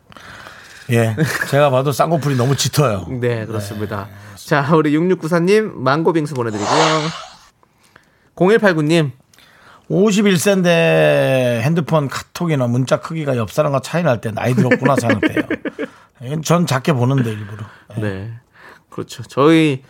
예. 0.91 1.15
제가 1.49 1.69
봐도 1.69 1.91
쌍꺼풀이 1.91 2.35
너무 2.35 2.55
짙어요. 2.55 3.05
네, 3.09 3.45
그렇습니다. 3.45 4.07
자, 4.35 4.69
우리 4.75 4.95
6694님 4.97 5.73
망고빙수 5.75 6.33
보내드리고요. 6.35 6.69
0189님 8.35 9.11
51세인데 9.89 11.61
핸드폰 11.61 12.07
카톡이나 12.09 12.67
문자 12.67 12.99
크기가 12.99 13.37
옆 13.37 13.51
사람과 13.51 13.79
차이 13.79 14.03
날 14.03 14.19
때 14.21 14.31
나이 14.31 14.53
들었구나 14.53 14.95
생각해요. 14.99 15.41
이건 16.23 16.41
전 16.41 16.65
작게 16.65 16.93
보는데 16.93 17.31
일부러. 17.31 17.65
네. 17.97 18.31
그렇죠. 18.89 19.23
저희 19.23 19.83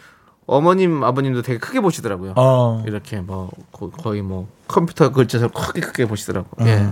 어머님 0.47 1.03
아버님도 1.03 1.41
되게 1.41 1.57
크게 1.59 1.79
보시더라고요. 1.79 2.33
어. 2.35 2.83
이렇게 2.87 3.17
뭐 3.21 3.49
거- 3.71 3.89
거의 3.89 4.21
뭐 4.21 4.47
컴퓨터 4.67 5.11
글자를 5.11 5.49
크게 5.49 5.81
크게 5.81 6.05
보시더라고. 6.05 6.47
예. 6.67 6.85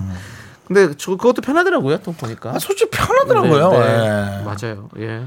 근데 0.65 0.93
저 0.97 1.11
그것도 1.11 1.41
편하더라고요. 1.41 1.97
또 1.97 2.13
보니까. 2.13 2.51
음. 2.51 2.55
아, 2.55 2.59
솔직히 2.59 2.89
편하더라고요. 2.91 3.71
네, 3.71 3.79
네. 3.79 4.39
예. 4.39 4.43
맞아요. 4.43 4.89
예. 4.99 5.25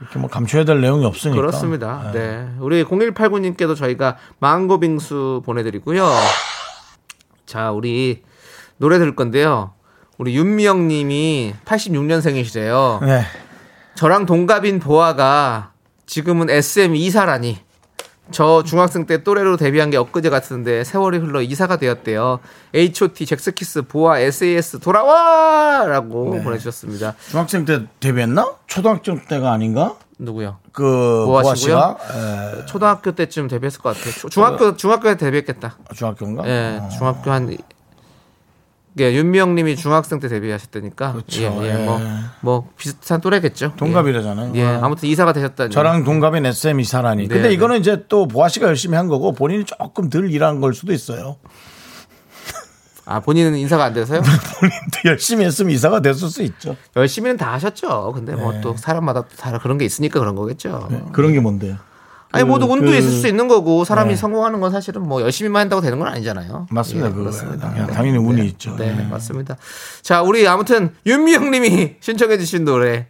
이렇게 0.00 0.18
뭐 0.18 0.30
감춰야 0.30 0.64
될 0.64 0.80
내용이 0.80 1.04
없으니까. 1.04 1.40
그렇습니다. 1.40 2.10
네. 2.12 2.48
우리 2.60 2.84
0189님께도 2.84 3.76
저희가 3.76 4.16
망고 4.38 4.80
빙수 4.80 5.42
보내드리고요. 5.44 6.08
자, 7.46 7.72
우리 7.72 8.22
노래 8.76 8.98
들을 8.98 9.16
건데요. 9.16 9.72
우리 10.18 10.36
윤미영 10.36 10.88
님이 10.88 11.54
86년생이시래요. 11.64 13.04
네. 13.04 13.22
저랑 13.94 14.26
동갑인 14.26 14.78
보아가 14.78 15.72
지금은 16.06 16.48
SM 16.50 16.94
이사라니. 16.94 17.58
저 18.30 18.62
중학생 18.62 19.06
때 19.06 19.22
또래로 19.22 19.56
데뷔한 19.56 19.90
게 19.90 19.96
엊그제 19.96 20.28
같은데 20.30 20.84
세월이 20.84 21.18
흘러 21.18 21.40
이사가 21.42 21.76
되었대요. 21.78 22.40
H.O.T. 22.74 23.24
잭스키스 23.26 23.82
보아 23.82 24.18
SAS 24.20 24.80
돌아와라고 24.80 26.34
네. 26.36 26.42
보내주셨습니다. 26.44 27.14
중학생 27.30 27.64
때 27.64 27.84
데뷔했나? 28.00 28.52
초등학생 28.66 29.20
때가 29.26 29.52
아닌가? 29.52 29.96
누구요? 30.18 30.58
그 30.72 31.24
보아? 31.26 31.54
씨가 31.54 31.96
예, 32.60 32.66
초등학교 32.66 33.12
때쯤 33.12 33.48
데뷔했을 33.48 33.80
것 33.80 33.96
같아요. 33.96 34.12
초- 34.12 34.28
중학교 34.28 34.76
중학교에 34.76 35.16
데뷔했겠다. 35.16 35.76
중학교인가? 35.94 36.46
예, 36.48 36.80
어. 36.82 36.88
중학교 36.88 37.30
한 37.30 37.56
예, 39.00 39.12
윤미영님이 39.14 39.76
중학생 39.76 40.20
때 40.20 40.28
데뷔하셨다니까. 40.28 41.12
그렇죠. 41.12 41.42
예, 41.42 41.46
예, 41.62 41.80
예. 41.80 41.84
뭐, 41.84 42.00
뭐 42.40 42.68
비슷한 42.76 43.20
또래겠죠. 43.20 43.74
동갑이라잖아요. 43.76 44.52
예, 44.54 44.60
예, 44.60 44.64
아. 44.66 44.80
아무튼 44.82 45.08
이사가 45.08 45.32
되셨다니. 45.32 45.70
저랑 45.70 46.04
동갑인 46.04 46.46
SM 46.46 46.80
이사라니. 46.80 47.22
네, 47.22 47.28
근데 47.28 47.48
네. 47.48 47.54
이거는 47.54 47.78
이제 47.78 48.04
또 48.08 48.26
보아 48.26 48.48
씨가 48.48 48.66
열심히 48.66 48.96
한 48.96 49.08
거고 49.08 49.32
본인이 49.32 49.64
조금 49.64 50.08
덜 50.10 50.30
일한 50.30 50.60
걸 50.60 50.74
수도 50.74 50.92
있어요. 50.92 51.36
아 53.04 53.20
본인은 53.20 53.56
인사가 53.56 53.84
안 53.84 53.94
돼서요? 53.94 54.20
본인도 54.60 54.98
열심히 55.06 55.46
했으면 55.46 55.72
이사가 55.72 56.00
됐을 56.00 56.28
수 56.28 56.42
있죠. 56.42 56.76
열심히는 56.94 57.38
다 57.38 57.54
하셨죠. 57.54 58.12
근데 58.14 58.34
뭐 58.34 58.52
네. 58.52 58.60
또 58.60 58.76
사람마다 58.76 59.22
또다 59.22 59.58
그런 59.58 59.78
게 59.78 59.86
있으니까 59.86 60.20
그런 60.20 60.34
거겠죠. 60.34 60.88
그런 61.12 61.32
게 61.32 61.40
뭔데요? 61.40 61.76
아니 62.30 62.44
그- 62.44 62.48
모두 62.48 62.66
운도 62.66 62.86
그- 62.90 62.96
있을 62.96 63.10
수 63.10 63.26
있는 63.26 63.48
거고 63.48 63.84
사람이 63.84 64.10
네. 64.10 64.16
성공하는 64.16 64.60
건 64.60 64.70
사실은 64.70 65.02
뭐 65.02 65.22
열심히만 65.22 65.60
한다고 65.62 65.80
되는 65.80 65.98
건 65.98 66.08
아니잖아요. 66.08 66.66
맞습니다. 66.70 67.08
예. 67.08 67.12
그렇습니다. 67.12 67.72
네. 67.72 67.86
당연히 67.92 68.18
운이 68.18 68.42
네. 68.42 68.46
있죠. 68.48 68.76
네, 68.76 68.94
예. 68.98 69.02
맞습니다. 69.10 69.56
자, 70.02 70.22
우리 70.22 70.46
아무튼 70.46 70.94
윤미영님이 71.06 71.96
신청해주신 72.00 72.64
노래 72.64 73.06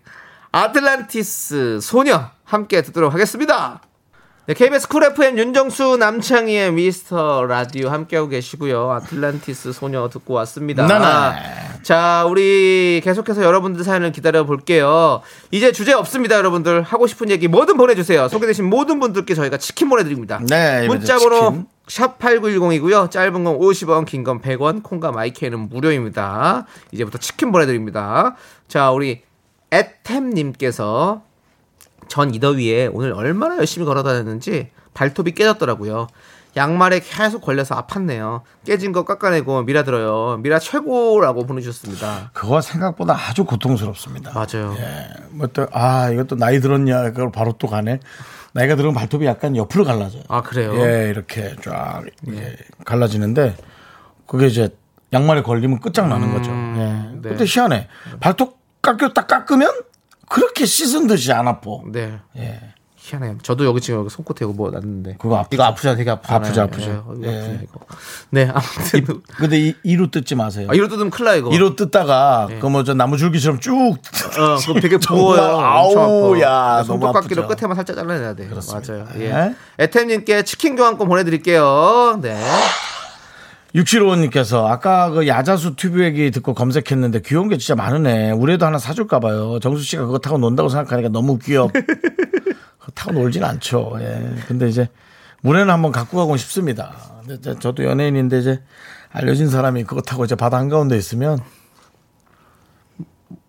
아틀란티스 0.53 1.81
소녀 1.83 2.31
함께 2.45 2.83
듣도록 2.83 3.13
하겠습니다. 3.13 3.81
네, 4.49 4.55
KBS 4.55 4.89
쿨 4.89 5.05
FM 5.05 5.37
윤정수 5.37 5.99
남창희의 5.99 6.73
미스터 6.73 7.45
라디오 7.45 7.91
함께하고 7.91 8.31
계시고요. 8.31 8.93
아틀란티스 8.93 9.75
소녀 9.75 10.09
듣고 10.09 10.33
왔습니다. 10.33 10.87
네네. 10.87 11.83
자, 11.83 12.25
우리 12.27 13.03
계속해서 13.05 13.45
여러분들 13.45 13.85
사연을 13.85 14.11
기다려 14.11 14.45
볼게요. 14.47 15.21
이제 15.51 15.71
주제 15.71 15.93
없습니다, 15.93 16.37
여러분들. 16.37 16.81
하고 16.81 17.07
싶은 17.07 17.29
얘기 17.29 17.47
뭐든 17.47 17.77
보내주세요. 17.77 18.29
소개되신 18.29 18.65
모든 18.65 19.01
분들께 19.01 19.35
저희가 19.35 19.59
치킨 19.59 19.91
보내드립니다. 19.91 20.41
네, 20.49 20.87
문자 20.87 21.19
치킨. 21.19 21.29
번호 21.29 21.65
샵8910이고요. 21.87 23.11
짧은 23.11 23.45
건 23.45 23.59
50원, 23.59 24.07
긴 24.07 24.25
건 24.25 24.41
100원, 24.41 24.83
콩과 24.83 25.13
마이크는 25.13 25.69
무료입니다. 25.69 26.65
이제부터 26.93 27.19
치킨 27.19 27.53
보내드립니다. 27.53 28.35
자, 28.67 28.93
우리 28.93 29.21
애템님께서 29.71 31.28
전 32.09 32.35
이더위에 32.35 32.89
오늘 32.93 33.13
얼마나 33.13 33.57
열심히 33.59 33.87
걸어 33.87 34.03
다녔는지 34.03 34.71
발톱이 34.95 35.33
깨졌더라고요. 35.33 36.09
양말에 36.57 37.01
계속 37.01 37.43
걸려서 37.43 37.81
아팠네요. 37.81 38.41
깨진 38.65 38.93
거 38.93 39.05
깎아내고 39.05 39.63
미라 39.63 39.85
들어요. 39.85 40.39
미라 40.39 40.59
최고라고 40.59 41.47
보내주셨습니다. 41.47 42.31
그거 42.33 42.61
생각보다 42.61 43.15
아주 43.15 43.45
고통스럽습니다. 43.45 44.33
맞아요. 44.33 44.75
뭐 45.31 45.47
또, 45.49 45.69
아, 45.73 46.11
이것도 46.11 46.37
나이 46.37 46.61
들었냐, 46.61 47.11
그걸 47.11 47.31
바로 47.31 47.53
또 47.59 47.69
가네. 47.69 48.01
나이가 48.53 48.75
들으면 48.75 48.95
발톱이 48.95 49.27
약간 49.27 49.57
옆으로 49.57 49.85
갈라져요. 49.85 50.23
아, 50.29 50.43
그래요? 50.43 50.75
예, 50.81 51.11
이렇게 51.11 51.55
쫙 51.63 52.03
예, 52.33 52.57
갈라지는데 52.85 53.57
그게 54.27 54.47
이제 54.47 54.71
양말에 55.13 55.43
걸리면 55.43 55.81
끝장나는 55.81 56.33
거죠. 56.33 56.51
예. 56.51 56.55
네. 57.23 57.29
근데 57.29 57.45
희한해. 57.47 57.89
발톱 58.21 58.59
깎여 58.83 59.11
딱 59.11 59.27
깎으면 59.27 59.71
그렇게 60.29 60.67
씻은 60.67 61.07
듯이 61.07 61.33
안 61.33 61.49
아파. 61.49 61.71
네. 61.91 62.19
예. 62.37 62.61
희한해요. 63.01 63.39
저도 63.43 63.65
여기 63.65 63.81
지금 63.81 64.01
여기 64.01 64.11
손끝에 64.11 64.37
이거 64.43 64.53
뭐 64.53 64.71
났는데. 64.71 65.17
그거 65.19 65.37
아프죠? 65.39 65.55
이거 65.55 65.65
아프잖아, 65.65 65.97
되게 65.97 66.11
아프잖아요. 66.11 66.41
아프죠, 66.45 66.61
아프죠. 66.63 67.15
예, 67.23 67.27
예. 67.27 67.39
아프네, 67.41 67.61
이거. 67.63 67.81
네, 68.31 68.51
아무튼. 68.53 69.23
근데 69.39 69.59
이, 69.61 69.75
이로 69.83 70.11
뜯지 70.11 70.35
마세요. 70.35 70.69
아, 70.71 70.75
이로 70.75 70.89
뜯으면 70.89 71.09
큰일 71.09 71.25
나, 71.31 71.35
이거. 71.37 71.49
이로 71.51 71.75
뜯다가 71.75 72.49
그뭐저 72.61 72.93
나무 72.93 73.17
줄기처럼 73.17 73.61
쭉 73.61 73.73
어, 73.93 74.57
그거 74.67 74.81
되게 74.81 74.99
부어요. 75.09 75.41
엄청 75.43 76.03
아우, 76.03 76.35
아파. 76.35 76.41
야, 76.43 76.85
너무 76.87 77.01
손톱깎이로 77.07 77.45
아프죠. 77.45 77.57
끝에만 77.57 77.77
살짝 77.77 77.97
잘라내야 77.97 78.35
돼. 78.35 78.47
그렇습니다. 78.49 78.93
맞아요. 78.93 79.07
네. 79.15 79.25
예. 79.31 79.55
에템님께 79.79 80.43
치킨 80.43 80.77
교환권 80.77 81.09
보내드릴게요. 81.09 82.19
네. 82.21 82.39
6755님께서 83.75 84.67
아까 84.67 85.11
그 85.11 85.27
야자수 85.27 85.77
튜브 85.77 86.03
얘기 86.03 86.31
듣고 86.31 86.55
검색했는데 86.55 87.21
귀여운 87.21 87.49
게 87.49 87.59
진짜 87.59 87.75
많으네. 87.75 88.31
우리도 88.33 88.65
하나 88.65 88.79
사줄까 88.79 89.21
봐요. 89.21 89.59
정수 89.61 89.83
씨가 89.83 90.07
그거 90.07 90.19
타고 90.19 90.39
논다고 90.39 90.69
생각하니까 90.69 91.11
너무 91.11 91.39
귀엽. 91.39 91.71
타고 92.95 93.13
놀진 93.13 93.45
않죠. 93.45 93.97
예. 94.01 94.35
근데 94.47 94.69
이제 94.69 94.89
물에는 95.43 95.71
한번 95.71 95.93
갖고 95.93 96.17
가고 96.17 96.37
싶습니다. 96.37 96.95
근데 97.27 97.59
저도 97.59 97.85
연예인인데 97.85 98.39
이제 98.39 98.63
알려진 99.13 99.49
사람이 99.49 99.85
그거 99.85 100.01
타고 100.01 100.25
이제 100.25 100.35
바다 100.35 100.57
한가운데 100.57 100.97
있으면 100.97 101.39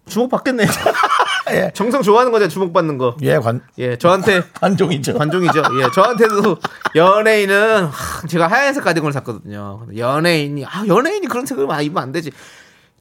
주목받겠네요. 0.07 0.67
예. 1.53 1.71
정성 1.73 2.01
좋아하는 2.01 2.31
거죠, 2.31 2.47
주목받는 2.47 2.97
거. 2.97 3.15
예, 3.21 3.37
관, 3.37 3.61
예, 3.77 3.97
저한테. 3.97 4.43
관종이죠. 4.59 5.17
관종이죠. 5.17 5.63
예, 5.81 5.91
저한테도 5.93 6.57
연예인은 6.95 7.85
하, 7.85 8.27
제가 8.27 8.47
하얀색 8.47 8.83
가디건을 8.83 9.13
샀거든요. 9.13 9.85
연예인이 9.97 10.65
아 10.65 10.83
연예인이 10.87 11.27
그런 11.27 11.45
색을 11.45 11.65
많이 11.67 11.85
입으면 11.85 12.03
안 12.03 12.11
되지. 12.11 12.31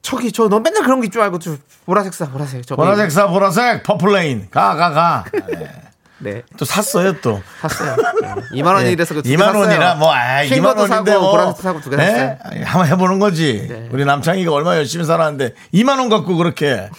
저기 0.01 0.31
저 0.31 0.47
너 0.47 0.59
맨날 0.59 0.83
그런 0.83 0.99
거 0.99 1.05
입지 1.05 1.17
말고 1.17 1.39
저 1.39 1.55
보라색 1.85 2.13
사 2.13 2.27
보라색. 2.29 2.65
저기. 2.65 2.77
보라색 2.77 3.11
사 3.11 3.27
보라색 3.27 3.83
purple 3.83 4.21
rain 4.21 4.47
가 4.49 4.75
가 4.75 4.91
가. 4.91 5.25
네, 6.21 6.43
또 6.57 6.65
샀어요 6.65 7.13
또. 7.21 7.41
샀어요. 7.61 7.95
네. 8.21 8.61
2만 8.61 8.73
원이라서 8.73 9.13
그두 9.15 9.29
개 9.29 9.35
2만 9.37 9.39
샀어요. 9.45 9.59
원이라 9.61 9.95
뭐 9.95 10.11
아, 10.13 10.43
흰 10.43 10.57
2만 10.61 10.63
것도 10.75 10.81
원인데 10.81 11.11
사고 11.11 11.21
뭐 11.21 11.31
보라색도 11.31 11.61
사고 11.61 11.79
두개 11.81 11.95
예? 11.97 12.05
샀어요. 12.05 12.37
한번 12.65 12.87
해보는 12.87 13.19
거지. 13.19 13.67
네. 13.69 13.87
우리 13.93 14.03
남창이가 14.03 14.51
얼마나 14.51 14.75
열심히 14.77 15.05
살았는데 15.05 15.53
2만 15.73 15.97
원 15.99 16.09
갖고 16.09 16.35
그렇게 16.35 16.89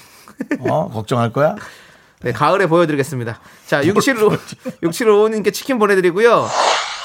어 0.60 0.88
걱정할 0.90 1.32
거야? 1.32 1.56
네, 2.22 2.32
가을에 2.32 2.66
보여드리겠습니다. 2.66 3.40
자, 3.66 3.84
6755, 3.84 4.36
6755님께 4.82 5.52
치킨 5.54 5.78
보내드리고요. 5.78 6.48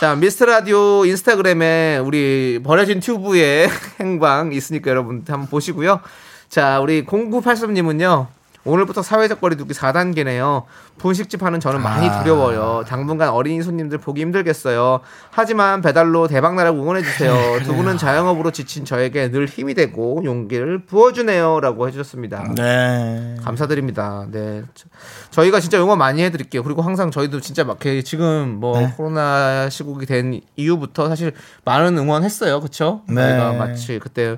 자, 0.01 0.13
미스터 0.15 0.45
라디오 0.45 1.05
인스타그램에 1.05 1.99
우리 2.03 2.59
버려진 2.61 2.99
튜브의 2.99 3.69
행방 4.01 4.51
있으니까 4.51 4.91
여러분 4.91 5.23
한번 5.27 5.47
보시고요. 5.47 6.01
자, 6.49 6.81
우리 6.81 7.05
0983님은요. 7.05 8.27
오늘부터 8.65 9.03
사회적 9.03 9.39
거리두기 9.39 9.73
4단계네요. 9.73 10.63
분식집 10.97 11.43
하는 11.43 11.59
저는 11.59 11.81
많이 11.81 12.09
두려워요. 12.19 12.83
당분간 12.87 13.29
어린이 13.29 13.61
손님들 13.61 13.97
보기 13.97 14.21
힘들겠어요. 14.21 15.01
하지만 15.29 15.81
배달로 15.81 16.27
대박나라고 16.27 16.81
응원해주세요. 16.81 17.59
두 17.63 17.75
분은 17.75 17.97
자영업으로 17.97 18.51
지친 18.51 18.85
저에게 18.85 19.29
늘 19.29 19.45
힘이 19.45 19.73
되고 19.73 20.21
용기를 20.23 20.85
부어주네요. 20.85 21.59
라고 21.59 21.87
해주셨습니다. 21.87 22.53
네. 22.55 23.35
감사드립니다. 23.43 24.25
네. 24.31 24.63
저- 24.73 24.87
저희가 25.31 25.59
진짜 25.59 25.81
응원 25.81 25.97
많이 25.97 26.23
해드릴게요. 26.23 26.63
그리고 26.63 26.81
항상 26.81 27.11
저희도 27.11 27.41
진짜 27.41 27.63
막 27.63 27.77
지금 28.05 28.57
뭐 28.59 28.79
네. 28.79 28.93
코로나 28.95 29.69
시국이 29.69 30.05
된 30.05 30.39
이후부터 30.55 31.09
사실 31.09 31.33
많은 31.65 31.97
응원했어요. 31.97 32.61
그쵸? 32.61 33.01
네. 33.09 33.15
저희가 33.15 33.53
마치 33.53 33.99
그때 33.99 34.37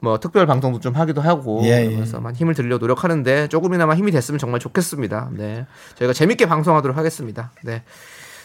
뭐 0.00 0.18
특별 0.18 0.46
방송도 0.46 0.80
좀 0.80 0.94
하기도 0.94 1.20
하고 1.20 1.60
예, 1.64 1.84
예. 1.90 1.94
그래서 1.94 2.20
많이 2.20 2.36
힘을 2.38 2.54
들려 2.54 2.78
노력하는데 2.78 3.48
조금이나마 3.48 3.94
힘이 3.94 4.10
됐으면 4.12 4.38
정말 4.38 4.58
좋겠습니다. 4.60 5.28
네. 5.32 5.66
저희가 5.98 6.12
재밌게 6.12 6.46
방송하도록 6.46 6.96
하겠습니다. 6.96 7.50
네. 7.62 7.82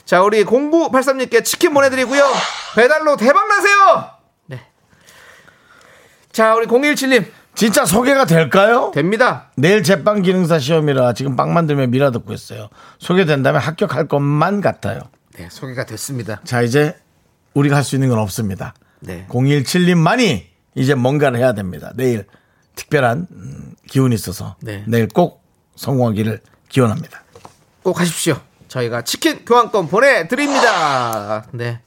자, 0.06 0.22
우리 0.22 0.44
0983님께 0.44 1.44
치킨 1.46 1.74
보내드리고요. 1.74 2.24
배달로 2.76 3.16
대박나세요! 3.16 4.10
네. 4.48 4.62
자, 6.32 6.56
우리 6.56 6.68
017님. 6.68 7.26
진짜 7.56 7.86
소개가 7.86 8.26
될까요? 8.26 8.92
됩니다. 8.96 9.52
내일 9.56 9.84
제빵 9.84 10.24
기능사 10.24 10.58
시험이라 10.58 11.14
지금 11.14 11.36
빵 11.36 11.54
만들며 11.54 11.86
미라 11.86 12.10
듣고 12.10 12.34
있어요. 12.34 12.70
소개된다면 12.98 13.62
합격할 13.62 14.08
것만 14.08 14.60
같아요. 14.60 15.00
네, 15.38 15.48
소개가 15.52 15.86
됐습니다. 15.86 16.42
자 16.46 16.64
이제 16.64 16.96
우리가 17.54 17.76
할 17.76 17.84
수 17.84 17.96
있는 17.96 18.10
건 18.10 18.18
없습니다. 18.18 18.74
네. 19.02 19.28
017님만이 19.30 20.46
이제 20.74 20.96
뭔가를 20.96 21.38
해야 21.38 21.54
됩니다. 21.54 21.92
내일 21.96 22.26
특별한 22.76 23.28
음, 23.32 23.76
기운이 23.88 24.16
있어서 24.16 24.56
네. 24.64 24.84
내일 24.88 25.08
꼭 25.08 25.44
성공하기를 25.76 26.40
기원합니다. 26.70 27.23
꼭 27.84 28.00
하십시오. 28.00 28.40
저희가 28.68 29.04
치킨 29.04 29.46
교환권 29.46 29.88
보내드립니다. 29.88 31.46
네. 31.52 31.80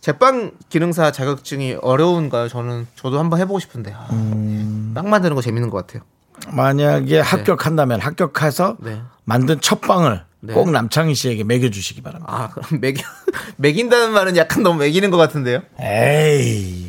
제빵 0.00 0.52
기능사 0.68 1.10
자격증이 1.10 1.78
어려운가요? 1.80 2.48
저는 2.48 2.86
저도 2.96 3.18
한번 3.18 3.40
해보고 3.40 3.58
싶은데 3.58 3.92
아, 3.92 4.08
음. 4.12 4.92
빵 4.94 5.08
만드는 5.10 5.34
거 5.34 5.42
재밌는 5.42 5.70
것 5.70 5.86
같아요. 5.86 6.02
만약에 6.50 7.18
합격한다면 7.20 8.00
합격해서 8.00 8.76
네. 8.80 9.00
만든 9.24 9.60
첫 9.60 9.80
빵을 9.80 10.22
네. 10.40 10.54
꼭 10.54 10.70
남창희 10.70 11.14
씨에게 11.14 11.42
먹여주시기 11.44 12.02
바랍니다. 12.02 12.32
아 12.32 12.48
그럼 12.50 12.80
매기 12.80 13.02
매긴다는 13.56 14.12
말은 14.12 14.36
약간 14.36 14.62
너무 14.62 14.78
매기는 14.78 15.10
것 15.10 15.16
같은데요. 15.16 15.62
에이. 15.80 16.87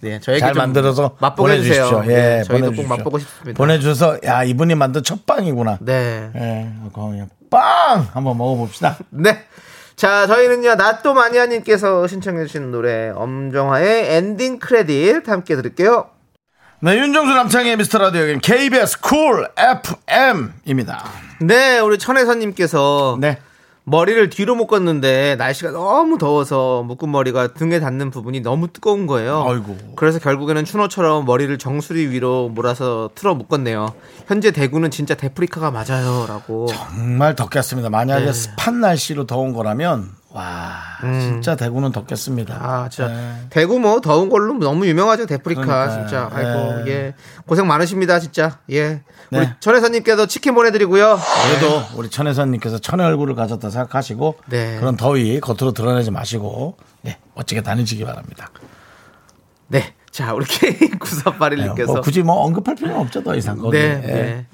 네, 0.00 0.20
저에게 0.20 0.40
잘 0.40 0.49
좀 0.49 0.58
만들어서 0.62 1.16
맛보게. 1.18 1.52
보내주십시오. 1.52 2.02
예, 2.04 2.08
네, 2.08 2.42
저희도 2.44 2.66
꼭 2.66 2.70
보내주십시오. 2.72 2.88
맛보고 2.96 3.18
싶습니다. 3.18 3.56
보내주셔서 3.56 4.18
야 4.24 4.42
이분이 4.44 4.74
만든 4.74 5.02
첫 5.02 5.26
빵이구나. 5.26 5.78
네, 5.80 6.30
예, 6.34 6.72
그냥 6.94 7.28
빵 7.50 8.06
한번 8.12 8.38
먹어봅시다. 8.38 8.98
네. 9.10 9.44
자, 9.96 10.26
저희는요, 10.26 10.76
나또 10.76 11.12
마니아님께서 11.12 12.06
신청해주신 12.06 12.70
노래, 12.70 13.10
엄정화의 13.10 14.16
엔딩 14.16 14.58
크레딧 14.58 15.28
함께 15.28 15.56
들을게요. 15.56 16.06
네, 16.80 16.96
윤정수 16.96 17.34
남창희의 17.34 17.76
미스터 17.76 17.98
라디오 17.98 18.22
여기는 18.22 18.40
KBS 18.40 19.00
쿨 19.00 19.46
FM입니다. 19.58 21.04
네, 21.42 21.78
우리 21.80 21.98
천혜선님께서 21.98 23.18
네. 23.20 23.38
머리를 23.84 24.30
뒤로 24.30 24.54
묶었는데 24.54 25.36
날씨가 25.36 25.70
너무 25.72 26.18
더워서 26.18 26.82
묶은 26.82 27.10
머리가 27.10 27.54
등에 27.54 27.80
닿는 27.80 28.10
부분이 28.10 28.40
너무 28.40 28.68
뜨거운 28.68 29.06
거예요. 29.06 29.44
아이고. 29.48 29.76
그래서 29.96 30.18
결국에는 30.18 30.64
추노처럼 30.64 31.24
머리를 31.24 31.56
정수리 31.58 32.08
위로 32.08 32.48
몰아서 32.48 33.10
틀어 33.14 33.34
묶었네요. 33.34 33.94
현재 34.26 34.50
대구는 34.50 34.90
진짜 34.90 35.14
데프리카가 35.14 35.70
맞아요라고. 35.70 36.66
정말 36.66 37.34
덥겠습니다. 37.34 37.90
만약에 37.90 38.26
네. 38.26 38.32
습한 38.32 38.80
날씨로 38.80 39.26
더운 39.26 39.52
거라면 39.52 40.19
와 40.32 40.80
진짜 41.02 41.56
대구는 41.56 41.90
덥겠습니다. 41.90 42.54
아, 42.54 42.88
진짜 42.88 43.08
네. 43.08 43.34
대구 43.50 43.80
뭐 43.80 44.00
더운 44.00 44.28
걸로 44.28 44.54
너무 44.54 44.86
유명하죠 44.86 45.26
데프리카 45.26 45.62
그러니까요. 45.62 46.06
진짜. 46.06 46.30
아이고 46.32 46.84
네. 46.84 46.90
예 46.90 47.14
고생 47.46 47.66
많으십니다 47.66 48.20
진짜. 48.20 48.58
예. 48.70 49.02
우리 49.32 49.40
네. 49.40 49.54
천혜선님께도 49.60 50.26
치킨 50.26 50.54
보내드리고요. 50.54 51.18
그래도 51.18 51.82
우리 51.96 52.10
천혜선님께서 52.10 52.78
천의 52.78 53.06
얼굴을 53.06 53.34
가졌다 53.34 53.70
생각하시고 53.70 54.36
네. 54.46 54.76
그런 54.78 54.96
더위 54.96 55.40
겉으로 55.40 55.72
드러내지 55.72 56.10
마시고 56.10 56.76
네, 57.02 57.18
멋지게 57.34 57.62
다니시기 57.62 58.04
바랍니다. 58.04 58.50
네. 59.66 59.94
자 60.10 60.34
우리 60.34 60.44
네, 60.44 60.76
K9481님께서 60.78 61.86
뭐 61.86 62.00
굳이 62.00 62.22
뭐 62.22 62.42
언급할 62.44 62.74
필요는 62.74 62.98
없죠 63.00 63.22
더 63.22 63.34
이상 63.36 63.58
거기. 63.58 63.78
네, 63.78 64.00
예. 64.04 64.12
네. 64.12 64.46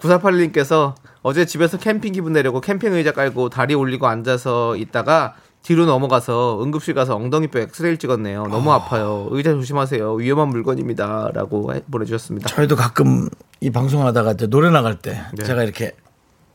9481님께서 0.00 0.94
어제 1.22 1.46
집에서 1.46 1.78
캠핑 1.78 2.12
기분 2.12 2.32
내려고 2.32 2.60
캠핑 2.60 2.92
의자 2.92 3.12
깔고 3.12 3.48
다리 3.48 3.74
올리고 3.74 4.06
앉아서 4.06 4.76
있다가 4.76 5.34
뒤로 5.62 5.86
넘어가서 5.86 6.60
응급실 6.62 6.94
가서 6.94 7.14
엉덩이 7.14 7.46
뼈 7.46 7.60
엑스레이를 7.60 7.96
찍었네요. 7.96 8.46
너무 8.48 8.72
아... 8.72 8.84
파요 8.84 9.28
의자 9.30 9.52
조심하세요. 9.52 10.14
위험한 10.14 10.48
물건입니다. 10.48 11.30
라고 11.32 11.72
해- 11.72 11.82
보내주셨습니다. 11.88 12.48
저희도 12.48 12.74
가끔 12.74 13.28
이 13.60 13.70
방송하다가 13.70 14.34
노래 14.48 14.70
나갈 14.70 14.98
때 14.98 15.22
네. 15.34 15.44
제가 15.44 15.62
이렇게 15.62 15.92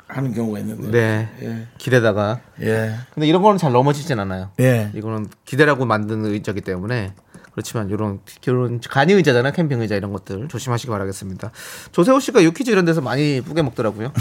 하는 0.09 0.33
경우가 0.33 0.59
있는데. 0.59 0.89
네. 0.91 1.29
예. 1.41 1.67
길에다가. 1.77 2.39
예. 2.61 2.95
근데 3.13 3.27
이런 3.27 3.41
거는 3.41 3.57
잘 3.57 3.71
넘어지진 3.71 4.19
않아요. 4.19 4.49
예. 4.59 4.91
이거는 4.93 5.27
기대라고 5.45 5.85
만든 5.85 6.25
의자기 6.25 6.61
때문에 6.61 7.13
그렇지만 7.57 7.89
이런 7.89 8.19
이런 8.45 8.79
간이 8.79 9.13
의자잖아요 9.13 9.51
캠핑 9.51 9.81
의자 9.81 9.95
이런 9.95 10.13
것들 10.13 10.47
조심하시기 10.47 10.91
바라겠습니다. 10.91 11.49
조세호 11.91 12.19
씨가 12.19 12.43
유퀴즈 12.43 12.69
이런 12.69 12.85
데서 12.85 13.01
많이 13.01 13.41
뿌게 13.41 13.63
먹더라고요. 13.63 14.13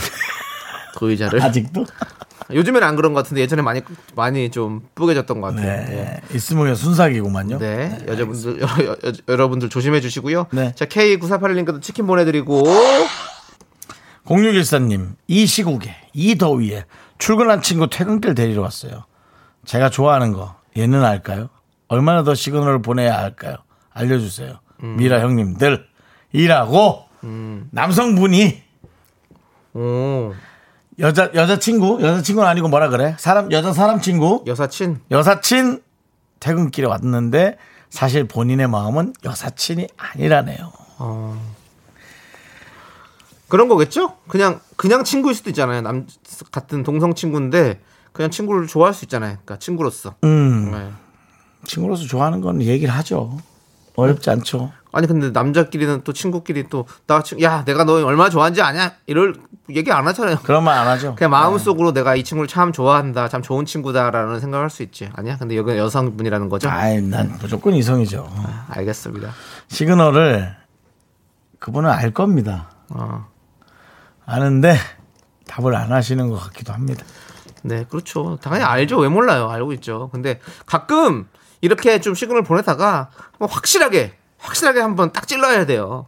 그 0.96 1.10
의자를 1.10 1.42
아직도? 1.42 1.84
요즘에는 2.50 2.88
안 2.88 2.96
그런 2.96 3.12
것 3.12 3.22
같은데 3.22 3.42
예전에 3.42 3.60
많이 3.60 3.82
많이 4.14 4.50
좀 4.50 4.88
뿌개졌던 4.94 5.42
것 5.42 5.48
같아요. 5.48 5.86
네. 5.86 6.22
있으면 6.32 6.74
순삭이구만요. 6.74 7.58
네, 7.58 7.98
여자분들 8.08 8.62
여, 8.62 8.64
여, 8.64 8.96
여, 9.04 9.12
여러분들 9.28 9.68
조심해 9.68 10.00
주시고요. 10.00 10.46
네. 10.52 10.72
자 10.74 10.86
K9481님께도 10.86 11.82
치킨 11.82 12.06
보내드리고 12.06 12.62
0614님, 14.24 15.16
이 15.28 15.44
시국에, 15.44 15.94
이 16.14 16.38
더위에 16.38 16.86
출근한 17.18 17.60
친구 17.60 17.90
퇴근길 17.90 18.34
데리러 18.34 18.62
왔어요. 18.62 19.04
제가 19.66 19.90
좋아하는 19.90 20.32
거 20.32 20.56
얘는 20.78 21.04
알까요? 21.04 21.50
얼마나 21.88 22.22
더 22.24 22.34
시그널을 22.34 22.82
보내야 22.82 23.16
할까요? 23.18 23.56
알려주세요. 23.92 24.58
미라 24.82 25.20
형님들 25.20 25.86
이라고 26.32 27.04
남성분이 27.70 28.62
오, 29.74 30.34
여자 30.98 31.30
여자 31.34 31.58
친구 31.58 32.00
여자 32.02 32.22
친구는 32.22 32.48
아니고 32.48 32.68
뭐라 32.68 32.88
그래? 32.88 33.14
사람 33.18 33.50
여자 33.52 33.72
사람 33.72 34.00
친구 34.00 34.42
여사친. 34.46 35.00
여사친 35.10 35.82
퇴근길에 36.40 36.86
왔는데 36.86 37.56
사실 37.90 38.26
본인의 38.28 38.68
마음은 38.68 39.14
여사친이 39.24 39.86
아니라네요. 39.96 40.72
그런 43.48 43.68
거겠죠? 43.68 44.16
그냥 44.28 44.60
그냥 44.76 45.04
친구일 45.04 45.34
수도 45.34 45.50
있잖아요. 45.50 45.80
남 45.82 46.06
같은 46.50 46.82
동성 46.82 47.14
친구인데 47.14 47.80
그냥 48.12 48.30
친구를 48.30 48.66
좋아할 48.66 48.92
수 48.92 49.04
있잖아요. 49.04 49.32
그러니까 49.44 49.58
친구로서. 49.58 50.14
음 50.24 50.70
네. 50.72 50.90
친구로서 51.66 52.04
좋아하는 52.04 52.40
건 52.40 52.62
얘기를 52.62 52.92
하죠. 52.94 53.38
어렵지 53.96 54.28
않죠. 54.30 54.72
아니 54.92 55.06
근데 55.06 55.30
남자끼리는 55.30 56.02
또 56.04 56.12
친구끼리 56.12 56.68
또나야 56.68 57.64
내가 57.64 57.84
너 57.84 58.04
얼마나 58.06 58.30
좋아하는지 58.30 58.62
아냐 58.62 58.94
이럴 59.06 59.34
얘기 59.74 59.90
안 59.92 60.06
하잖아요. 60.06 60.38
그런 60.42 60.64
말 60.64 60.78
안 60.78 60.86
하죠. 60.88 61.14
그냥 61.16 61.30
마음속으로 61.30 61.92
내가 61.92 62.14
이 62.14 62.22
친구를 62.24 62.46
참 62.48 62.72
좋아한다, 62.72 63.28
참 63.28 63.42
좋은 63.42 63.66
친구다라는 63.66 64.40
생각을 64.40 64.64
할수 64.64 64.82
있지. 64.82 65.10
아니야? 65.14 65.36
근데 65.38 65.56
여기 65.56 65.76
여성분이라는 65.76 66.48
거죠? 66.48 66.68
아이, 66.70 67.00
난 67.02 67.36
무조건 67.40 67.74
이성이죠. 67.74 68.30
알겠습니다. 68.70 69.32
시그널을 69.68 70.54
그분은 71.58 71.90
알 71.90 72.12
겁니다. 72.12 72.70
어. 72.90 73.26
아는데 74.24 74.76
답을 75.46 75.74
안 75.74 75.92
하시는 75.92 76.28
것 76.28 76.36
같기도 76.38 76.72
합니다. 76.72 77.04
네, 77.62 77.84
그렇죠. 77.88 78.38
당연히 78.40 78.64
알죠. 78.64 78.98
왜 78.98 79.08
몰라요? 79.08 79.48
알고 79.50 79.72
있죠. 79.74 80.08
근데 80.12 80.40
가끔 80.66 81.26
이렇게 81.60 82.00
좀 82.00 82.14
시그널 82.14 82.42
보내다가 82.42 83.10
한번 83.32 83.48
확실하게, 83.50 84.14
확실하게 84.38 84.80
한번 84.80 85.12
딱 85.12 85.26
찔러야 85.28 85.66
돼요. 85.66 86.06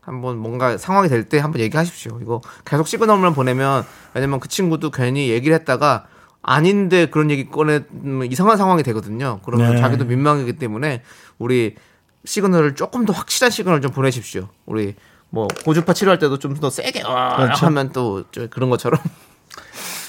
한번 0.00 0.38
뭔가 0.38 0.76
상황이 0.78 1.08
될 1.08 1.28
때 1.28 1.38
한번 1.38 1.60
얘기하십시오. 1.60 2.18
이거 2.22 2.40
계속 2.64 2.88
시그널만 2.88 3.34
보내면 3.34 3.84
왜냐면 4.14 4.40
그 4.40 4.48
친구도 4.48 4.90
괜히 4.90 5.28
얘기를 5.30 5.54
했다가 5.56 6.06
아닌데 6.42 7.06
그런 7.06 7.30
얘기 7.30 7.48
꺼내 7.50 7.82
음, 7.92 8.24
이상한 8.24 8.56
상황이 8.56 8.82
되거든요. 8.82 9.40
그러면 9.44 9.74
네. 9.74 9.80
자기도 9.80 10.06
민망하기 10.06 10.54
때문에 10.54 11.02
우리 11.38 11.76
시그널을 12.24 12.74
조금 12.74 13.04
더 13.04 13.12
확실한 13.12 13.50
시그널 13.50 13.80
좀 13.82 13.92
보내십시오. 13.92 14.48
우리 14.66 14.94
뭐 15.28 15.46
고주파 15.64 15.92
치료할 15.92 16.18
때도 16.18 16.38
좀 16.38 16.54
더 16.54 16.70
세게 16.70 17.02
어, 17.04 17.36
그렇죠. 17.36 17.66
하면 17.66 17.92
또 17.92 18.20
저 18.20 18.48
그런 18.48 18.68
것처럼 18.70 19.00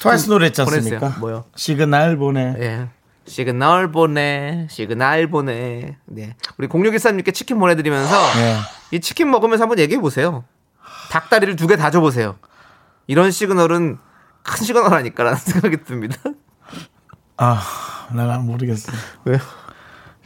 트와이스 0.02 0.28
노래 0.30 0.48
있지 0.48 0.62
않습니까? 0.62 1.10
뭐요? 1.20 1.44
시그널 1.56 2.18
보내. 2.18 2.56
예. 2.60 2.88
시그널 3.32 3.94
보내, 3.94 4.68
시그널 4.70 5.28
보내. 5.30 5.96
네. 6.06 6.36
우리 6.58 6.68
0613님께 6.68 7.34
치킨 7.34 7.60
보내드리면서 7.60 8.14
네. 8.36 8.58
이 8.92 9.00
치킨 9.00 9.32
먹으면서 9.32 9.64
한번 9.64 9.80
얘기해 9.80 10.02
보세요. 10.02 10.44
닭다리를 11.12 11.56
두 11.56 11.68
개 11.68 11.78
다 11.78 11.92
줘보세요. 11.92 12.38
이런 13.08 13.32
시그널은 13.32 13.98
큰 14.44 14.66
시그널 14.66 14.94
아닐까라는 14.94 15.38
생각이 15.40 15.78
듭니다. 15.86 16.18
아, 17.38 17.62
내가 18.14 18.38
모르겠어. 18.40 18.92
왜요? 19.24 19.40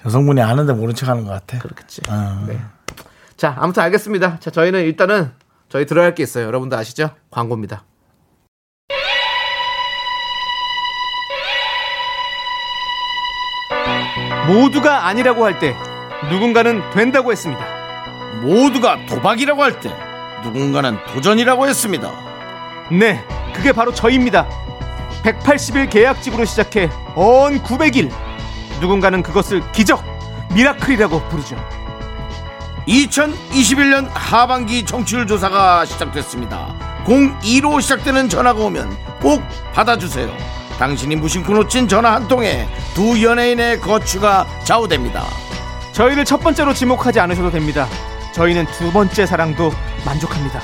여성분이 0.03 0.41
아는데 0.41 0.73
모른 0.73 0.95
척 0.95 1.07
하는 1.07 1.25
것 1.25 1.31
같아. 1.31 1.59
그렇겠지. 1.59 2.01
아. 2.09 2.43
네. 2.47 2.59
자, 3.37 3.55
아무튼 3.59 3.83
알겠습니다. 3.83 4.39
자, 4.39 4.49
저희는 4.49 4.81
일단은 4.83 5.31
저희 5.69 5.85
들어야 5.85 6.05
할 6.05 6.15
게 6.15 6.23
있어요. 6.23 6.45
여러분도 6.45 6.75
아시죠? 6.75 7.11
광고입니다. 7.29 7.83
모두가 14.47 15.07
아니라고 15.07 15.45
할 15.45 15.59
때 15.59 15.75
누군가는 16.29 16.81
된다고 16.91 17.31
했습니다. 17.31 17.63
모두가 18.41 19.05
도박이라고 19.07 19.63
할 19.63 19.79
때 19.79 19.91
누군가는 20.43 20.97
도전이라고 21.07 21.67
했습니다. 21.67 22.11
네, 22.91 23.23
그게 23.53 23.71
바로 23.71 23.93
저입니다. 23.93 24.47
180일 25.23 25.89
계약직으로 25.89 26.45
시작해 26.45 26.89
언 27.15 27.59
900일. 27.63 28.11
누군가는 28.79 29.23
그것을 29.23 29.63
기적, 29.71 30.03
미라클이라고 30.53 31.19
부르죠. 31.29 31.55
2021년 32.87 34.07
하반기 34.13 34.85
청취율 34.85 35.25
조사가 35.25 35.85
시작됐습니다. 35.85 36.75
02로 37.05 37.81
시작되는 37.81 38.29
전화가 38.29 38.59
오면 38.61 38.95
꼭 39.21 39.41
받아주세요. 39.73 40.31
당신이 40.79 41.15
무심코 41.15 41.53
놓친 41.53 41.87
전화 41.87 42.13
한 42.13 42.27
통에 42.27 42.67
두 42.93 43.21
연예인의 43.21 43.79
거취가 43.79 44.45
좌우됩니다. 44.63 45.23
저희를 45.93 46.25
첫 46.25 46.37
번째로 46.41 46.73
지목하지 46.73 47.19
않으셔도 47.19 47.49
됩니다. 47.51 47.87
저희는 48.33 48.65
두 48.77 48.91
번째 48.91 49.25
사랑도 49.25 49.71
만족합니다. 50.05 50.61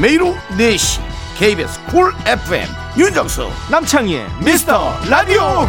매일 0.00 0.22
오후 0.22 0.36
4시 0.50 1.00
KBS 1.38 1.84
쿨 1.86 2.12
FM 2.26 2.66
윤정수 2.98 3.48
남창희의 3.70 4.26
미스터 4.44 4.98
라디오 5.08 5.68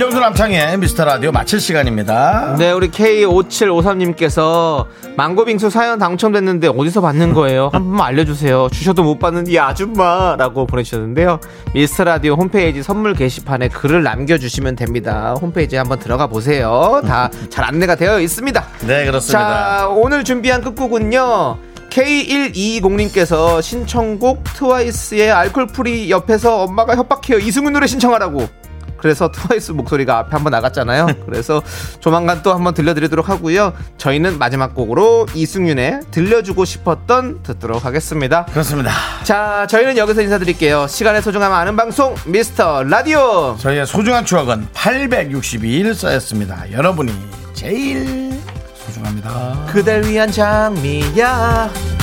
윤정수 0.00 0.18
남창희의 0.18 0.78
미스터 0.78 1.04
라디오 1.04 1.30
마칠 1.30 1.60
시간입니다. 1.60 2.56
네, 2.58 2.72
우리 2.72 2.88
K5753님께서 2.88 4.86
망고빙수 5.14 5.68
사연 5.68 5.98
당첨됐는데 5.98 6.68
어디서 6.68 7.02
받는 7.02 7.34
거예요? 7.34 7.64
한 7.70 7.82
번만 7.84 8.06
알려주세요. 8.06 8.70
주셔도 8.72 9.02
못 9.02 9.18
받는 9.18 9.46
이 9.48 9.58
아줌마라고 9.58 10.66
보내주셨는데요. 10.66 11.38
미스터 11.74 12.04
라디오 12.04 12.32
홈페이지 12.36 12.82
선물 12.82 13.12
게시판에 13.12 13.68
글을 13.68 14.02
남겨주시면 14.02 14.76
됩니다. 14.76 15.34
홈페이지에 15.38 15.78
한번 15.78 15.98
들어가 15.98 16.26
보세요. 16.28 17.02
다 17.06 17.28
잘 17.50 17.66
안내가 17.66 17.94
되어 17.94 18.20
있습니다. 18.20 18.64
네 18.86 19.04
그렇습니다. 19.04 19.80
자, 19.80 19.88
오늘 19.88 20.24
준비한 20.24 20.62
끝곡은요. 20.62 21.58
K120님께서 21.90 23.60
신청곡 23.60 24.44
트와이스의 24.54 25.30
Alcohol-Free 25.30 26.08
옆에서 26.10 26.62
엄마가 26.62 26.96
협박해요. 26.96 27.38
이승훈 27.40 27.74
노래 27.74 27.86
신청하라고. 27.86 28.59
그래서 29.00 29.30
트와이스 29.30 29.72
목소리가 29.72 30.18
앞에 30.18 30.30
한번 30.32 30.50
나갔잖아요. 30.52 31.06
그래서 31.26 31.62
조만간 32.00 32.42
또 32.42 32.52
한번 32.54 32.74
들려드리도록 32.74 33.28
하고요. 33.28 33.72
저희는 33.98 34.38
마지막 34.38 34.74
곡으로 34.74 35.26
이승윤의 35.34 36.00
들려주고 36.10 36.64
싶었던 36.64 37.42
듣도록 37.42 37.84
하겠습니다. 37.84 38.44
그렇습니다. 38.46 38.90
자, 39.24 39.66
저희는 39.68 39.96
여기서 39.96 40.22
인사드릴게요. 40.22 40.86
시간의 40.86 41.22
소중함 41.22 41.52
아는 41.52 41.76
방송 41.76 42.14
미스터 42.26 42.84
라디오. 42.84 43.56
저희의 43.58 43.86
소중한 43.86 44.24
추억은 44.24 44.68
862일 44.74 45.94
쌓였습니다. 45.94 46.70
여러분이 46.72 47.12
제일 47.54 48.40
소중합니다. 48.86 49.66
그댈 49.72 50.04
위한 50.04 50.30
장미야. 50.30 51.99